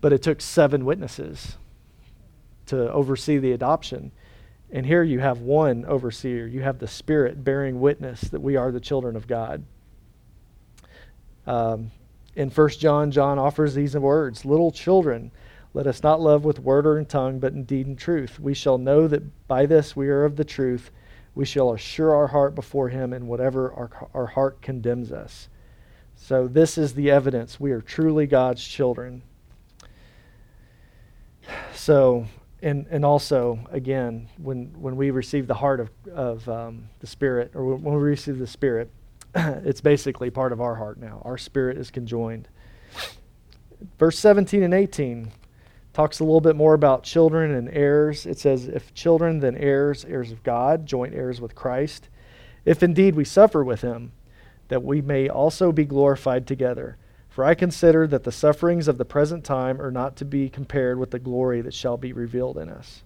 But 0.00 0.12
it 0.12 0.22
took 0.22 0.40
seven 0.40 0.84
witnesses 0.84 1.56
to 2.66 2.90
oversee 2.92 3.38
the 3.38 3.52
adoption. 3.52 4.12
And 4.70 4.84
here 4.84 5.02
you 5.02 5.20
have 5.20 5.40
one 5.40 5.84
overseer. 5.84 6.46
You 6.46 6.62
have 6.62 6.78
the 6.78 6.88
Spirit 6.88 7.44
bearing 7.44 7.80
witness 7.80 8.20
that 8.22 8.40
we 8.40 8.56
are 8.56 8.72
the 8.72 8.80
children 8.80 9.16
of 9.16 9.26
God. 9.26 9.64
Um, 11.46 11.92
in 12.34 12.50
1 12.50 12.68
John, 12.70 13.10
John 13.10 13.38
offers 13.38 13.74
these 13.74 13.96
words 13.96 14.44
Little 14.44 14.70
children, 14.70 15.30
let 15.76 15.86
us 15.86 16.02
not 16.02 16.20
love 16.20 16.44
with 16.44 16.58
word 16.58 16.86
or 16.86 16.98
in 16.98 17.06
tongue, 17.06 17.38
but 17.38 17.52
in 17.52 17.64
deed 17.64 17.86
and 17.86 17.98
truth. 17.98 18.40
We 18.40 18.54
shall 18.54 18.78
know 18.78 19.06
that 19.08 19.46
by 19.46 19.66
this 19.66 19.94
we 19.94 20.08
are 20.08 20.24
of 20.24 20.36
the 20.36 20.44
truth. 20.44 20.90
We 21.34 21.44
shall 21.44 21.74
assure 21.74 22.14
our 22.14 22.28
heart 22.28 22.54
before 22.54 22.88
Him 22.88 23.12
in 23.12 23.26
whatever 23.26 23.72
our, 23.74 24.08
our 24.14 24.26
heart 24.26 24.62
condemns 24.62 25.12
us. 25.12 25.50
So, 26.16 26.48
this 26.48 26.78
is 26.78 26.94
the 26.94 27.10
evidence 27.10 27.60
we 27.60 27.72
are 27.72 27.82
truly 27.82 28.26
God's 28.26 28.66
children. 28.66 29.22
So, 31.74 32.26
and, 32.62 32.86
and 32.90 33.04
also, 33.04 33.58
again, 33.70 34.28
when, 34.38 34.72
when 34.80 34.96
we 34.96 35.10
receive 35.10 35.46
the 35.46 35.54
heart 35.54 35.80
of, 35.80 35.90
of 36.12 36.48
um, 36.48 36.88
the 37.00 37.06
Spirit, 37.06 37.52
or 37.54 37.76
when 37.76 37.94
we 37.94 38.02
receive 38.02 38.38
the 38.38 38.46
Spirit, 38.46 38.90
it's 39.34 39.82
basically 39.82 40.30
part 40.30 40.52
of 40.52 40.60
our 40.60 40.74
heart 40.76 40.98
now. 40.98 41.20
Our 41.24 41.36
spirit 41.36 41.76
is 41.76 41.90
conjoined. 41.90 42.48
Verse 43.98 44.18
17 44.18 44.62
and 44.62 44.72
18 44.72 45.30
talks 45.92 46.20
a 46.20 46.24
little 46.24 46.40
bit 46.40 46.56
more 46.56 46.72
about 46.72 47.02
children 47.02 47.54
and 47.54 47.68
heirs. 47.68 48.24
It 48.24 48.38
says, 48.38 48.66
If 48.66 48.94
children, 48.94 49.40
then 49.40 49.56
heirs, 49.56 50.06
heirs 50.06 50.32
of 50.32 50.42
God, 50.42 50.86
joint 50.86 51.14
heirs 51.14 51.40
with 51.40 51.54
Christ. 51.54 52.08
If 52.64 52.82
indeed 52.82 53.14
we 53.14 53.24
suffer 53.24 53.62
with 53.62 53.82
him, 53.82 54.12
that 54.68 54.82
we 54.82 55.02
may 55.02 55.28
also 55.28 55.70
be 55.72 55.84
glorified 55.84 56.46
together. 56.46 56.96
For 57.36 57.44
I 57.44 57.54
consider 57.54 58.06
that 58.06 58.24
the 58.24 58.32
sufferings 58.32 58.88
of 58.88 58.96
the 58.96 59.04
present 59.04 59.44
time 59.44 59.78
are 59.78 59.90
not 59.90 60.16
to 60.16 60.24
be 60.24 60.48
compared 60.48 60.98
with 60.98 61.10
the 61.10 61.18
glory 61.18 61.60
that 61.60 61.74
shall 61.74 61.98
be 61.98 62.14
revealed 62.14 62.56
in 62.56 62.70
us. 62.70 63.02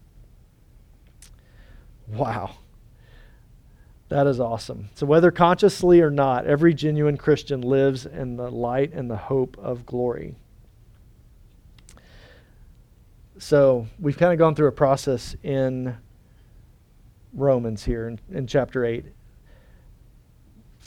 Wow. 2.07 2.55
That 4.09 4.28
is 4.28 4.39
awesome. 4.39 4.91
So, 4.95 5.05
whether 5.05 5.33
consciously 5.33 6.01
or 6.01 6.12
not, 6.12 6.47
every 6.47 6.74
genuine 6.74 7.16
Christian 7.16 7.61
lives 7.61 8.07
in 8.07 8.37
the 8.37 8.49
light 8.49 8.93
and 8.93 9.11
the 9.11 9.16
hope 9.16 9.59
of 9.59 9.85
glory. 9.85 10.37
So 13.39 13.89
we've 13.99 14.16
kind 14.16 14.33
of 14.33 14.39
gone 14.39 14.55
through 14.55 14.68
a 14.68 14.72
process 14.72 15.35
in 15.43 15.97
Romans 17.33 17.85
here 17.85 18.07
in, 18.07 18.20
in 18.31 18.47
chapter 18.47 18.85
8. 18.85 19.07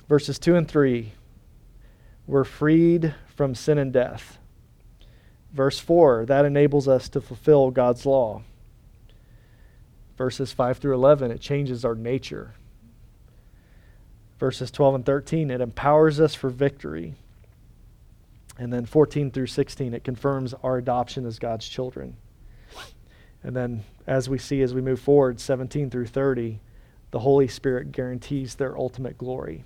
Verses 0.07 0.39
2 0.39 0.55
and 0.55 0.65
3 0.65 1.11
we're 2.25 2.45
freed 2.45 3.13
from 3.35 3.55
sin 3.55 3.77
and 3.77 3.91
death. 3.91 4.37
Verse 5.51 5.79
4, 5.79 6.25
that 6.25 6.45
enables 6.45 6.87
us 6.87 7.09
to 7.09 7.21
fulfill 7.21 7.71
God's 7.71 8.05
law. 8.05 8.41
Verses 10.17 10.51
5 10.51 10.77
through 10.77 10.95
11, 10.95 11.31
it 11.31 11.41
changes 11.41 11.85
our 11.85 11.95
nature. 11.95 12.53
Verses 14.39 14.71
12 14.71 14.95
and 14.95 15.05
13, 15.05 15.51
it 15.51 15.61
empowers 15.61 16.19
us 16.19 16.35
for 16.35 16.49
victory. 16.49 17.13
And 18.57 18.71
then 18.71 18.85
14 18.85 19.31
through 19.31 19.47
16, 19.47 19.93
it 19.93 20.03
confirms 20.03 20.53
our 20.63 20.77
adoption 20.77 21.25
as 21.25 21.39
God's 21.39 21.67
children. 21.67 22.17
And 23.43 23.55
then, 23.55 23.83
as 24.07 24.29
we 24.29 24.37
see 24.37 24.61
as 24.61 24.73
we 24.73 24.81
move 24.81 24.99
forward, 24.99 25.39
17 25.39 25.89
through 25.89 26.07
30, 26.07 26.59
the 27.11 27.19
Holy 27.19 27.47
Spirit 27.47 27.91
guarantees 27.91 28.55
their 28.55 28.77
ultimate 28.77 29.17
glory. 29.17 29.65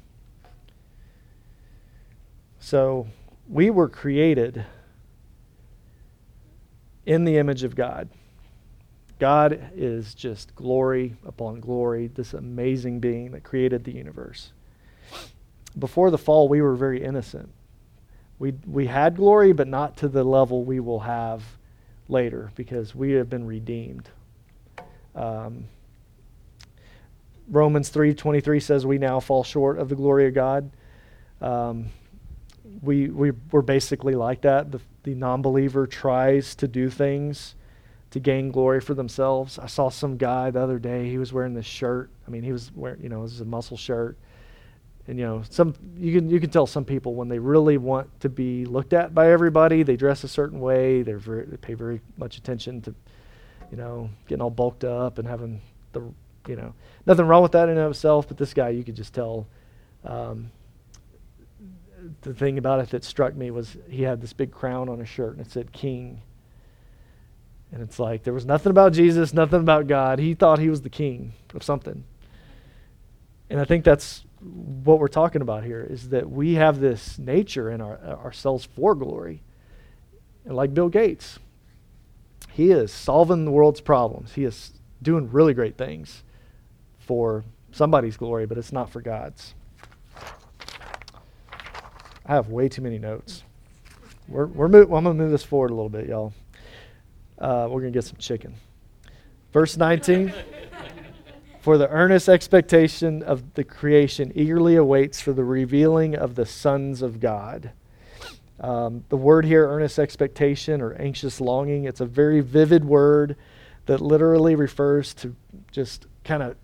So, 2.60 3.08
we 3.50 3.70
were 3.70 3.90
created 3.90 4.66
in 7.06 7.24
the 7.24 7.38
image 7.38 7.64
of 7.64 7.76
God. 7.76 8.10
God 9.20 9.72
is 9.76 10.14
just 10.14 10.56
glory 10.56 11.16
upon 11.26 11.60
glory, 11.60 12.08
this 12.08 12.34
amazing 12.34 13.00
being 13.00 13.32
that 13.32 13.44
created 13.44 13.84
the 13.84 13.94
universe. 13.94 14.52
Before 15.78 16.12
the 16.12 16.18
fall, 16.18 16.48
we 16.48 16.62
were 16.62 16.76
very 16.76 17.04
innocent. 17.04 17.50
We, 18.40 18.54
we 18.68 18.86
had 18.86 19.16
glory, 19.16 19.54
but 19.54 19.68
not 19.68 19.98
to 19.98 20.08
the 20.08 20.24
level 20.24 20.64
we 20.64 20.80
will 20.80 21.00
have 21.00 21.44
later 22.08 22.52
because 22.56 22.94
we 22.94 23.14
have 23.14 23.30
been 23.30 23.48
redeemed. 23.48 24.10
Um, 25.16 25.66
Romans 27.50 27.90
3:23 27.90 28.62
says 28.62 28.86
we 28.86 28.98
now 28.98 29.20
fall 29.20 29.44
short 29.44 29.80
of 29.80 29.90
the 29.90 29.96
glory 29.96 30.28
of 30.28 30.34
God. 30.34 30.70
Um, 31.42 31.88
we, 32.82 33.10
we, 33.10 33.32
we're 33.52 33.62
basically 33.62 34.16
like 34.16 34.42
that. 34.42 34.72
The, 34.72 34.80
the 35.04 35.16
non 35.16 35.42
believer 35.42 35.88
tries 35.88 36.56
to 36.56 36.68
do 36.68 36.90
things 36.90 37.56
to 38.12 38.20
gain 38.20 38.52
glory 38.52 38.80
for 38.80 38.94
themselves. 38.94 39.60
I 39.60 39.68
saw 39.68 39.90
some 39.90 40.18
guy 40.18 40.52
the 40.52 40.62
other 40.62 40.80
day, 40.80 41.10
he 41.10 41.18
was 41.18 41.34
wearing 41.34 41.54
this 41.54 41.66
shirt. 41.66 42.10
I 42.28 42.32
mean, 42.32 42.44
he 42.44 42.52
was 42.52 42.72
wearing, 42.74 43.02
you 43.02 43.10
know, 43.10 43.24
this 43.24 43.34
is 43.34 43.42
a 43.42 43.46
muscle 43.46 43.78
shirt. 43.78 44.18
And 45.08 45.18
you 45.18 45.26
know, 45.26 45.44
some 45.50 45.74
you 45.98 46.14
can 46.14 46.30
you 46.30 46.40
can 46.40 46.50
tell 46.50 46.68
some 46.68 46.84
people 46.84 47.16
when 47.16 47.30
they 47.30 47.40
really 47.40 47.78
want 47.78 48.20
to 48.20 48.30
be 48.30 48.66
looked 48.66 48.92
at 48.92 49.16
by 49.16 49.32
everybody, 49.32 49.84
they 49.84 49.96
dress 49.96 50.26
a 50.26 50.28
certain 50.28 50.60
way. 50.60 51.02
They're 51.02 51.18
very, 51.18 51.46
they 51.46 51.56
pay 51.56 51.76
very 51.76 52.02
much 52.18 52.38
attention 52.38 52.82
to, 52.82 52.96
you 53.72 53.78
know, 53.78 54.10
getting 54.28 54.42
all 54.42 54.50
bulked 54.50 54.84
up 54.84 55.18
and 55.18 55.26
having 55.26 55.62
the, 55.94 56.02
you 56.48 56.58
know, 56.58 56.74
nothing 57.06 57.26
wrong 57.26 57.42
with 57.42 57.54
that 57.54 57.70
in 57.70 57.78
and 57.78 57.80
of 57.80 57.92
itself. 57.92 58.28
But 58.28 58.38
this 58.38 58.54
guy, 58.54 58.70
you 58.70 58.84
could 58.84 58.96
just 58.96 59.14
tell, 59.14 59.48
um, 60.04 60.52
the 62.22 62.34
thing 62.34 62.58
about 62.58 62.80
it 62.80 62.90
that 62.90 63.04
struck 63.04 63.36
me 63.36 63.52
was 63.52 63.78
he 63.90 64.04
had 64.04 64.22
this 64.22 64.34
big 64.34 64.52
crown 64.52 64.90
on 64.90 65.00
his 65.00 65.10
shirt 65.10 65.38
and 65.38 65.46
it 65.46 65.52
said 65.52 65.72
king. 65.72 66.22
And 67.72 67.82
it's 67.82 68.00
like 68.00 68.24
there 68.24 68.34
was 68.34 68.46
nothing 68.46 68.70
about 68.70 68.94
Jesus, 68.94 69.34
nothing 69.34 69.60
about 69.60 69.88
God. 69.88 70.20
He 70.20 70.34
thought 70.34 70.60
he 70.60 70.70
was 70.70 70.82
the 70.82 70.90
king 70.90 71.34
of 71.54 71.64
something. 71.64 72.04
And 73.50 73.60
I 73.60 73.66
think 73.66 73.84
that's 73.84 74.24
what 74.40 75.00
we're 75.00 75.08
talking 75.08 75.42
about 75.42 75.64
here 75.64 75.86
is 75.90 76.10
that 76.10 76.30
we 76.30 76.56
have 76.56 76.80
this 76.80 77.18
nature 77.18 77.72
in 77.72 77.82
our, 77.82 77.98
ourselves 77.98 78.66
for 78.66 78.96
glory. 78.96 79.42
And 80.46 80.56
like 80.56 80.74
Bill 80.74 80.90
Gates, 80.90 81.40
he 82.52 82.72
is 82.72 82.92
solving 82.92 83.46
the 83.46 83.52
world's 83.52 83.82
problems. 83.82 84.34
He 84.34 84.44
is 84.44 84.74
doing 85.02 85.30
really 85.32 85.54
great 85.54 85.78
things 85.78 86.24
for 87.00 87.44
somebody's 87.72 88.18
glory, 88.18 88.46
but 88.46 88.58
it's 88.58 88.72
not 88.72 88.90
for 88.90 89.02
God's. 89.02 89.54
I 92.28 92.36
have 92.36 92.50
way 92.50 92.68
too 92.68 92.82
many 92.82 93.00
notes. 93.00 93.44
We're, 94.28 94.48
we're 94.48 94.68
move, 94.68 94.90
well, 94.90 94.98
I'm 94.98 95.06
going 95.06 95.18
to 95.18 95.24
move 95.24 95.32
this 95.32 95.44
forward 95.44 95.72
a 95.72 95.74
little 95.74 95.90
bit, 95.90 96.08
y'all. 96.08 96.34
Uh, 97.40 97.68
we're 97.70 97.80
going 97.80 97.94
to 97.94 97.98
get 97.98 98.04
some 98.04 98.18
chicken. 98.18 98.56
Verse 99.54 99.78
19 99.78 100.34
For 101.62 101.78
the 101.78 101.90
earnest 101.90 102.28
expectation 102.28 103.24
of 103.24 103.54
the 103.54 103.64
creation 103.64 104.34
eagerly 104.36 104.76
awaits 104.76 105.22
for 105.22 105.32
the 105.32 105.44
revealing 105.44 106.16
of 106.16 106.36
the 106.36 106.46
sons 106.46 107.02
of 107.02 107.20
God. 107.20 107.72
Um, 108.60 109.06
the 109.10 109.18
word 109.18 109.46
here, 109.46 109.68
earnest 109.68 110.00
expectation 110.00 110.82
or 110.82 110.94
anxious 110.94 111.40
longing, 111.40 111.86
it's 111.86 112.02
a 112.02 112.06
very 112.06 112.42
vivid 112.42 112.84
word 112.84 113.36
that 113.86 114.02
literally 114.02 114.56
refers 114.56 115.14
to 115.16 115.36
just 115.72 116.08
kind 116.24 116.44
of 116.44 116.56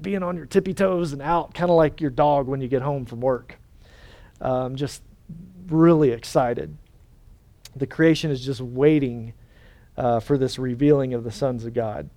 being 0.00 0.22
on 0.22 0.36
your 0.36 0.46
tippy 0.46 0.74
toes 0.74 1.12
and 1.12 1.22
out, 1.22 1.54
kind 1.54 1.70
of 1.70 1.76
like 1.76 2.00
your 2.00 2.10
dog 2.10 2.46
when 2.46 2.60
you 2.60 2.68
get 2.68 2.82
home 2.82 3.04
from 3.04 3.20
work. 3.20 3.58
Um, 4.40 4.76
just 4.76 5.02
really 5.70 6.10
excited. 6.10 6.76
The 7.76 7.86
creation 7.86 8.30
is 8.30 8.44
just 8.44 8.60
waiting 8.60 9.34
uh, 9.96 10.20
for 10.20 10.38
this 10.38 10.58
revealing 10.58 11.14
of 11.14 11.24
the 11.24 11.30
sons 11.30 11.64
of 11.64 11.74
God. 11.74 12.08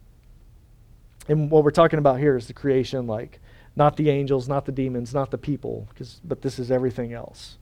And 1.27 1.49
what 1.51 1.63
we're 1.63 1.71
talking 1.71 1.99
about 1.99 2.19
here 2.19 2.35
is 2.35 2.47
the 2.47 2.53
creation, 2.53 3.07
like 3.07 3.39
not 3.75 3.97
the 3.97 4.09
angels, 4.09 4.47
not 4.47 4.65
the 4.65 4.71
demons, 4.71 5.13
not 5.13 5.31
the 5.31 5.37
people, 5.37 5.87
but 6.23 6.41
this 6.41 6.59
is 6.59 6.71
everything 6.71 7.13
else. 7.13 7.57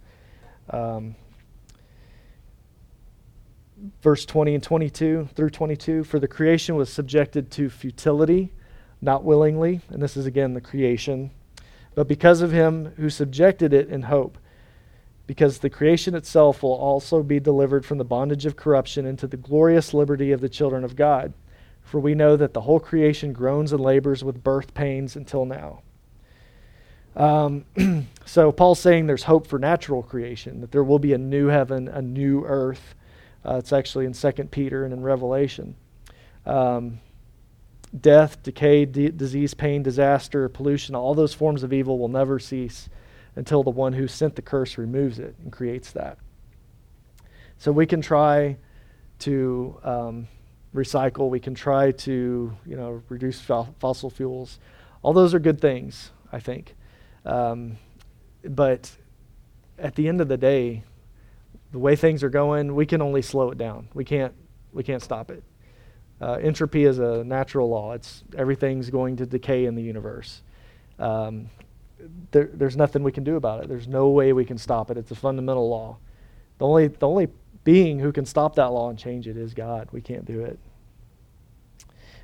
Um, 0.69 1.15
verse 4.01 4.25
20 4.25 4.55
and 4.55 4.63
22 4.63 5.29
through 5.35 5.49
22 5.49 6.03
for 6.03 6.19
the 6.19 6.27
creation 6.27 6.75
was 6.75 6.91
subjected 6.91 7.49
to 7.51 7.69
futility 7.69 8.51
not 9.01 9.23
willingly 9.23 9.79
and 9.89 10.01
this 10.01 10.17
is 10.17 10.25
again 10.25 10.53
the 10.53 10.61
creation 10.61 11.31
but 11.95 12.07
because 12.07 12.41
of 12.41 12.51
him 12.51 12.93
who 12.97 13.09
subjected 13.09 13.73
it 13.73 13.87
in 13.89 14.03
hope 14.03 14.37
because 15.29 15.59
the 15.59 15.69
creation 15.69 16.15
itself 16.15 16.63
will 16.63 16.73
also 16.73 17.21
be 17.21 17.39
delivered 17.39 17.85
from 17.85 17.99
the 17.99 18.03
bondage 18.03 18.47
of 18.47 18.55
corruption 18.55 19.05
into 19.05 19.27
the 19.27 19.37
glorious 19.37 19.93
liberty 19.93 20.31
of 20.31 20.41
the 20.41 20.49
children 20.49 20.83
of 20.83 20.95
God. 20.95 21.33
For 21.83 21.99
we 21.99 22.15
know 22.15 22.35
that 22.35 22.55
the 22.55 22.61
whole 22.61 22.79
creation 22.79 23.31
groans 23.31 23.71
and 23.71 23.79
labors 23.79 24.23
with 24.23 24.43
birth 24.43 24.73
pains 24.73 25.15
until 25.15 25.45
now. 25.45 25.83
Um, 27.15 27.63
so 28.25 28.51
Paul's 28.51 28.79
saying 28.79 29.05
there's 29.05 29.21
hope 29.21 29.45
for 29.45 29.59
natural 29.59 30.01
creation, 30.01 30.61
that 30.61 30.71
there 30.71 30.83
will 30.83 30.97
be 30.97 31.13
a 31.13 31.19
new 31.19 31.45
heaven, 31.45 31.87
a 31.87 32.01
new 32.01 32.43
earth. 32.43 32.95
Uh, 33.45 33.57
it's 33.57 33.71
actually 33.71 34.07
in 34.07 34.13
2 34.13 34.31
Peter 34.45 34.83
and 34.83 34.91
in 34.91 35.03
Revelation. 35.03 35.75
Um, 36.47 37.01
death, 38.01 38.41
decay, 38.41 38.85
d- 38.85 39.09
disease, 39.09 39.53
pain, 39.53 39.83
disaster, 39.83 40.49
pollution, 40.49 40.95
all 40.95 41.13
those 41.13 41.35
forms 41.35 41.61
of 41.61 41.71
evil 41.71 41.99
will 41.99 42.07
never 42.07 42.39
cease 42.39 42.89
until 43.39 43.63
the 43.63 43.69
one 43.69 43.93
who 43.93 44.05
sent 44.05 44.35
the 44.35 44.41
curse 44.41 44.77
removes 44.77 45.17
it 45.17 45.33
and 45.41 45.49
creates 45.49 45.93
that. 45.93 46.17
So 47.57 47.71
we 47.71 47.85
can 47.85 48.01
try 48.01 48.57
to 49.19 49.79
um, 49.81 50.27
recycle, 50.75 51.29
we 51.29 51.39
can 51.39 51.55
try 51.55 51.91
to 51.91 52.53
you 52.65 52.75
know 52.75 53.01
reduce 53.07 53.39
fo- 53.39 53.73
fossil 53.79 54.09
fuels. 54.09 54.59
All 55.01 55.13
those 55.13 55.33
are 55.33 55.39
good 55.39 55.61
things, 55.61 56.11
I 56.33 56.41
think. 56.41 56.75
Um, 57.25 57.77
but 58.43 58.91
at 59.77 59.95
the 59.95 60.09
end 60.09 60.19
of 60.19 60.27
the 60.27 60.37
day, 60.37 60.83
the 61.71 61.79
way 61.79 61.95
things 61.95 62.23
are 62.23 62.29
going, 62.29 62.75
we 62.75 62.85
can 62.85 63.01
only 63.01 63.21
slow 63.21 63.51
it 63.51 63.57
down. 63.57 63.87
We 63.93 64.03
can't 64.03 64.33
we 64.73 64.83
can't 64.83 65.01
stop 65.01 65.31
it. 65.31 65.43
Uh, 66.19 66.33
entropy 66.33 66.83
is 66.83 66.99
a 66.99 67.23
natural 67.23 67.69
law. 67.69 67.93
It's 67.93 68.21
everything's 68.37 68.89
going 68.89 69.15
to 69.15 69.25
decay 69.25 69.63
in 69.63 69.75
the 69.75 69.83
universe. 69.83 70.41
Um, 70.99 71.49
there, 72.31 72.49
there's 72.53 72.77
nothing 72.77 73.03
we 73.03 73.11
can 73.11 73.23
do 73.23 73.35
about 73.35 73.63
it. 73.63 73.69
There's 73.69 73.87
no 73.87 74.09
way 74.09 74.33
we 74.33 74.45
can 74.45 74.57
stop 74.57 74.91
it. 74.91 74.97
It's 74.97 75.11
a 75.11 75.15
fundamental 75.15 75.69
law. 75.69 75.97
The 76.57 76.65
only, 76.65 76.87
the 76.87 77.07
only 77.07 77.27
being 77.63 77.99
who 77.99 78.11
can 78.11 78.25
stop 78.25 78.55
that 78.55 78.67
law 78.67 78.89
and 78.89 78.97
change 78.97 79.27
it 79.27 79.37
is 79.37 79.53
God. 79.53 79.89
We 79.91 80.01
can't 80.01 80.25
do 80.25 80.43
it. 80.43 80.59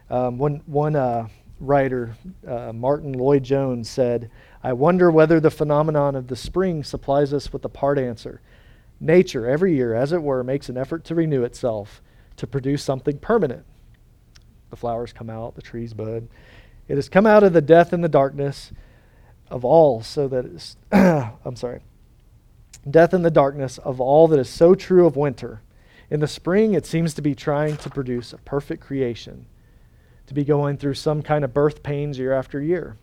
Um, 0.09 0.37
one 0.37 0.61
one 0.65 0.95
uh, 0.95 1.27
writer, 1.59 2.15
uh, 2.47 2.71
Martyn 2.73 3.13
Lloyd-Jones, 3.13 3.89
said, 3.89 4.29
I 4.63 4.73
wonder 4.73 5.09
whether 5.09 5.39
the 5.39 5.51
phenomenon 5.51 6.15
of 6.15 6.27
the 6.27 6.35
spring 6.35 6.83
supplies 6.83 7.33
us 7.33 7.51
with 7.51 7.65
a 7.65 7.69
part 7.69 7.97
answer. 7.97 8.41
Nature, 8.99 9.47
every 9.47 9.75
year, 9.75 9.93
as 9.93 10.11
it 10.11 10.21
were, 10.21 10.43
makes 10.43 10.69
an 10.69 10.77
effort 10.77 11.03
to 11.05 11.15
renew 11.15 11.43
itself, 11.43 12.01
to 12.37 12.47
produce 12.47 12.83
something 12.83 13.17
permanent. 13.19 13.65
The 14.69 14.75
flowers 14.75 15.13
come 15.13 15.29
out, 15.29 15.55
the 15.55 15.61
trees 15.61 15.93
bud. 15.93 16.27
It 16.87 16.95
has 16.95 17.09
come 17.09 17.25
out 17.25 17.43
of 17.43 17.53
the 17.53 17.61
death 17.61 17.93
and 17.93 18.03
the 18.03 18.09
darkness 18.09 18.71
of 19.49 19.63
all, 19.63 20.01
so 20.01 20.27
that 20.27 20.45
it's, 20.45 20.77
I'm 20.91 21.55
sorry, 21.55 21.81
death 22.89 23.13
in 23.13 23.21
the 23.21 23.31
darkness 23.31 23.77
of 23.77 23.99
all 23.99 24.27
that 24.27 24.39
is 24.39 24.49
so 24.49 24.75
true 24.75 25.05
of 25.05 25.15
winter. 25.15 25.61
In 26.09 26.19
the 26.19 26.27
spring, 26.27 26.73
it 26.73 26.85
seems 26.85 27.13
to 27.15 27.21
be 27.21 27.33
trying 27.33 27.77
to 27.77 27.89
produce 27.89 28.33
a 28.33 28.37
perfect 28.37 28.83
creation, 28.83 29.45
to 30.27 30.33
be 30.33 30.43
going 30.43 30.77
through 30.77 30.93
some 30.95 31.21
kind 31.21 31.43
of 31.43 31.53
birth 31.53 31.83
pains 31.83 32.19
year 32.19 32.33
after 32.33 32.61
year. 32.61 32.97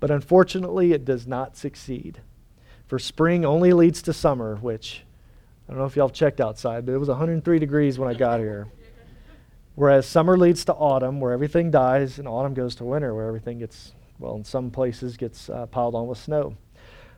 But 0.00 0.10
unfortunately, 0.10 0.92
it 0.92 1.04
does 1.04 1.26
not 1.26 1.56
succeed. 1.56 2.20
For 2.86 2.98
spring 2.98 3.44
only 3.44 3.72
leads 3.72 4.02
to 4.02 4.12
summer, 4.12 4.56
which 4.56 5.04
I 5.68 5.72
don't 5.72 5.80
know 5.80 5.86
if 5.86 5.96
y'all 5.96 6.08
checked 6.08 6.40
outside, 6.40 6.86
but 6.86 6.92
it 6.92 6.98
was 6.98 7.08
103 7.08 7.58
degrees 7.58 7.98
when 7.98 8.08
I 8.08 8.14
got 8.14 8.38
here. 8.38 8.68
Whereas 9.74 10.06
summer 10.06 10.38
leads 10.38 10.64
to 10.66 10.72
autumn, 10.74 11.20
where 11.20 11.32
everything 11.32 11.70
dies, 11.70 12.18
and 12.18 12.28
autumn 12.28 12.54
goes 12.54 12.76
to 12.76 12.84
winter, 12.84 13.14
where 13.14 13.26
everything 13.26 13.58
gets, 13.58 13.92
well, 14.18 14.36
in 14.36 14.44
some 14.44 14.70
places 14.70 15.16
gets 15.16 15.48
uh, 15.50 15.66
piled 15.66 15.94
on 15.94 16.06
with 16.06 16.18
snow. 16.18 16.56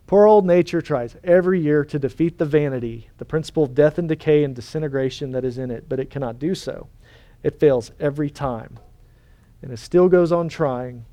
Poor 0.07 0.27
old 0.27 0.47
nature 0.47 0.81
tries 0.81 1.17
every 1.23 1.61
year 1.61 1.85
to 1.85 1.99
defeat 1.99 2.39
the 2.39 2.47
vanity, 2.47 3.11
the 3.19 3.27
principle 3.27 3.65
of 3.65 3.75
death 3.75 3.99
and 3.99 4.09
decay 4.09 4.43
and 4.43 4.55
disintegration 4.55 5.33
that 5.33 5.45
is 5.45 5.59
in 5.59 5.71
it, 5.71 5.87
but 5.87 6.01
it 6.01 6.09
cannot 6.09 6.39
do 6.39 6.55
so. 6.55 6.89
It 7.43 7.61
fails 7.61 7.93
every 8.01 8.31
time. 8.31 8.79
And 9.61 9.71
it 9.71 9.79
still 9.79 10.09
goes 10.09 10.33
on 10.33 10.49
trying, 10.49 11.05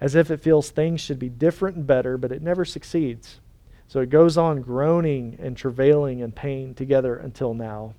as 0.00 0.16
if 0.16 0.30
it 0.30 0.40
feels 0.40 0.70
things 0.70 1.00
should 1.00 1.18
be 1.18 1.28
different 1.28 1.76
and 1.76 1.86
better, 1.86 2.18
but 2.18 2.32
it 2.32 2.42
never 2.42 2.64
succeeds. 2.64 3.40
So 3.86 4.00
it 4.00 4.10
goes 4.10 4.36
on 4.36 4.60
groaning 4.62 5.36
and 5.40 5.56
travailing 5.56 6.18
in 6.18 6.32
pain 6.32 6.74
together 6.74 7.16
until 7.16 7.54
now. 7.54 7.94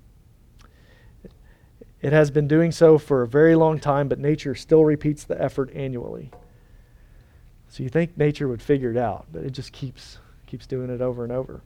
It 2.01 2.11
has 2.11 2.31
been 2.31 2.47
doing 2.47 2.71
so 2.71 2.97
for 2.97 3.21
a 3.21 3.27
very 3.27 3.55
long 3.55 3.79
time, 3.79 4.07
but 4.07 4.19
nature 4.19 4.55
still 4.55 4.83
repeats 4.83 5.23
the 5.23 5.41
effort 5.41 5.71
annually. 5.73 6.31
So 7.71 7.83
you 7.83 7.89
think 7.89 8.17
nature 8.17 8.49
would 8.49 8.61
figure 8.61 8.91
it 8.91 8.97
out, 8.97 9.27
but 9.31 9.45
it 9.45 9.51
just 9.51 9.71
keeps 9.71 10.17
keeps 10.45 10.67
doing 10.67 10.89
it 10.89 10.99
over 10.99 11.23
and 11.23 11.31
over. 11.31 11.61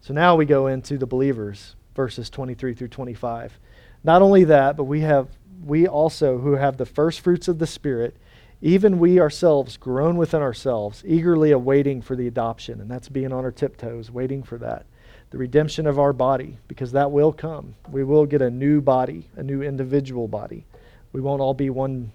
So 0.00 0.14
now 0.14 0.34
we 0.34 0.46
go 0.46 0.66
into 0.66 0.96
the 0.96 1.06
believers, 1.06 1.76
verses 1.94 2.30
23 2.30 2.72
through 2.72 2.88
25. 2.88 3.58
Not 4.02 4.22
only 4.22 4.44
that, 4.44 4.78
but 4.78 4.84
we 4.84 5.02
have 5.02 5.28
we 5.62 5.86
also 5.86 6.38
who 6.38 6.52
have 6.52 6.78
the 6.78 6.86
first 6.86 7.20
fruits 7.20 7.48
of 7.48 7.58
the 7.58 7.66
spirit, 7.66 8.16
even 8.62 8.98
we 8.98 9.20
ourselves 9.20 9.76
groan 9.76 10.16
within 10.16 10.40
ourselves, 10.40 11.04
eagerly 11.06 11.50
awaiting 11.50 12.00
for 12.00 12.16
the 12.16 12.26
adoption, 12.26 12.80
and 12.80 12.90
that's 12.90 13.10
being 13.10 13.30
on 13.30 13.44
our 13.44 13.52
tiptoes, 13.52 14.10
waiting 14.10 14.42
for 14.42 14.56
that. 14.56 14.86
The 15.32 15.38
redemption 15.38 15.86
of 15.86 15.98
our 15.98 16.14
body, 16.14 16.56
because 16.66 16.92
that 16.92 17.10
will 17.10 17.32
come. 17.34 17.74
We 17.90 18.04
will 18.04 18.24
get 18.24 18.40
a 18.40 18.50
new 18.50 18.80
body, 18.80 19.28
a 19.36 19.42
new 19.42 19.60
individual 19.60 20.28
body. 20.28 20.64
We 21.12 21.20
won't 21.20 21.42
all 21.42 21.54
be 21.54 21.68
one 21.68 22.10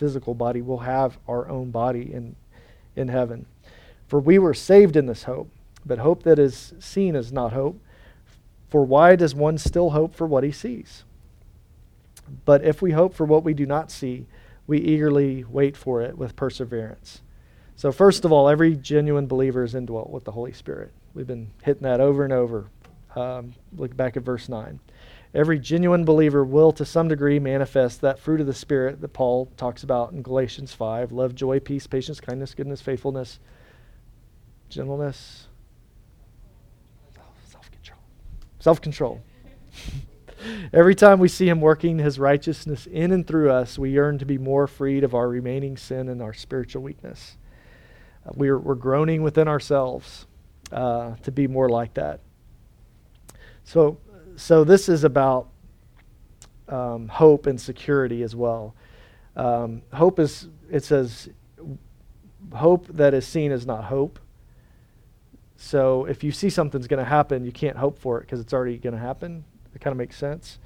physical 0.00 0.34
body, 0.34 0.62
we'll 0.62 0.78
have 0.78 1.18
our 1.28 1.46
own 1.48 1.70
body 1.70 2.12
in, 2.12 2.34
in 2.96 3.08
heaven. 3.08 3.44
For 4.08 4.18
we 4.18 4.38
were 4.38 4.54
saved 4.54 4.96
in 4.96 5.04
this 5.04 5.24
hope, 5.24 5.50
but 5.84 5.98
hope 5.98 6.22
that 6.22 6.38
is 6.38 6.72
seen 6.80 7.14
is 7.14 7.32
not 7.32 7.52
hope. 7.52 7.78
For 8.70 8.82
why 8.82 9.14
does 9.14 9.34
one 9.34 9.58
still 9.58 9.90
hope 9.90 10.14
for 10.14 10.26
what 10.26 10.42
he 10.42 10.52
sees? 10.52 11.04
But 12.46 12.64
if 12.64 12.80
we 12.80 12.92
hope 12.92 13.14
for 13.14 13.26
what 13.26 13.44
we 13.44 13.52
do 13.52 13.66
not 13.66 13.90
see, 13.90 14.26
we 14.66 14.78
eagerly 14.78 15.44
wait 15.44 15.76
for 15.76 16.00
it 16.00 16.16
with 16.16 16.34
perseverance. 16.34 17.20
So, 17.76 17.92
first 17.92 18.24
of 18.24 18.32
all, 18.32 18.48
every 18.48 18.76
genuine 18.76 19.26
believer 19.26 19.64
is 19.64 19.74
indwelt 19.74 20.10
with 20.10 20.24
the 20.24 20.32
Holy 20.32 20.52
Spirit. 20.52 20.92
We've 21.12 21.26
been 21.26 21.50
hitting 21.62 21.82
that 21.82 22.00
over 22.00 22.24
and 22.24 22.32
over. 22.32 22.66
Um, 23.16 23.54
look 23.76 23.96
back 23.96 24.16
at 24.16 24.22
verse 24.22 24.48
9. 24.48 24.80
Every 25.32 25.60
genuine 25.60 26.04
believer 26.04 26.44
will, 26.44 26.72
to 26.72 26.84
some 26.84 27.06
degree, 27.06 27.38
manifest 27.38 28.00
that 28.00 28.18
fruit 28.18 28.40
of 28.40 28.48
the 28.48 28.54
Spirit 28.54 29.00
that 29.00 29.12
Paul 29.12 29.46
talks 29.56 29.84
about 29.84 30.12
in 30.12 30.22
Galatians 30.22 30.72
5 30.72 31.12
love, 31.12 31.36
joy, 31.36 31.60
peace, 31.60 31.86
patience, 31.86 32.20
kindness, 32.20 32.52
goodness, 32.52 32.80
faithfulness, 32.80 33.38
gentleness, 34.68 35.46
self 37.44 37.70
control. 37.70 37.98
Self 38.58 38.80
control. 38.80 39.22
Every 40.72 40.96
time 40.96 41.20
we 41.20 41.28
see 41.28 41.48
Him 41.48 41.60
working 41.60 41.98
His 41.98 42.18
righteousness 42.18 42.86
in 42.86 43.12
and 43.12 43.24
through 43.24 43.52
us, 43.52 43.78
we 43.78 43.90
yearn 43.90 44.18
to 44.18 44.26
be 44.26 44.38
more 44.38 44.66
freed 44.66 45.04
of 45.04 45.14
our 45.14 45.28
remaining 45.28 45.76
sin 45.76 46.08
and 46.08 46.20
our 46.20 46.34
spiritual 46.34 46.82
weakness. 46.82 47.36
Uh, 48.26 48.30
we're, 48.34 48.58
we're 48.58 48.74
groaning 48.74 49.22
within 49.22 49.46
ourselves 49.46 50.26
uh, 50.72 51.14
to 51.22 51.30
be 51.30 51.46
more 51.46 51.68
like 51.68 51.94
that. 51.94 52.20
So, 53.62 53.98
so 54.40 54.64
this 54.64 54.88
is 54.88 55.04
about 55.04 55.48
um, 56.66 57.08
hope 57.08 57.46
and 57.46 57.60
security 57.60 58.22
as 58.22 58.34
well. 58.34 58.74
Um, 59.36 59.82
hope 59.92 60.18
is, 60.18 60.48
it 60.70 60.82
says, 60.82 61.28
hope 62.54 62.86
that 62.88 63.12
is 63.12 63.26
seen 63.26 63.52
is 63.52 63.66
not 63.66 63.84
hope. 63.84 64.18
So 65.58 66.06
if 66.06 66.24
you 66.24 66.32
see 66.32 66.48
something's 66.48 66.86
going 66.86 67.04
to 67.04 67.08
happen, 67.08 67.44
you 67.44 67.52
can't 67.52 67.76
hope 67.76 67.98
for 67.98 68.16
it 68.16 68.22
because 68.22 68.40
it's 68.40 68.54
already 68.54 68.78
going 68.78 68.94
to 68.94 68.98
happen. 68.98 69.44
It 69.74 69.82
kind 69.82 69.92
of 69.92 69.98
makes 69.98 70.16
sense. 70.16 70.58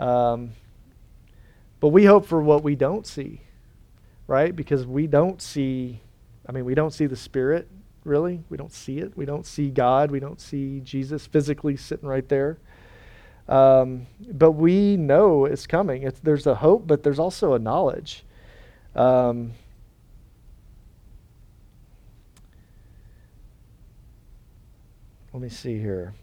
Um, 0.00 0.50
but 1.78 1.90
we 1.90 2.06
hope 2.06 2.26
for 2.26 2.42
what 2.42 2.64
we 2.64 2.74
don't 2.74 3.06
see, 3.06 3.40
right? 4.26 4.54
Because 4.54 4.84
we 4.84 5.06
don't 5.06 5.40
see, 5.40 6.00
I 6.44 6.50
mean, 6.50 6.64
we 6.64 6.74
don't 6.74 6.92
see 6.92 7.06
the 7.06 7.14
Spirit, 7.14 7.68
really. 8.02 8.42
We 8.50 8.56
don't 8.56 8.72
see 8.72 8.98
it. 8.98 9.16
We 9.16 9.26
don't 9.26 9.46
see 9.46 9.70
God. 9.70 10.10
We 10.10 10.18
don't 10.18 10.40
see 10.40 10.80
Jesus 10.80 11.24
physically 11.24 11.76
sitting 11.76 12.08
right 12.08 12.28
there. 12.28 12.58
Um, 13.48 14.06
but 14.32 14.52
we 14.52 14.96
know 14.96 15.44
it's 15.44 15.66
coming. 15.66 16.02
It's, 16.02 16.18
there's 16.20 16.46
a 16.46 16.56
hope, 16.56 16.86
but 16.86 17.02
there's 17.02 17.18
also 17.18 17.54
a 17.54 17.58
knowledge. 17.58 18.24
Um, 18.94 19.52
let 25.32 25.42
me 25.42 25.48
see 25.48 25.78
here. 25.78 26.14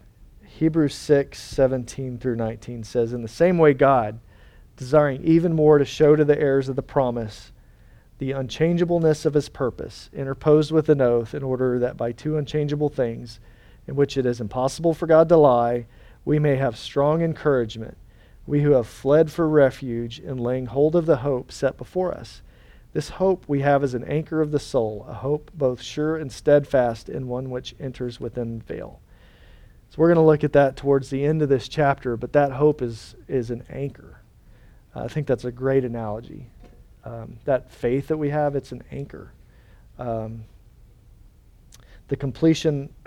Hebrews 0.44 0.94
6, 0.94 1.40
17 1.40 2.18
through 2.18 2.36
19 2.36 2.84
says, 2.84 3.12
In 3.12 3.22
the 3.22 3.28
same 3.28 3.58
way, 3.58 3.74
God, 3.74 4.20
desiring 4.76 5.24
even 5.24 5.54
more 5.54 5.78
to 5.78 5.84
show 5.84 6.14
to 6.14 6.24
the 6.24 6.38
heirs 6.38 6.68
of 6.68 6.76
the 6.76 6.82
promise 6.82 7.52
the 8.18 8.32
unchangeableness 8.32 9.24
of 9.24 9.34
his 9.34 9.48
purpose, 9.48 10.08
interposed 10.12 10.70
with 10.70 10.88
an 10.88 11.00
oath 11.00 11.34
in 11.34 11.42
order 11.42 11.78
that 11.80 11.96
by 11.96 12.12
two 12.12 12.36
unchangeable 12.36 12.88
things, 12.88 13.40
in 13.86 13.96
which 13.96 14.16
it 14.16 14.24
is 14.24 14.40
impossible 14.40 14.94
for 14.94 15.06
God 15.06 15.28
to 15.28 15.36
lie, 15.36 15.86
we 16.24 16.38
may 16.38 16.56
have 16.56 16.76
strong 16.76 17.22
encouragement, 17.22 17.96
we 18.46 18.62
who 18.62 18.72
have 18.72 18.86
fled 18.86 19.30
for 19.30 19.48
refuge 19.48 20.18
in 20.18 20.36
laying 20.36 20.66
hold 20.66 20.96
of 20.96 21.06
the 21.06 21.18
hope 21.18 21.50
set 21.50 21.76
before 21.76 22.12
us. 22.12 22.42
This 22.92 23.08
hope 23.10 23.44
we 23.48 23.60
have 23.60 23.82
as 23.82 23.94
an 23.94 24.04
anchor 24.04 24.40
of 24.40 24.52
the 24.52 24.60
soul, 24.60 25.04
a 25.08 25.14
hope 25.14 25.50
both 25.52 25.82
sure 25.82 26.16
and 26.16 26.30
steadfast, 26.30 27.08
and 27.08 27.26
one 27.26 27.50
which 27.50 27.74
enters 27.80 28.20
within 28.20 28.60
veil. 28.60 29.00
So 29.90 29.96
we're 29.98 30.08
going 30.08 30.16
to 30.16 30.22
look 30.22 30.44
at 30.44 30.52
that 30.52 30.76
towards 30.76 31.10
the 31.10 31.24
end 31.24 31.42
of 31.42 31.48
this 31.48 31.68
chapter, 31.68 32.16
but 32.16 32.32
that 32.32 32.52
hope 32.52 32.82
is, 32.82 33.16
is 33.28 33.50
an 33.50 33.64
anchor. 33.68 34.20
Uh, 34.94 35.04
I 35.04 35.08
think 35.08 35.26
that's 35.26 35.44
a 35.44 35.52
great 35.52 35.84
analogy. 35.84 36.46
Um, 37.04 37.38
that 37.44 37.70
faith 37.70 38.08
that 38.08 38.16
we 38.16 38.30
have, 38.30 38.56
it's 38.56 38.72
an 38.72 38.82
anchor. 38.90 39.32
Um, 39.98 40.44
the 42.08 42.16
completion 42.16 42.92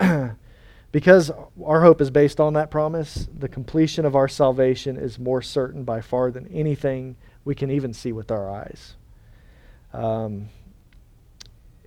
Because 0.90 1.30
our 1.64 1.82
hope 1.82 2.00
is 2.00 2.10
based 2.10 2.40
on 2.40 2.54
that 2.54 2.70
promise, 2.70 3.28
the 3.36 3.48
completion 3.48 4.06
of 4.06 4.16
our 4.16 4.28
salvation 4.28 4.96
is 4.96 5.18
more 5.18 5.42
certain 5.42 5.84
by 5.84 6.00
far 6.00 6.30
than 6.30 6.46
anything 6.48 7.16
we 7.44 7.54
can 7.54 7.70
even 7.70 7.92
see 7.92 8.12
with 8.12 8.30
our 8.30 8.50
eyes. 8.50 8.96
Um, 9.92 10.48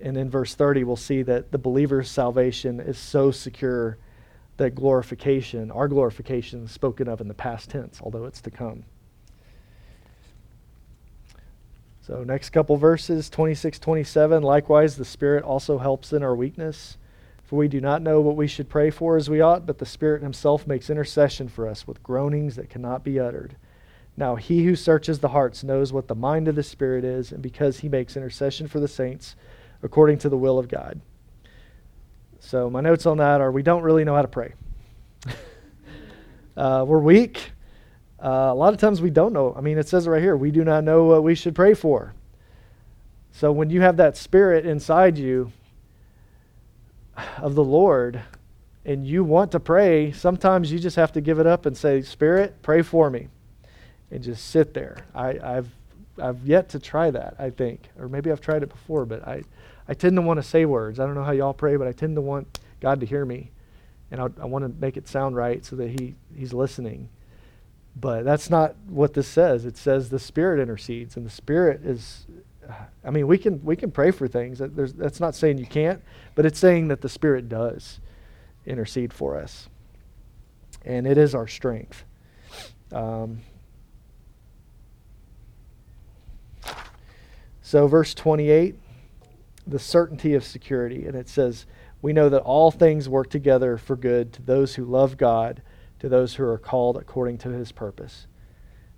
and 0.00 0.16
in 0.16 0.30
verse 0.30 0.54
30, 0.54 0.84
we'll 0.84 0.96
see 0.96 1.22
that 1.22 1.50
the 1.50 1.58
believer's 1.58 2.10
salvation 2.10 2.80
is 2.80 2.98
so 2.98 3.30
secure 3.30 3.98
that 4.56 4.74
glorification, 4.74 5.70
our 5.70 5.88
glorification, 5.88 6.64
is 6.64 6.70
spoken 6.70 7.08
of 7.08 7.20
in 7.20 7.28
the 7.28 7.34
past 7.34 7.70
tense, 7.70 8.00
although 8.02 8.24
it's 8.24 8.40
to 8.42 8.50
come. 8.50 8.84
So, 12.02 12.24
next 12.24 12.50
couple 12.50 12.76
verses 12.76 13.30
26, 13.30 13.78
27. 13.78 14.42
Likewise, 14.42 14.96
the 14.96 15.04
Spirit 15.04 15.44
also 15.44 15.78
helps 15.78 16.12
in 16.12 16.22
our 16.22 16.34
weakness. 16.34 16.98
For 17.52 17.56
we 17.56 17.68
do 17.68 17.82
not 17.82 18.00
know 18.00 18.22
what 18.22 18.36
we 18.36 18.46
should 18.46 18.70
pray 18.70 18.88
for 18.88 19.18
as 19.18 19.28
we 19.28 19.42
ought, 19.42 19.66
but 19.66 19.76
the 19.76 19.84
Spirit 19.84 20.22
Himself 20.22 20.66
makes 20.66 20.88
intercession 20.88 21.50
for 21.50 21.68
us 21.68 21.86
with 21.86 22.02
groanings 22.02 22.56
that 22.56 22.70
cannot 22.70 23.04
be 23.04 23.20
uttered. 23.20 23.56
Now, 24.16 24.36
He 24.36 24.64
who 24.64 24.74
searches 24.74 25.18
the 25.18 25.28
hearts 25.28 25.62
knows 25.62 25.92
what 25.92 26.08
the 26.08 26.14
mind 26.14 26.48
of 26.48 26.54
the 26.54 26.62
Spirit 26.62 27.04
is, 27.04 27.30
and 27.30 27.42
because 27.42 27.80
He 27.80 27.90
makes 27.90 28.16
intercession 28.16 28.68
for 28.68 28.80
the 28.80 28.88
saints 28.88 29.36
according 29.82 30.16
to 30.20 30.30
the 30.30 30.36
will 30.38 30.58
of 30.58 30.68
God. 30.68 31.02
So, 32.40 32.70
my 32.70 32.80
notes 32.80 33.04
on 33.04 33.18
that 33.18 33.42
are 33.42 33.52
we 33.52 33.62
don't 33.62 33.82
really 33.82 34.04
know 34.04 34.14
how 34.14 34.22
to 34.22 34.28
pray. 34.28 34.54
uh, 36.56 36.86
we're 36.88 37.00
weak. 37.00 37.52
Uh, 38.18 38.48
a 38.50 38.54
lot 38.54 38.72
of 38.72 38.80
times 38.80 39.02
we 39.02 39.10
don't 39.10 39.34
know. 39.34 39.54
I 39.54 39.60
mean, 39.60 39.76
it 39.76 39.86
says 39.86 40.08
right 40.08 40.22
here, 40.22 40.38
we 40.38 40.52
do 40.52 40.64
not 40.64 40.84
know 40.84 41.04
what 41.04 41.22
we 41.22 41.34
should 41.34 41.54
pray 41.54 41.74
for. 41.74 42.14
So, 43.30 43.52
when 43.52 43.68
you 43.68 43.82
have 43.82 43.98
that 43.98 44.16
Spirit 44.16 44.64
inside 44.64 45.18
you, 45.18 45.52
of 47.38 47.54
the 47.54 47.64
Lord 47.64 48.22
and 48.84 49.06
you 49.06 49.22
want 49.22 49.52
to 49.52 49.60
pray, 49.60 50.10
sometimes 50.12 50.72
you 50.72 50.78
just 50.78 50.96
have 50.96 51.12
to 51.12 51.20
give 51.20 51.38
it 51.38 51.46
up 51.46 51.66
and 51.66 51.76
say, 51.76 52.02
Spirit, 52.02 52.62
pray 52.62 52.82
for 52.82 53.10
me. 53.10 53.28
And 54.10 54.22
just 54.22 54.48
sit 54.50 54.74
there. 54.74 55.06
I, 55.14 55.34
have 55.42 55.68
I've 56.20 56.46
yet 56.46 56.68
to 56.70 56.78
try 56.78 57.10
that, 57.10 57.36
I 57.38 57.50
think. 57.50 57.88
Or 57.98 58.08
maybe 58.08 58.30
I've 58.30 58.40
tried 58.40 58.62
it 58.62 58.68
before, 58.68 59.06
but 59.06 59.26
I, 59.26 59.42
I 59.88 59.94
tend 59.94 60.16
to 60.16 60.22
want 60.22 60.38
to 60.38 60.42
say 60.42 60.64
words. 60.64 61.00
I 61.00 61.06
don't 61.06 61.14
know 61.14 61.24
how 61.24 61.32
y'all 61.32 61.54
pray, 61.54 61.76
but 61.76 61.86
I 61.86 61.92
tend 61.92 62.16
to 62.16 62.20
want 62.20 62.60
God 62.80 63.00
to 63.00 63.06
hear 63.06 63.24
me. 63.24 63.50
And 64.10 64.20
I, 64.20 64.24
I 64.42 64.44
want 64.44 64.64
to 64.64 64.80
make 64.80 64.96
it 64.96 65.08
sound 65.08 65.36
right 65.36 65.64
so 65.64 65.76
that 65.76 65.88
he, 65.88 66.16
He's 66.34 66.52
listening. 66.52 67.08
But 67.94 68.24
that's 68.24 68.50
not 68.50 68.74
what 68.88 69.14
this 69.14 69.28
says. 69.28 69.64
It 69.64 69.76
says 69.76 70.10
the 70.10 70.18
Spirit 70.18 70.60
intercedes, 70.60 71.16
and 71.16 71.24
the 71.24 71.30
Spirit 71.30 71.84
is 71.84 72.26
I 73.04 73.10
mean, 73.10 73.26
we 73.26 73.38
can 73.38 73.62
we 73.64 73.74
can 73.74 73.90
pray 73.90 74.12
for 74.12 74.28
things. 74.28 74.58
There's, 74.60 74.92
that's 74.92 75.20
not 75.20 75.34
saying 75.34 75.58
you 75.58 75.66
can't, 75.66 76.00
but 76.34 76.46
it's 76.46 76.58
saying 76.58 76.88
that 76.88 77.00
the 77.00 77.08
Spirit 77.08 77.48
does 77.48 78.00
intercede 78.64 79.12
for 79.12 79.36
us, 79.36 79.68
and 80.84 81.06
it 81.06 81.18
is 81.18 81.34
our 81.34 81.48
strength. 81.48 82.04
Um, 82.92 83.40
so, 87.62 87.88
verse 87.88 88.14
twenty-eight, 88.14 88.76
the 89.66 89.78
certainty 89.80 90.34
of 90.34 90.44
security, 90.44 91.06
and 91.06 91.16
it 91.16 91.28
says, 91.28 91.66
"We 92.00 92.12
know 92.12 92.28
that 92.28 92.42
all 92.42 92.70
things 92.70 93.08
work 93.08 93.28
together 93.28 93.76
for 93.76 93.96
good 93.96 94.32
to 94.34 94.42
those 94.42 94.76
who 94.76 94.84
love 94.84 95.16
God, 95.16 95.62
to 95.98 96.08
those 96.08 96.36
who 96.36 96.44
are 96.44 96.58
called 96.58 96.96
according 96.96 97.38
to 97.38 97.48
His 97.48 97.72
purpose." 97.72 98.28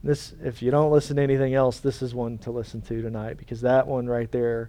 This, 0.04 0.34
if 0.44 0.60
you 0.60 0.70
don't 0.70 0.92
listen 0.92 1.16
to 1.16 1.22
anything 1.22 1.54
else, 1.54 1.80
this 1.80 2.02
is 2.02 2.14
one 2.14 2.36
to 2.38 2.50
listen 2.50 2.82
to 2.82 3.00
tonight 3.00 3.38
because 3.38 3.62
that 3.62 3.86
one 3.86 4.06
right 4.06 4.30
there, 4.30 4.68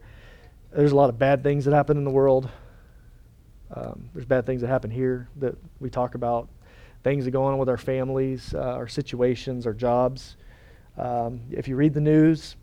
there's 0.72 0.94
a 0.94 0.96
lot 0.96 1.10
of 1.10 1.20
bad 1.20 1.44
things 1.44 1.66
that 1.66 1.74
happen 1.74 1.98
in 1.98 2.06
the 2.06 2.10
world. 2.10 2.50
Um, 3.76 4.10
there's 4.14 4.26
bad 4.26 4.46
things 4.46 4.62
that 4.62 4.68
happen 4.68 4.90
here 4.90 5.28
that 5.42 5.58
we 5.82 5.90
talk 5.90 6.16
about, 6.16 6.48
things 7.04 7.26
that 7.26 7.32
go 7.32 7.44
on 7.44 7.58
with 7.58 7.68
our 7.68 7.76
families, 7.76 8.54
uh, 8.56 8.60
our 8.60 8.88
situations, 8.88 9.68
our 9.68 9.74
jobs. 9.74 10.38
Um, 10.98 11.42
if 11.52 11.68
you 11.68 11.76
read 11.76 11.94
the 11.94 12.00
news, 12.00 12.56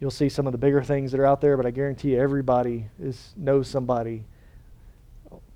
you'll 0.00 0.10
see 0.10 0.28
some 0.28 0.48
of 0.48 0.52
the 0.52 0.58
bigger 0.58 0.82
things 0.82 1.12
that 1.12 1.20
are 1.20 1.26
out 1.26 1.40
there, 1.40 1.56
but 1.56 1.64
I 1.64 1.70
guarantee 1.70 2.14
you 2.14 2.20
everybody 2.20 2.88
is, 3.00 3.32
knows 3.36 3.68
somebody 3.68 4.24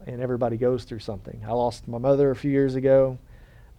and 0.07 0.21
everybody 0.21 0.57
goes 0.57 0.85
through 0.85 1.01
something. 1.01 1.43
I 1.45 1.51
lost 1.51 1.89
my 1.89 1.99
mother 1.99 2.31
a 2.31 2.37
few 2.37 2.53
years 2.53 2.77
ago, 2.77 3.19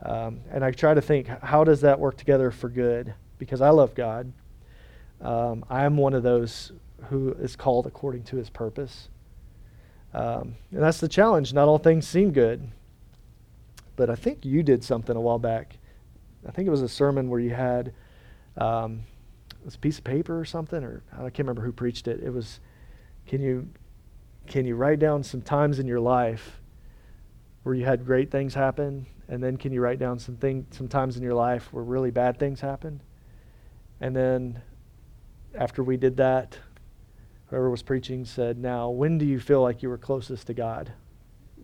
um, 0.04 0.42
and 0.52 0.64
I 0.64 0.72
try 0.72 0.94
to 0.94 1.02
think, 1.02 1.28
how 1.28 1.64
does 1.64 1.82
that 1.82 2.00
work 2.00 2.18
together 2.18 2.52
for 2.52 2.70
good? 2.70 3.14
Because 3.40 3.62
I 3.62 3.70
love 3.70 3.96
God. 3.96 4.32
Um, 5.22 5.66
I 5.70 5.86
am 5.86 5.98
one 5.98 6.14
of 6.14 6.24
those 6.24 6.72
who 7.10 7.34
is 7.34 7.56
called 7.56 7.88
according 7.88 8.24
to 8.24 8.36
his 8.36 8.50
purpose. 8.50 9.10
Um, 10.14 10.56
and 10.72 10.84
that's 10.84 11.00
the 11.00 11.08
challenge. 11.08 11.54
Not 11.54 11.68
all 11.68 11.78
things 11.78 12.08
seem 12.08 12.32
good. 12.32 12.70
But 13.96 14.10
I 14.10 14.16
think 14.16 14.46
you 14.46 14.64
did 14.64 14.84
something 14.84 15.16
a 15.16 15.22
while 15.22 15.40
back. 15.40 15.78
I 16.48 16.52
think 16.52 16.68
it 16.68 16.72
was 16.72 16.82
a 16.82 16.90
sermon 16.90 17.30
where 17.30 17.40
you 17.40 17.52
had 17.52 17.94
um, 18.58 19.04
it 19.64 19.66
was 19.66 19.76
a 19.76 19.80
piece 19.80 19.98
of 19.98 20.04
paper 20.04 20.38
or 20.38 20.46
something, 20.46 20.84
or 20.84 21.04
I 21.14 21.22
can't 21.22 21.40
remember 21.40 21.62
who 21.62 21.72
preached 21.72 22.08
it. 22.08 22.22
It 22.22 22.32
was, 22.32 22.60
can 23.26 23.42
you 23.42 23.70
can 24.46 24.66
you 24.66 24.76
write 24.76 25.00
down 25.00 25.24
some 25.24 25.42
times 25.42 25.80
in 25.80 25.88
your 25.88 26.02
life 26.02 26.60
where 27.64 27.74
you 27.74 27.86
had 27.86 28.06
great 28.06 28.30
things 28.30 28.54
happen, 28.54 29.06
and 29.28 29.44
then 29.44 29.58
can 29.58 29.72
you 29.72 29.82
write 29.82 30.00
down 30.00 30.20
some 30.20 30.36
thing, 30.36 30.66
some 30.72 30.88
times 30.88 31.18
in 31.18 31.24
your 31.24 31.34
life 31.34 31.72
where 31.72 31.84
really 31.84 32.12
bad 32.12 32.38
things 32.38 32.62
happened? 32.62 33.02
And 34.02 34.16
then 34.16 34.62
after 35.56 35.84
we 35.84 35.98
did 35.98 36.18
that, 36.18 36.58
whoever 37.48 37.70
was 37.70 37.84
preaching 37.84 38.26
said, 38.26 38.58
Now, 38.58 38.90
when 38.90 39.18
do 39.18 39.26
you 39.26 39.40
feel 39.40 39.62
like 39.62 39.82
you 39.82 39.90
were 39.90 39.98
closest 39.98 40.48
to 40.48 40.54
God? 40.54 40.92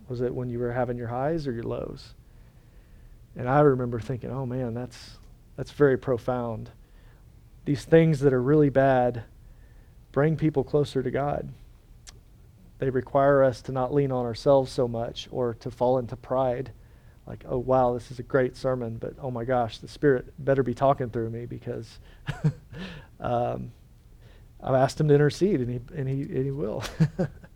Was 0.08 0.20
it 0.20 0.34
when 0.34 0.48
you 0.48 0.58
were 0.58 0.72
having 0.72 0.96
your 0.96 1.08
highs 1.08 1.46
or 1.46 1.52
your 1.52 1.64
lows? 1.64 2.14
And 3.36 3.48
I 3.48 3.60
remember 3.60 4.00
thinking, 4.00 4.30
oh 4.30 4.46
man, 4.46 4.74
that's, 4.74 5.18
that's 5.56 5.70
very 5.70 5.96
profound. 5.96 6.70
These 7.64 7.84
things 7.84 8.20
that 8.20 8.32
are 8.32 8.42
really 8.42 8.70
bad 8.70 9.24
bring 10.12 10.36
people 10.36 10.64
closer 10.64 11.02
to 11.02 11.10
God. 11.10 11.48
They 12.78 12.90
require 12.90 13.44
us 13.44 13.62
to 13.62 13.72
not 13.72 13.94
lean 13.94 14.10
on 14.10 14.24
ourselves 14.24 14.72
so 14.72 14.88
much 14.88 15.28
or 15.30 15.54
to 15.54 15.70
fall 15.70 15.98
into 15.98 16.16
pride. 16.16 16.72
Like, 17.26 17.44
oh, 17.48 17.58
wow, 17.58 17.94
this 17.94 18.10
is 18.10 18.18
a 18.18 18.22
great 18.22 18.56
sermon, 18.56 18.96
but 18.98 19.14
oh 19.20 19.30
my 19.30 19.44
gosh, 19.44 19.78
the 19.78 19.88
Spirit 19.88 20.32
better 20.38 20.62
be 20.62 20.74
talking 20.74 21.10
through 21.10 21.30
me 21.30 21.46
because 21.46 21.98
um, 23.20 23.72
I've 24.62 24.74
asked 24.74 25.00
Him 25.00 25.08
to 25.08 25.14
intercede, 25.14 25.60
and 25.60 25.70
He, 25.70 25.80
and 25.94 26.08
he, 26.08 26.22
and 26.22 26.44
he 26.44 26.50
will. 26.50 26.82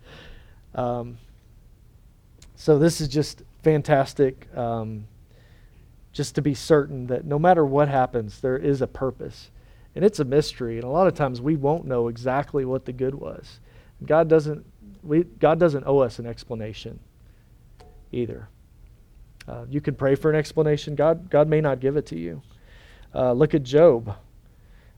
um, 0.75 1.17
so, 2.55 2.79
this 2.79 3.01
is 3.01 3.09
just 3.09 3.43
fantastic. 3.63 4.47
Um, 4.55 5.07
just 6.15 6.35
to 6.35 6.41
be 6.41 6.53
certain 6.53 7.07
that 7.07 7.25
no 7.25 7.37
matter 7.37 7.65
what 7.65 7.89
happens, 7.89 8.39
there 8.39 8.57
is 8.57 8.81
a 8.81 8.87
purpose. 8.87 9.51
And 9.95 10.05
it's 10.05 10.19
a 10.19 10.23
mystery. 10.23 10.75
And 10.75 10.85
a 10.85 10.89
lot 10.89 11.07
of 11.07 11.13
times 11.13 11.41
we 11.41 11.57
won't 11.57 11.85
know 11.85 12.07
exactly 12.07 12.63
what 12.63 12.85
the 12.85 12.93
good 12.93 13.15
was. 13.15 13.59
God 14.05 14.29
doesn't 14.29 14.65
we, 15.03 15.23
God 15.23 15.59
doesn't 15.59 15.85
owe 15.85 15.99
us 15.99 16.17
an 16.19 16.25
explanation 16.25 16.99
either. 18.11 18.49
Uh, 19.47 19.65
you 19.69 19.79
can 19.81 19.95
pray 19.95 20.15
for 20.15 20.29
an 20.29 20.35
explanation. 20.35 20.95
God, 20.95 21.29
God 21.29 21.47
may 21.47 21.61
not 21.61 21.79
give 21.79 21.97
it 21.97 22.05
to 22.07 22.17
you. 22.17 22.41
Uh, 23.13 23.31
look 23.31 23.53
at 23.53 23.63
Job. 23.63 24.15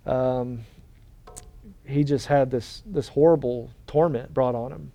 Um, 0.06 0.62
he 1.86 2.04
just 2.04 2.28
had 2.28 2.50
this, 2.50 2.82
this 2.86 3.10
horrible 3.10 3.72
torment 3.86 4.34
brought 4.34 4.56
on 4.56 4.72
him. 4.72 4.92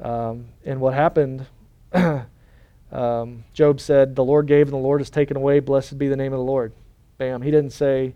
Um, 0.00 0.48
and 0.64 0.80
what 0.80 0.94
happened, 0.94 1.46
um, 2.92 3.44
Job 3.52 3.80
said, 3.80 4.16
The 4.16 4.24
Lord 4.24 4.46
gave 4.46 4.66
and 4.66 4.74
the 4.74 4.78
Lord 4.78 5.00
has 5.00 5.10
taken 5.10 5.36
away. 5.36 5.60
Blessed 5.60 5.98
be 5.98 6.08
the 6.08 6.16
name 6.16 6.32
of 6.32 6.38
the 6.38 6.44
Lord. 6.44 6.72
Bam. 7.18 7.42
He 7.42 7.50
didn't 7.50 7.72
say, 7.72 8.14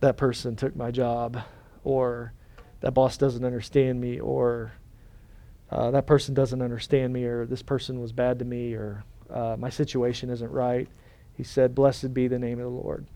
That 0.00 0.16
person 0.16 0.56
took 0.56 0.74
my 0.74 0.90
job, 0.90 1.40
or 1.84 2.32
that 2.80 2.92
boss 2.92 3.16
doesn't 3.16 3.44
understand 3.44 4.00
me, 4.00 4.18
or 4.18 4.72
uh, 5.72 5.90
that 5.90 6.06
person 6.06 6.34
doesn't 6.34 6.60
understand 6.60 7.12
me, 7.12 7.24
or 7.24 7.46
this 7.46 7.62
person 7.62 8.00
was 8.00 8.12
bad 8.12 8.38
to 8.40 8.44
me, 8.44 8.74
or 8.74 9.04
uh, 9.30 9.56
my 9.58 9.70
situation 9.70 10.28
isn't 10.28 10.50
right. 10.50 10.86
He 11.34 11.44
said, 11.44 11.74
Blessed 11.74 12.12
be 12.12 12.28
the 12.28 12.38
name 12.38 12.58
of 12.58 12.64
the 12.64 12.70
Lord. 12.70 13.06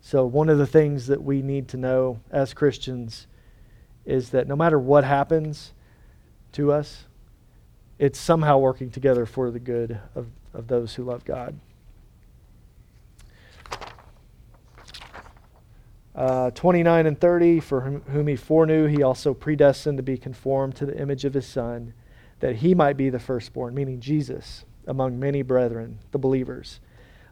So, 0.00 0.24
one 0.24 0.48
of 0.48 0.58
the 0.58 0.68
things 0.68 1.08
that 1.08 1.20
we 1.20 1.42
need 1.42 1.66
to 1.68 1.76
know 1.76 2.20
as 2.30 2.54
Christians 2.54 3.26
is 4.04 4.30
that 4.30 4.46
no 4.46 4.54
matter 4.54 4.78
what 4.78 5.02
happens 5.02 5.72
to 6.52 6.70
us, 6.70 7.06
it's 7.98 8.20
somehow 8.20 8.58
working 8.58 8.90
together 8.90 9.26
for 9.26 9.50
the 9.50 9.58
good 9.58 9.98
of, 10.14 10.28
of 10.54 10.68
those 10.68 10.94
who 10.94 11.02
love 11.02 11.24
God. 11.24 11.58
Uh, 16.16 16.50
29 16.52 17.06
and 17.06 17.20
30, 17.20 17.60
for 17.60 17.82
whom, 17.82 18.00
whom 18.06 18.26
he 18.26 18.36
foreknew, 18.36 18.86
he 18.86 19.02
also 19.02 19.34
predestined 19.34 19.98
to 19.98 20.02
be 20.02 20.16
conformed 20.16 20.74
to 20.74 20.86
the 20.86 20.98
image 20.98 21.26
of 21.26 21.34
his 21.34 21.46
Son, 21.46 21.92
that 22.40 22.56
he 22.56 22.74
might 22.74 22.96
be 22.96 23.10
the 23.10 23.18
firstborn, 23.18 23.74
meaning 23.74 24.00
Jesus, 24.00 24.64
among 24.86 25.18
many 25.18 25.42
brethren, 25.42 25.98
the 26.12 26.18
believers. 26.18 26.80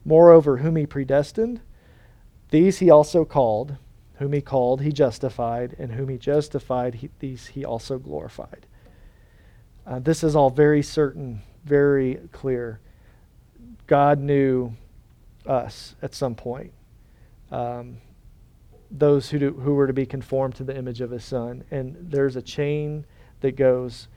Moreover, 0.04 0.58
whom 0.58 0.76
he 0.76 0.84
predestined, 0.84 1.62
these 2.50 2.78
he 2.78 2.90
also 2.90 3.24
called. 3.24 3.78
Whom 4.18 4.32
he 4.32 4.40
called, 4.40 4.82
he 4.82 4.92
justified. 4.92 5.74
And 5.78 5.92
whom 5.92 6.10
he 6.10 6.18
justified, 6.18 6.96
he, 6.96 7.10
these 7.20 7.48
he 7.48 7.64
also 7.64 7.98
glorified. 7.98 8.66
Uh, 9.86 9.98
this 9.98 10.22
is 10.22 10.36
all 10.36 10.50
very 10.50 10.82
certain, 10.82 11.42
very 11.64 12.20
clear. 12.32 12.80
God 13.86 14.18
knew 14.18 14.74
us 15.46 15.94
at 16.02 16.14
some 16.14 16.34
point. 16.34 16.72
Um, 17.50 17.98
those 18.96 19.28
who, 19.30 19.38
do, 19.38 19.50
who 19.52 19.74
were 19.74 19.88
to 19.88 19.92
be 19.92 20.06
conformed 20.06 20.54
to 20.54 20.64
the 20.64 20.76
image 20.76 21.00
of 21.00 21.10
his 21.10 21.24
son. 21.24 21.64
And 21.70 21.96
there's 22.00 22.36
a 22.36 22.42
chain 22.42 23.04
that 23.40 23.56
goes 23.56 24.08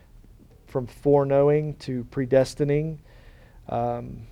from 0.66 0.86
foreknowing 0.86 1.74
to 1.76 2.04
predestining. 2.10 2.98
Um, 3.68 4.26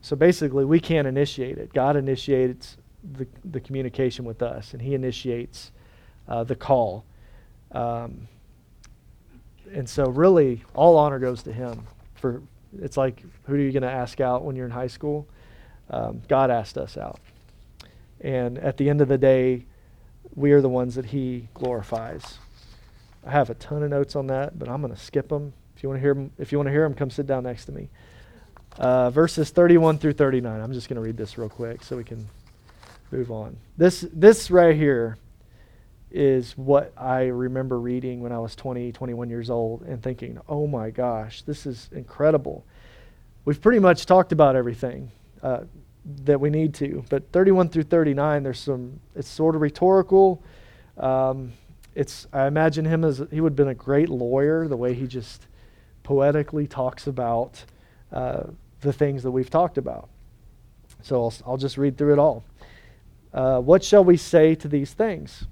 so 0.00 0.16
basically, 0.16 0.64
we 0.64 0.80
can't 0.80 1.06
initiate 1.06 1.58
it. 1.58 1.72
God 1.74 1.96
initiates 1.96 2.78
the, 3.12 3.26
the 3.44 3.60
communication 3.60 4.24
with 4.24 4.42
us, 4.42 4.72
and 4.72 4.80
he 4.80 4.94
initiates 4.94 5.72
uh, 6.26 6.42
the 6.42 6.56
call. 6.56 7.04
Um, 7.72 8.28
and 9.72 9.88
so, 9.88 10.08
really, 10.08 10.64
all 10.74 10.96
honor 10.96 11.18
goes 11.18 11.42
to 11.44 11.52
him. 11.52 11.86
For 12.14 12.42
it's 12.80 12.96
like, 12.96 13.22
who 13.44 13.54
are 13.54 13.58
you 13.58 13.72
going 13.72 13.82
to 13.82 13.90
ask 13.90 14.20
out 14.20 14.44
when 14.44 14.56
you're 14.56 14.66
in 14.66 14.72
high 14.72 14.86
school? 14.86 15.28
Um, 15.90 16.22
God 16.28 16.50
asked 16.50 16.78
us 16.78 16.96
out. 16.96 17.20
And 18.20 18.58
at 18.58 18.76
the 18.76 18.88
end 18.88 19.00
of 19.00 19.08
the 19.08 19.18
day, 19.18 19.66
we 20.34 20.52
are 20.52 20.60
the 20.60 20.68
ones 20.68 20.94
that 20.94 21.06
he 21.06 21.48
glorifies. 21.54 22.38
I 23.26 23.30
have 23.30 23.50
a 23.50 23.54
ton 23.54 23.82
of 23.82 23.90
notes 23.90 24.16
on 24.16 24.26
that, 24.28 24.58
but 24.58 24.68
I'm 24.68 24.80
going 24.80 24.94
to 24.94 25.00
skip 25.00 25.28
them. 25.28 25.52
If 25.76 25.82
you 25.82 25.88
want 25.88 25.98
to 25.98 26.00
hear 26.00 26.14
them, 26.14 26.32
if 26.38 26.52
you 26.52 26.58
want 26.58 26.68
to 26.68 26.72
hear 26.72 26.82
them, 26.82 26.94
come 26.94 27.10
sit 27.10 27.26
down 27.26 27.44
next 27.44 27.66
to 27.66 27.72
me. 27.72 27.88
Uh, 28.78 29.10
verses 29.10 29.50
31 29.50 29.98
through 29.98 30.14
39. 30.14 30.60
I'm 30.60 30.72
just 30.72 30.88
going 30.88 30.96
to 30.96 31.02
read 31.02 31.16
this 31.16 31.36
real 31.36 31.48
quick 31.48 31.82
so 31.82 31.96
we 31.96 32.04
can 32.04 32.26
move 33.10 33.30
on. 33.30 33.56
This 33.76 34.06
this 34.12 34.50
right 34.50 34.74
here 34.74 35.18
is 36.10 36.56
what 36.58 36.92
I 36.96 37.24
remember 37.24 37.78
reading 37.78 38.20
when 38.20 38.32
I 38.32 38.38
was 38.38 38.54
20, 38.54 38.92
21 38.92 39.30
years 39.30 39.50
old 39.50 39.82
and 39.82 40.02
thinking, 40.02 40.38
"Oh 40.48 40.66
my 40.66 40.90
gosh, 40.90 41.42
this 41.42 41.66
is 41.66 41.88
incredible." 41.92 42.64
We've 43.44 43.60
pretty 43.60 43.80
much 43.80 44.06
talked 44.06 44.32
about 44.32 44.56
everything. 44.56 45.10
Uh, 45.42 45.62
that 46.04 46.40
we 46.40 46.50
need 46.50 46.74
to. 46.74 47.04
But 47.08 47.30
31 47.32 47.68
through 47.68 47.84
39, 47.84 48.42
there's 48.42 48.58
some, 48.58 49.00
it's 49.14 49.28
sort 49.28 49.54
of 49.54 49.60
rhetorical. 49.60 50.42
Um, 50.96 51.52
it's, 51.94 52.26
I 52.32 52.46
imagine 52.46 52.84
him 52.84 53.04
as, 53.04 53.22
he 53.30 53.40
would 53.40 53.52
have 53.52 53.56
been 53.56 53.68
a 53.68 53.74
great 53.74 54.08
lawyer, 54.08 54.66
the 54.66 54.76
way 54.76 54.94
he 54.94 55.06
just 55.06 55.46
poetically 56.02 56.66
talks 56.66 57.06
about 57.06 57.64
uh, 58.12 58.44
the 58.80 58.92
things 58.92 59.22
that 59.22 59.30
we've 59.30 59.50
talked 59.50 59.78
about. 59.78 60.08
So 61.02 61.22
I'll, 61.22 61.34
I'll 61.46 61.56
just 61.56 61.78
read 61.78 61.96
through 61.96 62.14
it 62.14 62.18
all. 62.18 62.44
Uh, 63.32 63.60
what 63.60 63.82
shall 63.82 64.04
we 64.04 64.16
say 64.16 64.54
to 64.56 64.68
these 64.68 64.92
things? 64.92 65.44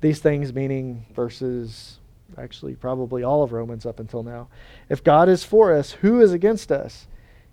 These 0.00 0.20
things 0.20 0.52
meaning 0.52 1.04
verses, 1.14 1.98
actually, 2.38 2.74
probably 2.74 3.22
all 3.22 3.42
of 3.42 3.52
Romans 3.52 3.84
up 3.86 4.00
until 4.00 4.22
now. 4.22 4.48
If 4.88 5.04
God 5.04 5.28
is 5.28 5.44
for 5.44 5.72
us, 5.74 5.92
who 5.92 6.20
is 6.20 6.32
against 6.32 6.72
us? 6.72 7.06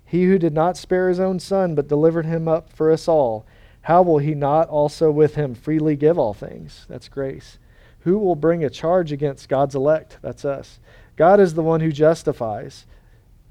He 0.07 0.23
who 0.23 0.39
did 0.39 0.53
not 0.53 0.77
spare 0.77 1.09
his 1.09 1.19
own 1.19 1.37
son, 1.39 1.75
but 1.75 1.89
delivered 1.89 2.25
him 2.25 2.47
up 2.47 2.71
for 2.71 2.89
us 2.89 3.09
all, 3.09 3.45
how 3.81 4.01
will 4.01 4.19
he 4.19 4.33
not 4.33 4.69
also 4.69 5.11
with 5.11 5.35
him 5.35 5.53
freely 5.53 5.97
give 5.97 6.17
all 6.17 6.33
things? 6.33 6.85
That's 6.89 7.09
grace. 7.09 7.59
Who 7.99 8.17
will 8.17 8.35
bring 8.35 8.63
a 8.63 8.69
charge 8.69 9.11
against 9.11 9.49
God's 9.49 9.75
elect? 9.75 10.17
That's 10.21 10.45
us. 10.45 10.79
God 11.17 11.41
is 11.41 11.53
the 11.53 11.61
one 11.61 11.81
who 11.81 11.91
justifies. 11.91 12.85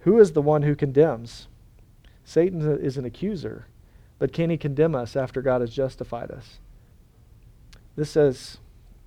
Who 0.00 0.18
is 0.18 0.32
the 0.32 0.42
one 0.42 0.62
who 0.62 0.74
condemns? 0.74 1.46
Satan 2.24 2.62
is 2.82 2.96
an 2.96 3.04
accuser, 3.04 3.66
but 4.18 4.32
can 4.32 4.48
he 4.48 4.57
condemn 4.57 4.94
us 4.94 5.14
after 5.14 5.42
God 5.42 5.61
has 5.61 5.70
justified 5.70 6.30
us? 6.30 6.59
This 7.96 8.11
says 8.11 8.59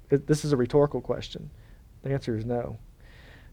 this 0.09 0.45
is 0.45 0.51
a 0.51 0.57
rhetorical 0.57 1.01
question. 1.01 1.49
The 2.03 2.11
answer 2.11 2.37
is 2.37 2.45
no. 2.45 2.77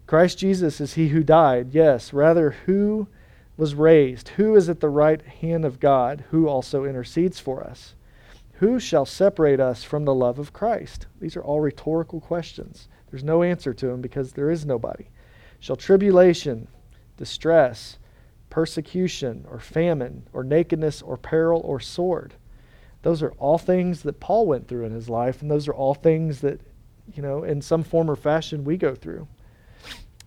Christ 0.06 0.38
Jesus 0.38 0.80
is 0.80 0.94
he 0.94 1.08
who 1.08 1.22
died, 1.22 1.72
yes, 1.72 2.12
rather 2.12 2.52
who 2.66 3.08
was 3.56 3.74
raised, 3.74 4.28
who 4.30 4.54
is 4.54 4.68
at 4.68 4.80
the 4.80 4.88
right 4.88 5.22
hand 5.22 5.64
of 5.64 5.80
God, 5.80 6.24
who 6.30 6.48
also 6.48 6.84
intercedes 6.84 7.40
for 7.40 7.64
us. 7.64 7.94
Who 8.54 8.78
shall 8.80 9.06
separate 9.06 9.60
us 9.60 9.84
from 9.84 10.04
the 10.04 10.14
love 10.14 10.38
of 10.38 10.52
Christ? 10.52 11.06
These 11.20 11.36
are 11.36 11.44
all 11.44 11.60
rhetorical 11.60 12.20
questions. 12.20 12.88
There's 13.10 13.24
no 13.24 13.42
answer 13.42 13.74
to 13.74 13.86
them 13.86 14.00
because 14.00 14.32
there 14.32 14.50
is 14.50 14.66
nobody. 14.66 15.06
Shall 15.60 15.76
tribulation, 15.76 16.68
distress, 17.16 17.98
persecution, 18.50 19.46
or 19.50 19.58
famine, 19.58 20.26
or 20.32 20.42
nakedness, 20.44 21.02
or 21.02 21.16
peril, 21.16 21.60
or 21.64 21.80
sword? 21.80 22.34
Those 23.02 23.22
are 23.22 23.32
all 23.38 23.58
things 23.58 24.02
that 24.02 24.20
Paul 24.20 24.46
went 24.46 24.68
through 24.68 24.84
in 24.84 24.92
his 24.92 25.08
life, 25.08 25.42
and 25.42 25.50
those 25.50 25.68
are 25.68 25.74
all 25.74 25.94
things 25.94 26.40
that, 26.40 26.60
you 27.14 27.22
know, 27.22 27.44
in 27.44 27.62
some 27.62 27.82
form 27.82 28.10
or 28.10 28.16
fashion 28.16 28.64
we 28.64 28.76
go 28.76 28.94
through. 28.94 29.28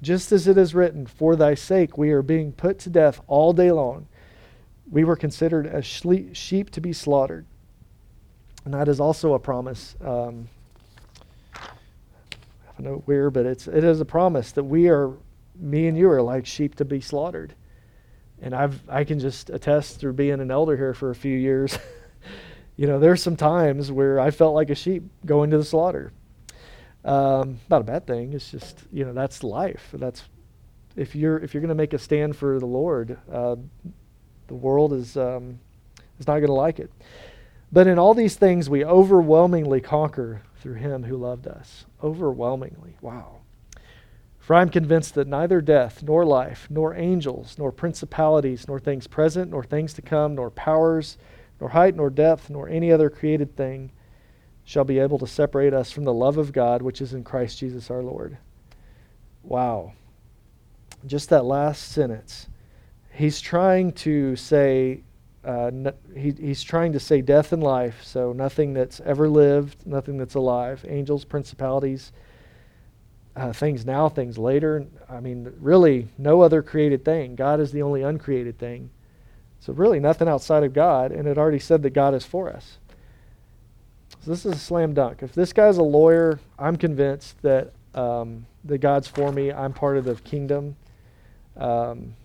Just 0.01 0.31
as 0.31 0.47
it 0.47 0.57
is 0.57 0.73
written, 0.73 1.05
For 1.05 1.35
thy 1.35 1.55
sake 1.55 1.97
we 1.97 2.11
are 2.11 2.21
being 2.21 2.51
put 2.51 2.79
to 2.79 2.89
death 2.89 3.21
all 3.27 3.53
day 3.53 3.71
long. 3.71 4.07
We 4.89 5.03
were 5.03 5.15
considered 5.15 5.67
as 5.67 5.85
sheep 5.85 6.69
to 6.71 6.81
be 6.81 6.93
slaughtered. 6.93 7.45
And 8.65 8.73
that 8.73 8.87
is 8.87 8.99
also 8.99 9.33
a 9.33 9.39
promise. 9.39 9.95
Um, 10.03 10.47
I 11.53 12.81
don't 12.81 12.85
know 12.85 13.03
where, 13.05 13.29
but 13.29 13.45
it's, 13.45 13.67
it 13.67 13.83
is 13.83 13.99
a 13.99 14.05
promise 14.05 14.51
that 14.53 14.63
we 14.63 14.89
are, 14.89 15.11
me 15.55 15.87
and 15.87 15.97
you 15.97 16.09
are 16.09 16.21
like 16.21 16.45
sheep 16.45 16.75
to 16.75 16.85
be 16.85 17.01
slaughtered. 17.01 17.53
And 18.41 18.53
I've, 18.55 18.81
I 18.89 19.03
can 19.03 19.19
just 19.19 19.49
attest 19.49 19.99
through 19.99 20.13
being 20.13 20.39
an 20.39 20.49
elder 20.49 20.77
here 20.77 20.93
for 20.93 21.09
a 21.09 21.15
few 21.15 21.37
years. 21.37 21.77
you 22.77 22.87
know, 22.87 22.99
there's 22.99 23.21
some 23.21 23.35
times 23.35 23.91
where 23.91 24.19
I 24.19 24.31
felt 24.31 24.55
like 24.55 24.69
a 24.69 24.75
sheep 24.75 25.03
going 25.25 25.49
to 25.51 25.57
the 25.57 25.65
slaughter. 25.65 26.13
Um, 27.05 27.59
not 27.69 27.81
a 27.81 27.85
bad 27.85 28.05
thing. 28.05 28.33
It's 28.33 28.51
just 28.51 28.83
you 28.91 29.05
know 29.05 29.13
that's 29.13 29.43
life. 29.43 29.89
That's 29.93 30.23
if 30.95 31.15
you're 31.15 31.37
if 31.37 31.53
you're 31.53 31.61
going 31.61 31.69
to 31.69 31.75
make 31.75 31.93
a 31.93 31.99
stand 31.99 32.35
for 32.35 32.59
the 32.59 32.65
Lord, 32.65 33.17
uh, 33.31 33.55
the 34.47 34.55
world 34.55 34.93
is 34.93 35.15
um, 35.15 35.59
is 36.19 36.27
not 36.27 36.35
going 36.35 36.47
to 36.47 36.53
like 36.53 36.79
it. 36.79 36.91
But 37.71 37.87
in 37.87 37.99
all 37.99 38.13
these 38.13 38.35
things, 38.35 38.69
we 38.69 38.83
overwhelmingly 38.83 39.79
conquer 39.79 40.41
through 40.57 40.75
Him 40.75 41.03
who 41.03 41.15
loved 41.15 41.47
us. 41.47 41.85
Overwhelmingly. 42.03 42.97
Wow. 43.01 43.37
For 44.39 44.55
I 44.55 44.63
am 44.63 44.69
convinced 44.69 45.13
that 45.13 45.27
neither 45.27 45.61
death, 45.61 46.01
nor 46.01 46.25
life, 46.25 46.67
nor 46.71 46.95
angels, 46.95 47.55
nor 47.59 47.71
principalities, 47.71 48.67
nor 48.67 48.79
things 48.79 49.05
present, 49.05 49.51
nor 49.51 49.63
things 49.63 49.93
to 49.93 50.01
come, 50.01 50.33
nor 50.33 50.49
powers, 50.49 51.19
nor 51.59 51.69
height, 51.69 51.95
nor 51.95 52.09
depth, 52.09 52.49
nor 52.49 52.67
any 52.67 52.91
other 52.91 53.11
created 53.11 53.55
thing 53.55 53.91
shall 54.69 54.83
be 54.83 54.99
able 54.99 55.17
to 55.17 55.25
separate 55.25 55.73
us 55.73 55.91
from 55.91 56.03
the 56.03 56.13
love 56.13 56.37
of 56.37 56.53
God 56.53 56.83
which 56.83 57.01
is 57.01 57.15
in 57.15 57.23
Christ 57.23 57.57
Jesus 57.57 57.89
our 57.89 58.03
Lord. 58.03 58.37
Wow. 59.41 59.93
Just 61.07 61.29
that 61.29 61.43
last 61.43 61.91
sentence. 61.91 62.47
He's 63.11 63.41
trying 63.41 63.93
to 63.93 64.35
say, 64.35 65.01
uh, 65.43 65.71
he, 66.15 66.33
he's 66.33 66.61
trying 66.61 66.93
to 66.93 66.99
say 66.99 67.19
death 67.19 67.51
and 67.51 67.63
life, 67.63 68.03
so 68.03 68.31
nothing 68.31 68.75
that's 68.75 68.99
ever 68.99 69.27
lived, 69.27 69.87
nothing 69.87 70.17
that's 70.17 70.35
alive, 70.35 70.85
angels, 70.87 71.25
principalities, 71.25 72.11
uh, 73.35 73.51
things 73.51 73.87
now, 73.87 74.07
things 74.07 74.37
later. 74.37 74.85
I 75.09 75.19
mean, 75.19 75.51
really, 75.59 76.09
no 76.19 76.41
other 76.41 76.61
created 76.61 77.03
thing. 77.03 77.33
God 77.33 77.59
is 77.59 77.71
the 77.71 77.81
only 77.81 78.03
uncreated 78.03 78.59
thing. 78.59 78.91
So, 79.61 79.73
really, 79.73 79.99
nothing 79.99 80.27
outside 80.27 80.61
of 80.61 80.73
God, 80.73 81.11
and 81.11 81.27
it 81.27 81.39
already 81.39 81.57
said 81.57 81.81
that 81.81 81.89
God 81.89 82.13
is 82.13 82.23
for 82.23 82.53
us. 82.53 82.77
So 84.21 84.31
this 84.31 84.45
is 84.45 84.53
a 84.53 84.59
slam 84.59 84.93
dunk. 84.93 85.23
If 85.23 85.33
this 85.33 85.53
guy's 85.53 85.77
a 85.77 85.83
lawyer, 85.83 86.39
I'm 86.57 86.75
convinced 86.75 87.41
that 87.41 87.71
um, 87.95 88.45
that 88.65 88.79
God's 88.79 89.07
for 89.07 89.31
me. 89.31 89.51
I'm 89.51 89.73
part 89.73 89.97
of 89.97 90.05
the 90.05 90.15
kingdom. 90.15 90.75
Um, 91.55 92.15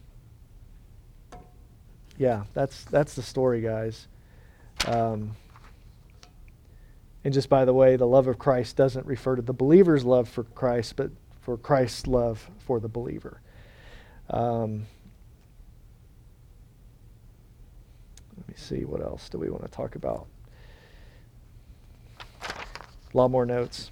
yeah, 2.18 2.44
that's 2.52 2.84
that's 2.84 3.14
the 3.14 3.22
story, 3.22 3.60
guys. 3.60 4.08
Um, 4.86 5.36
and 7.24 7.32
just 7.32 7.48
by 7.48 7.64
the 7.64 7.72
way, 7.72 7.96
the 7.96 8.06
love 8.06 8.26
of 8.26 8.38
Christ 8.38 8.76
doesn't 8.76 9.06
refer 9.06 9.36
to 9.36 9.42
the 9.42 9.52
believer's 9.52 10.04
love 10.04 10.28
for 10.28 10.44
Christ, 10.44 10.96
but 10.96 11.10
for 11.40 11.56
Christ's 11.56 12.06
love 12.06 12.50
for 12.58 12.80
the 12.80 12.88
believer. 12.88 13.40
Um, 14.30 14.86
let 18.36 18.48
me 18.48 18.54
see, 18.56 18.84
what 18.84 19.00
else 19.00 19.28
do 19.28 19.38
we 19.38 19.48
want 19.48 19.62
to 19.62 19.70
talk 19.70 19.94
about? 19.94 20.26
A 23.14 23.16
lot 23.16 23.30
more 23.30 23.46
notes. 23.46 23.90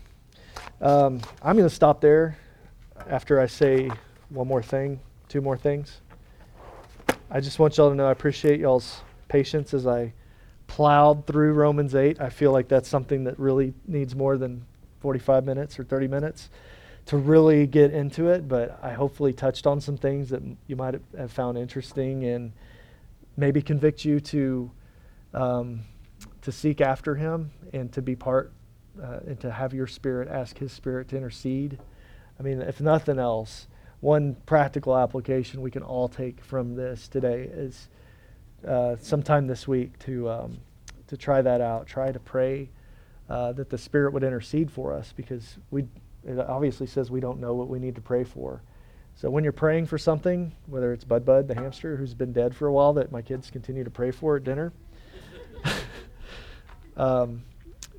Um, 0.81 1.21
I'm 1.43 1.57
going 1.57 1.69
to 1.69 1.75
stop 1.75 2.01
there 2.01 2.37
after 3.09 3.41
I 3.41 3.47
say 3.47 3.89
one 4.31 4.49
more 4.49 4.63
thing, 4.63 4.99
two 5.29 5.41
more 5.41 5.57
things. 5.57 6.01
I 7.31 7.41
just 7.41 7.59
want 7.59 7.77
y'all 7.77 7.89
to 7.89 7.95
know 7.95 8.09
I 8.09 8.11
appreciate 8.11 8.59
y'all's 8.59 9.01
patience 9.29 9.73
as 9.75 9.87
I 9.87 10.13
plowed 10.67 11.27
through 11.27 11.53
Romans 11.53 11.95
8. 11.95 12.21
I 12.21 12.31
feel 12.31 12.51
like 12.51 12.67
that's 12.67 12.89
something 12.89 13.25
that 13.25 13.39
really 13.39 13.75
needs 13.87 14.17
more 14.17 14.37
than 14.37 14.65
45 15.01 15.45
minutes 15.45 15.79
or 15.79 15.85
30 15.85 16.09
minutes 16.09 16.51
to 17.07 17.17
really 17.17 17.67
get 17.67 17.93
into 17.93 18.29
it, 18.29 18.49
but 18.49 18.79
I 18.83 18.93
hopefully 18.93 19.33
touched 19.33 19.67
on 19.67 19.81
some 19.81 19.97
things 19.97 20.31
that 20.31 20.43
you 20.67 20.77
might 20.77 20.95
have 21.17 21.33
found 21.33 21.59
interesting 21.59 22.25
and 22.25 22.53
maybe 23.37 23.63
convict 23.63 24.05
you 24.05 24.21
to 24.21 24.71
um, 25.35 25.81
to 26.43 26.53
seek 26.53 26.81
after 26.81 27.15
him 27.15 27.51
and 27.73 27.91
to 27.93 28.03
be 28.03 28.15
part 28.15 28.53
uh, 29.01 29.21
and 29.27 29.41
to 29.41 29.51
have 29.51 29.73
your 29.73 29.87
spirit 29.87 30.29
ask 30.29 30.59
his 30.59 30.73
spirit 30.73 31.09
to 31.09 31.17
intercede. 31.17 31.79
I 32.39 32.43
mean, 32.43 32.61
if 32.61 32.81
nothing 32.81 33.19
else, 33.19 33.69
one 34.01 34.37
practical 34.47 34.97
application 34.97 35.63
we 35.63 35.71
can 35.71 35.83
all 35.83 36.09
take 36.09 36.43
from 36.43 36.75
this 36.75 37.07
today 37.09 37.49
is 37.53 37.89
uh, 38.67 38.97
sometime 39.01 39.47
this 39.47 39.69
week 39.69 39.99
to 40.01 40.29
um, 40.29 40.59
to 41.07 41.17
try 41.17 41.43
that 41.43 41.61
out. 41.61 41.87
Try 41.87 42.11
to 42.11 42.19
pray 42.19 42.71
uh, 43.29 43.53
that 43.53 43.71
the 43.71 43.79
Spirit 43.79 44.13
would 44.13 44.25
intercede 44.25 44.71
for 44.71 44.93
us 44.93 45.13
because 45.17 45.57
we 45.71 45.85
it 46.25 46.39
obviously 46.39 46.87
says 46.87 47.11
we 47.11 47.21
don't 47.21 47.41
know 47.41 47.55
what 47.55 47.69
we 47.69 47.79
need 47.79 47.95
to 47.95 48.01
pray 48.01 48.25
for. 48.25 48.63
So 49.15 49.31
when 49.31 49.45
you're 49.45 49.53
praying 49.53 49.87
for 49.87 49.99
something, 49.99 50.53
whether 50.67 50.93
it's 50.93 51.05
Bud 51.05 51.25
Bud 51.25 51.49
the 51.49 51.55
hamster 51.55 51.97
who's 51.97 52.15
been 52.15 52.33
dead 52.33 52.55
for 52.55 52.67
a 52.67 52.73
while 52.73 52.93
that 52.95 53.13
my 53.13 53.23
kids 53.23 53.51
continue 53.51 53.85
to 53.85 53.91
pray 53.91 54.11
for 54.11 54.37
at 54.37 54.45
dinner. 54.45 54.73
um, 56.97 57.43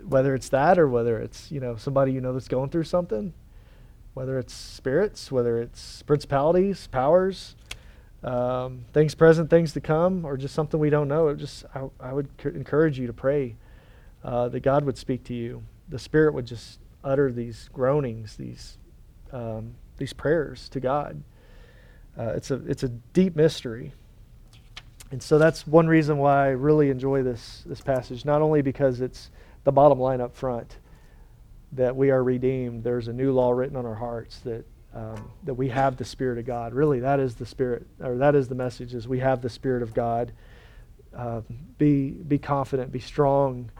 whether 0.07 0.35
it's 0.35 0.49
that 0.49 0.77
or 0.77 0.87
whether 0.87 1.19
it's 1.19 1.51
you 1.51 1.59
know 1.59 1.75
somebody 1.75 2.11
you 2.11 2.21
know 2.21 2.33
that's 2.33 2.47
going 2.47 2.69
through 2.69 2.83
something 2.83 3.33
whether 4.13 4.37
it's 4.37 4.53
spirits 4.53 5.31
whether 5.31 5.61
it's 5.61 6.01
principalities 6.03 6.87
powers 6.87 7.55
um, 8.23 8.85
things 8.93 9.15
present 9.15 9.49
things 9.49 9.73
to 9.73 9.81
come 9.81 10.25
or 10.25 10.37
just 10.37 10.53
something 10.53 10.79
we 10.79 10.89
don't 10.89 11.07
know 11.07 11.27
it 11.29 11.37
just 11.37 11.65
i, 11.75 11.83
I 11.99 12.13
would 12.13 12.29
c- 12.41 12.49
encourage 12.49 12.99
you 12.99 13.07
to 13.07 13.13
pray 13.13 13.55
uh, 14.23 14.47
that 14.49 14.61
god 14.61 14.85
would 14.85 14.97
speak 14.97 15.23
to 15.25 15.33
you. 15.33 15.63
The 15.89 15.99
spirit 15.99 16.33
would 16.33 16.45
just 16.45 16.79
utter 17.03 17.31
these 17.31 17.69
groanings 17.73 18.37
these 18.37 18.77
um, 19.31 19.75
these 19.97 20.13
prayers 20.13 20.69
to 20.69 20.79
god. 20.79 21.21
Uh, 22.17 22.33
it's 22.35 22.51
a 22.51 22.55
it's 22.65 22.83
a 22.83 22.89
deep 22.89 23.35
mystery. 23.35 23.93
And 25.11 25.21
so 25.21 25.37
that's 25.37 25.67
one 25.67 25.87
reason 25.87 26.17
why 26.17 26.47
i 26.47 26.49
really 26.49 26.89
enjoy 26.89 27.23
this 27.23 27.63
this 27.65 27.81
passage. 27.81 28.25
Not 28.25 28.41
only 28.41 28.61
because 28.61 29.01
it's 29.01 29.29
the 29.63 29.71
bottom 29.71 29.99
line 29.99 30.21
up 30.21 30.35
front 30.35 30.77
that 31.73 31.95
we 31.95 32.11
are 32.11 32.23
redeemed. 32.23 32.83
There's 32.83 33.07
a 33.07 33.13
new 33.13 33.31
law 33.31 33.51
written 33.51 33.75
on 33.75 33.85
our 33.85 33.95
hearts 33.95 34.39
that 34.39 34.65
um, 34.95 35.31
that 35.43 35.55
we 35.55 35.69
have 35.69 35.97
the 35.97 36.05
Spirit 36.05 36.37
of 36.37 36.45
God. 36.45 36.73
Really, 36.73 36.99
that 36.99 37.19
is 37.19 37.35
the 37.35 37.45
Spirit, 37.45 37.87
or 37.99 38.17
that 38.17 38.35
is 38.35 38.47
the 38.47 38.55
message: 38.55 38.93
is 38.93 39.07
we 39.07 39.19
have 39.19 39.41
the 39.41 39.49
Spirit 39.49 39.81
of 39.81 39.93
God. 39.93 40.31
Uh, 41.15 41.41
be 41.77 42.11
be 42.11 42.37
confident, 42.37 42.91
be 42.91 42.99
strong, 42.99 43.71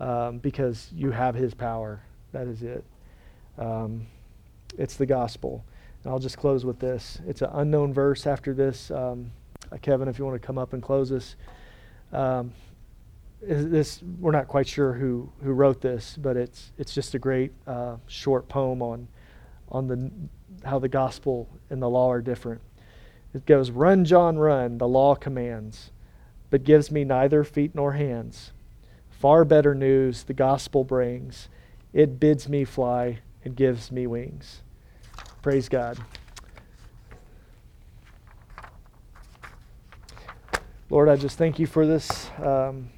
um, 0.00 0.38
because 0.38 0.90
you 0.94 1.10
have 1.10 1.34
His 1.34 1.54
power. 1.54 2.02
That 2.32 2.46
is 2.46 2.62
it. 2.62 2.84
Um, 3.58 4.06
it's 4.78 4.96
the 4.96 5.06
gospel. 5.06 5.64
And 6.02 6.12
I'll 6.12 6.18
just 6.18 6.38
close 6.38 6.64
with 6.64 6.78
this. 6.78 7.20
It's 7.26 7.42
an 7.42 7.50
unknown 7.52 7.92
verse 7.92 8.26
after 8.26 8.54
this. 8.54 8.90
Um, 8.90 9.32
Kevin, 9.82 10.08
if 10.08 10.18
you 10.18 10.24
want 10.24 10.40
to 10.40 10.46
come 10.46 10.58
up 10.58 10.72
and 10.72 10.82
close 10.82 11.12
us. 11.12 11.36
This 13.42 14.02
we're 14.18 14.32
not 14.32 14.48
quite 14.48 14.68
sure 14.68 14.92
who 14.92 15.32
who 15.42 15.52
wrote 15.52 15.80
this, 15.80 16.16
but 16.20 16.36
it's 16.36 16.72
it's 16.76 16.92
just 16.92 17.14
a 17.14 17.18
great 17.18 17.52
uh, 17.66 17.96
short 18.06 18.48
poem 18.48 18.82
on 18.82 19.08
on 19.70 19.88
the 19.88 20.10
how 20.66 20.78
the 20.78 20.88
gospel 20.88 21.48
and 21.70 21.80
the 21.80 21.88
law 21.88 22.10
are 22.12 22.20
different. 22.20 22.60
It 23.32 23.46
goes, 23.46 23.70
"Run, 23.70 24.04
John, 24.04 24.38
run. 24.38 24.76
The 24.78 24.88
law 24.88 25.14
commands, 25.14 25.90
but 26.50 26.64
gives 26.64 26.90
me 26.90 27.04
neither 27.04 27.44
feet 27.44 27.74
nor 27.74 27.92
hands. 27.92 28.52
far 29.08 29.44
better 29.44 29.74
news 29.74 30.24
the 30.24 30.32
gospel 30.32 30.82
brings. 30.82 31.48
It 31.92 32.18
bids 32.18 32.48
me 32.48 32.64
fly 32.64 33.18
and 33.44 33.54
gives 33.54 33.92
me 33.92 34.06
wings. 34.06 34.62
Praise 35.42 35.68
God. 35.68 35.98
Lord, 40.88 41.08
I 41.08 41.16
just 41.16 41.38
thank 41.38 41.58
you 41.58 41.66
for 41.66 41.86
this 41.86 42.30
um, 42.38 42.90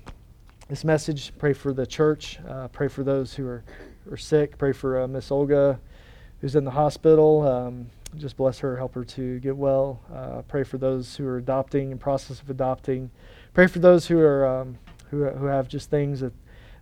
this 0.69 0.85
message. 0.85 1.33
Pray 1.39 1.53
for 1.53 1.73
the 1.73 1.87
church. 1.87 2.39
Uh, 2.49 2.69
pray 2.69 2.89
for 2.89 3.03
those 3.03 3.35
who 3.35 3.47
are, 3.47 3.65
are 4.11 4.17
sick. 4.17 4.59
Pray 4.59 4.73
for 4.73 5.03
uh, 5.03 5.09
Miss 5.09 5.31
Olga, 5.31 5.79
who's 6.41 6.57
in 6.57 6.65
the 6.65 6.71
hospital. 6.71 7.47
Um, 7.47 7.87
just 8.17 8.37
bless 8.37 8.59
her, 8.59 8.77
help 8.77 8.95
her 8.95 9.05
to 9.05 9.39
get 9.41 9.57
well. 9.57 10.01
Uh, 10.13 10.43
pray 10.43 10.65
for 10.65 10.79
those 10.79 11.17
who 11.17 11.27
are 11.27 11.39
adopting, 11.39 11.91
in 11.91 11.99
process 11.99 12.41
of 12.41 12.51
adopting. 12.51 13.11
Pray 13.55 13.67
for 13.67 13.79
those 13.79 14.07
who 14.07 14.19
are 14.19 14.47
um, 14.47 14.79
who 15.11 15.25
who 15.25 15.47
have 15.47 15.69
just 15.69 15.91
things 15.91 16.21
that 16.21 16.33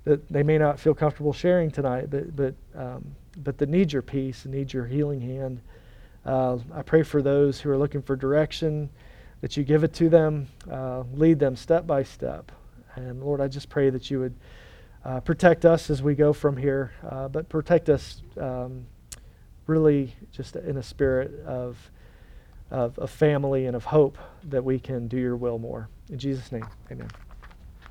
that 0.04 0.28
they 0.28 0.42
may 0.42 0.58
not 0.58 0.78
feel 0.80 0.94
comfortable 0.94 1.32
sharing 1.32 1.70
tonight, 1.70 2.10
but 2.10 2.34
but 2.34 2.54
um, 2.74 3.14
but 3.36 3.58
that 3.58 3.68
need 3.68 3.92
your 3.92 4.02
peace 4.02 4.44
and 4.44 4.54
need 4.54 4.72
your 4.72 4.86
healing 4.86 5.20
hand. 5.20 5.60
Uh, 6.26 6.58
I 6.74 6.82
pray 6.82 7.02
for 7.02 7.22
those 7.22 7.60
who 7.60 7.70
are 7.70 7.78
looking 7.78 8.02
for 8.02 8.16
direction 8.16 8.90
that 9.40 9.56
you 9.56 9.64
give 9.64 9.84
it 9.84 9.94
to 9.94 10.08
them, 10.08 10.48
uh, 10.70 11.04
lead 11.14 11.38
them 11.38 11.56
step 11.56 11.86
by 11.86 12.02
step. 12.02 12.52
And 12.96 13.22
Lord, 13.22 13.40
I 13.40 13.48
just 13.48 13.68
pray 13.68 13.90
that 13.90 14.10
you 14.10 14.20
would 14.20 14.34
uh, 15.04 15.20
protect 15.20 15.64
us 15.64 15.90
as 15.90 16.02
we 16.02 16.14
go 16.14 16.32
from 16.32 16.56
here, 16.56 16.92
uh, 17.08 17.28
but 17.28 17.48
protect 17.48 17.88
us 17.88 18.22
um, 18.38 18.86
really 19.66 20.14
just 20.32 20.56
in 20.56 20.76
a 20.76 20.82
spirit 20.82 21.40
of, 21.46 21.90
of, 22.70 22.98
of 22.98 23.10
family 23.10 23.66
and 23.66 23.76
of 23.76 23.84
hope 23.84 24.18
that 24.44 24.64
we 24.64 24.78
can 24.78 25.08
do 25.08 25.16
your 25.16 25.36
will 25.36 25.58
more. 25.58 25.88
In 26.10 26.18
Jesus' 26.18 26.52
name, 26.52 26.66
amen. 26.90 27.08